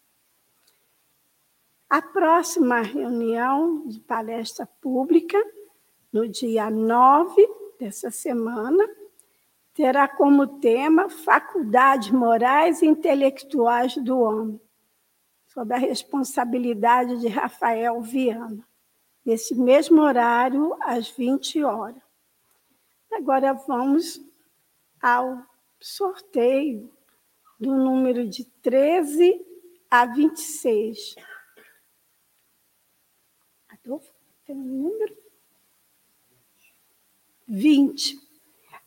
A 1.89 2.01
próxima 2.01 2.81
reunião 2.81 3.87
de 3.87 3.99
palestra 3.99 4.67
pública, 4.79 5.37
no 6.13 6.27
dia 6.27 6.69
9 6.69 7.35
dessa 7.79 8.11
semana 8.11 8.87
terá 9.73 10.07
como 10.07 10.59
tema 10.59 11.09
Faculdades 11.09 12.11
Morais 12.11 12.81
e 12.81 12.85
Intelectuais 12.85 13.95
do 13.97 14.19
Homem, 14.19 14.61
sob 15.47 15.73
a 15.73 15.77
responsabilidade 15.77 17.19
de 17.19 17.27
Rafael 17.27 17.99
Viana, 18.01 18.63
nesse 19.25 19.55
mesmo 19.55 20.01
horário, 20.01 20.75
às 20.81 21.09
20 21.09 21.63
horas. 21.63 22.10
Agora 23.11 23.53
vamos 23.53 24.21
ao 25.01 25.45
sorteio 25.79 26.91
do 27.59 27.75
número 27.75 28.27
de 28.27 28.45
13 28.61 29.45
a 29.89 30.05
26. 30.05 31.15
Adolfo, 33.69 34.13
tem 34.45 34.55
um 34.55 34.63
número? 34.63 35.17
20. 37.47 38.17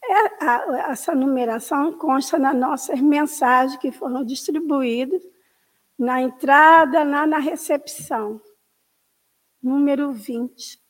É, 0.02 0.44
a, 0.44 0.90
essa 0.90 1.14
numeração 1.14 1.98
consta 1.98 2.38
nas 2.38 2.56
nossas 2.56 3.00
mensagens 3.00 3.78
que 3.78 3.92
foram 3.92 4.24
distribuídas 4.24 5.22
na 5.98 6.20
entrada, 6.20 7.04
lá 7.04 7.26
na 7.26 7.38
recepção, 7.38 8.40
número 9.62 10.12
20. 10.12 10.83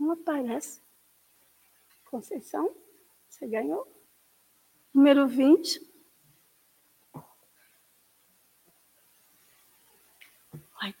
Não 0.00 0.12
aparece. 0.12 0.80
Conceição, 2.06 2.74
você 3.28 3.46
ganhou? 3.46 3.86
Número 4.94 5.28
20. 5.28 5.78
Ai. 10.80 10.94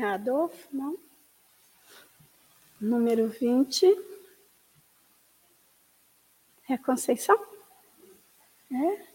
Adolfo, 0.00 0.68
não? 0.74 0.96
Número 2.80 3.28
20. 3.28 3.84
É 6.68 6.78
Conceição? 6.78 7.36
É? 8.72 9.10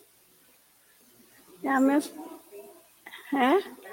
É 1.64 1.70
a 1.70 1.80
mesma? 1.80 2.22
É? 3.34 3.85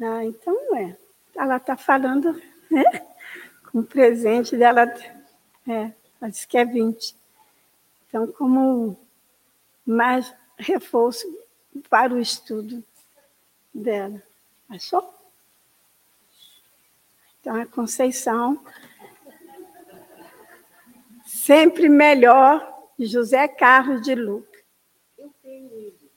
Ah, 0.00 0.24
então 0.24 0.76
é. 0.76 0.96
Ela 1.34 1.56
está 1.56 1.76
falando 1.76 2.40
né? 2.70 2.84
com 3.70 3.80
o 3.80 3.84
presente 3.84 4.56
dela. 4.56 4.82
É, 5.66 5.92
ela 6.20 6.30
disse 6.30 6.46
que 6.46 6.58
é 6.58 6.64
20. 6.64 7.16
Então, 8.08 8.26
como 8.32 8.96
mais 9.84 10.34
reforço 10.58 11.26
para 11.88 12.12
o 12.12 12.18
estudo 12.18 12.82
dela. 13.72 14.22
Achou? 14.68 15.14
Então, 17.40 17.54
a 17.56 17.66
Conceição, 17.66 18.62
sempre 21.24 21.88
melhor, 21.88 22.90
José 22.98 23.46
Carlos 23.48 24.02
de 24.02 24.14
Luca. 24.14 24.58
Eu 25.16 25.32
tenho 25.42 25.72
ele. 25.72 26.10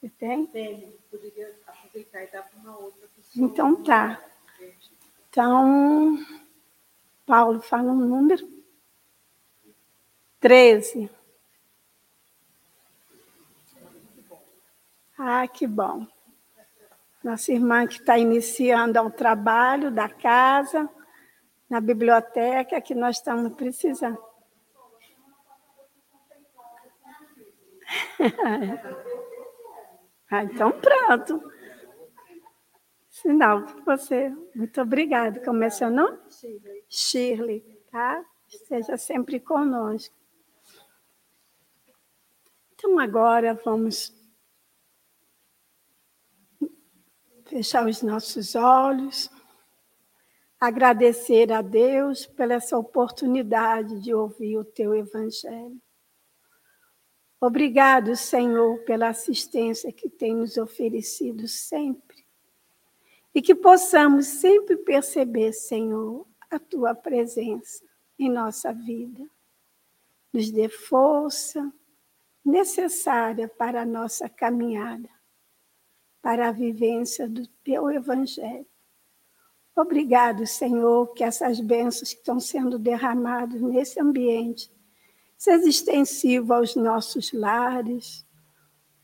Você 0.00 0.08
tem? 0.18 0.46
Tenho. 0.46 0.92
Poderia 1.10 1.54
aproveitar 1.66 2.24
e 2.24 2.26
dar 2.26 2.42
para 2.42 2.58
uma 2.60 2.76
outra. 2.78 2.99
Então 3.36 3.82
tá. 3.82 4.20
Então, 5.28 6.18
Paulo 7.24 7.60
fala 7.60 7.92
um 7.92 7.96
número. 7.96 8.48
13. 10.40 11.08
Ah, 15.16 15.46
que 15.46 15.66
bom. 15.66 16.06
Nossa 17.22 17.52
irmã 17.52 17.86
que 17.86 18.00
está 18.00 18.18
iniciando 18.18 18.98
o 19.00 19.10
trabalho 19.10 19.90
da 19.90 20.08
casa, 20.08 20.88
na 21.68 21.78
biblioteca, 21.80 22.80
que 22.80 22.94
nós 22.94 23.16
estamos 23.16 23.54
precisando. 23.54 24.18
ah, 30.30 30.44
então 30.44 30.72
pronto. 30.72 31.59
Sinal 33.20 33.66
você. 33.84 34.34
Muito 34.54 34.80
obrigada. 34.80 35.44
Como 35.44 35.62
é 35.62 35.70
seu 35.70 35.90
nome? 35.90 36.18
Shirley. 36.30 36.84
Shirley, 36.88 37.60
tá? 37.90 38.24
Esteja 38.48 38.96
sempre 38.96 39.38
conosco. 39.38 40.14
Então, 42.74 42.98
agora 42.98 43.52
vamos 43.62 44.14
fechar 47.44 47.86
os 47.86 48.00
nossos 48.00 48.54
olhos, 48.54 49.28
agradecer 50.58 51.52
a 51.52 51.60
Deus 51.60 52.24
pela 52.24 52.54
essa 52.54 52.78
oportunidade 52.78 54.00
de 54.00 54.14
ouvir 54.14 54.56
o 54.56 54.64
teu 54.64 54.94
Evangelho. 54.94 55.78
Obrigado, 57.40 58.14
Senhor, 58.16 58.78
pela 58.84 59.08
assistência 59.08 59.92
que 59.92 60.08
tem 60.08 60.36
nos 60.36 60.56
oferecido 60.56 61.48
sempre. 61.48 62.09
E 63.34 63.40
que 63.40 63.54
possamos 63.54 64.26
sempre 64.26 64.76
perceber, 64.76 65.52
Senhor, 65.52 66.26
a 66.50 66.58
tua 66.58 66.94
presença 66.94 67.84
em 68.18 68.30
nossa 68.30 68.72
vida. 68.72 69.24
Nos 70.32 70.50
dê 70.50 70.68
força 70.68 71.72
necessária 72.44 73.48
para 73.48 73.82
a 73.82 73.86
nossa 73.86 74.28
caminhada 74.28 75.08
para 76.22 76.48
a 76.48 76.52
vivência 76.52 77.28
do 77.28 77.46
teu 77.64 77.90
evangelho. 77.90 78.66
Obrigado, 79.74 80.46
Senhor, 80.46 81.12
que 81.14 81.24
essas 81.24 81.60
bênçãos 81.60 82.12
que 82.12 82.18
estão 82.18 82.38
sendo 82.38 82.78
derramadas 82.78 83.60
nesse 83.60 84.00
ambiente 84.00 84.70
seja 85.38 85.66
extensivo 85.68 86.52
aos 86.52 86.76
nossos 86.76 87.32
lares, 87.32 88.26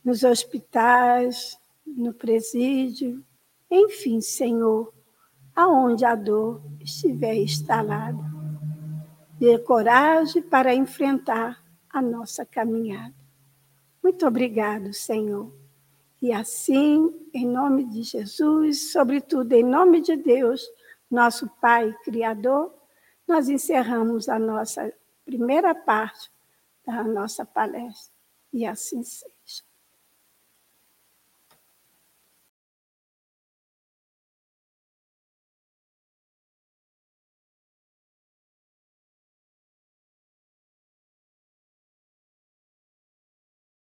nos 0.04 0.22
hospitais, 0.22 1.58
no 1.86 2.12
presídio, 2.12 3.24
enfim, 3.70 4.20
Senhor, 4.20 4.92
aonde 5.54 6.04
a 6.04 6.14
dor 6.14 6.62
estiver 6.80 7.34
instalada. 7.34 8.24
Dê 9.38 9.58
coragem 9.58 10.42
para 10.42 10.74
enfrentar 10.74 11.62
a 11.90 12.00
nossa 12.00 12.44
caminhada. 12.44 13.14
Muito 14.02 14.26
obrigado, 14.26 14.92
Senhor 14.92 15.52
e 16.20 16.32
assim, 16.32 17.14
em 17.32 17.46
nome 17.46 17.84
de 17.84 18.02
Jesus, 18.02 18.90
sobretudo 18.90 19.52
em 19.52 19.62
nome 19.62 20.00
de 20.00 20.16
Deus, 20.16 20.66
nosso 21.10 21.48
Pai 21.60 21.94
Criador, 22.04 22.74
nós 23.28 23.48
encerramos 23.48 24.28
a 24.28 24.38
nossa 24.38 24.92
primeira 25.24 25.74
parte 25.74 26.30
da 26.84 27.04
nossa 27.04 27.44
palestra. 27.44 28.14
E 28.52 28.64
assim 28.64 29.02
seja. 29.02 29.35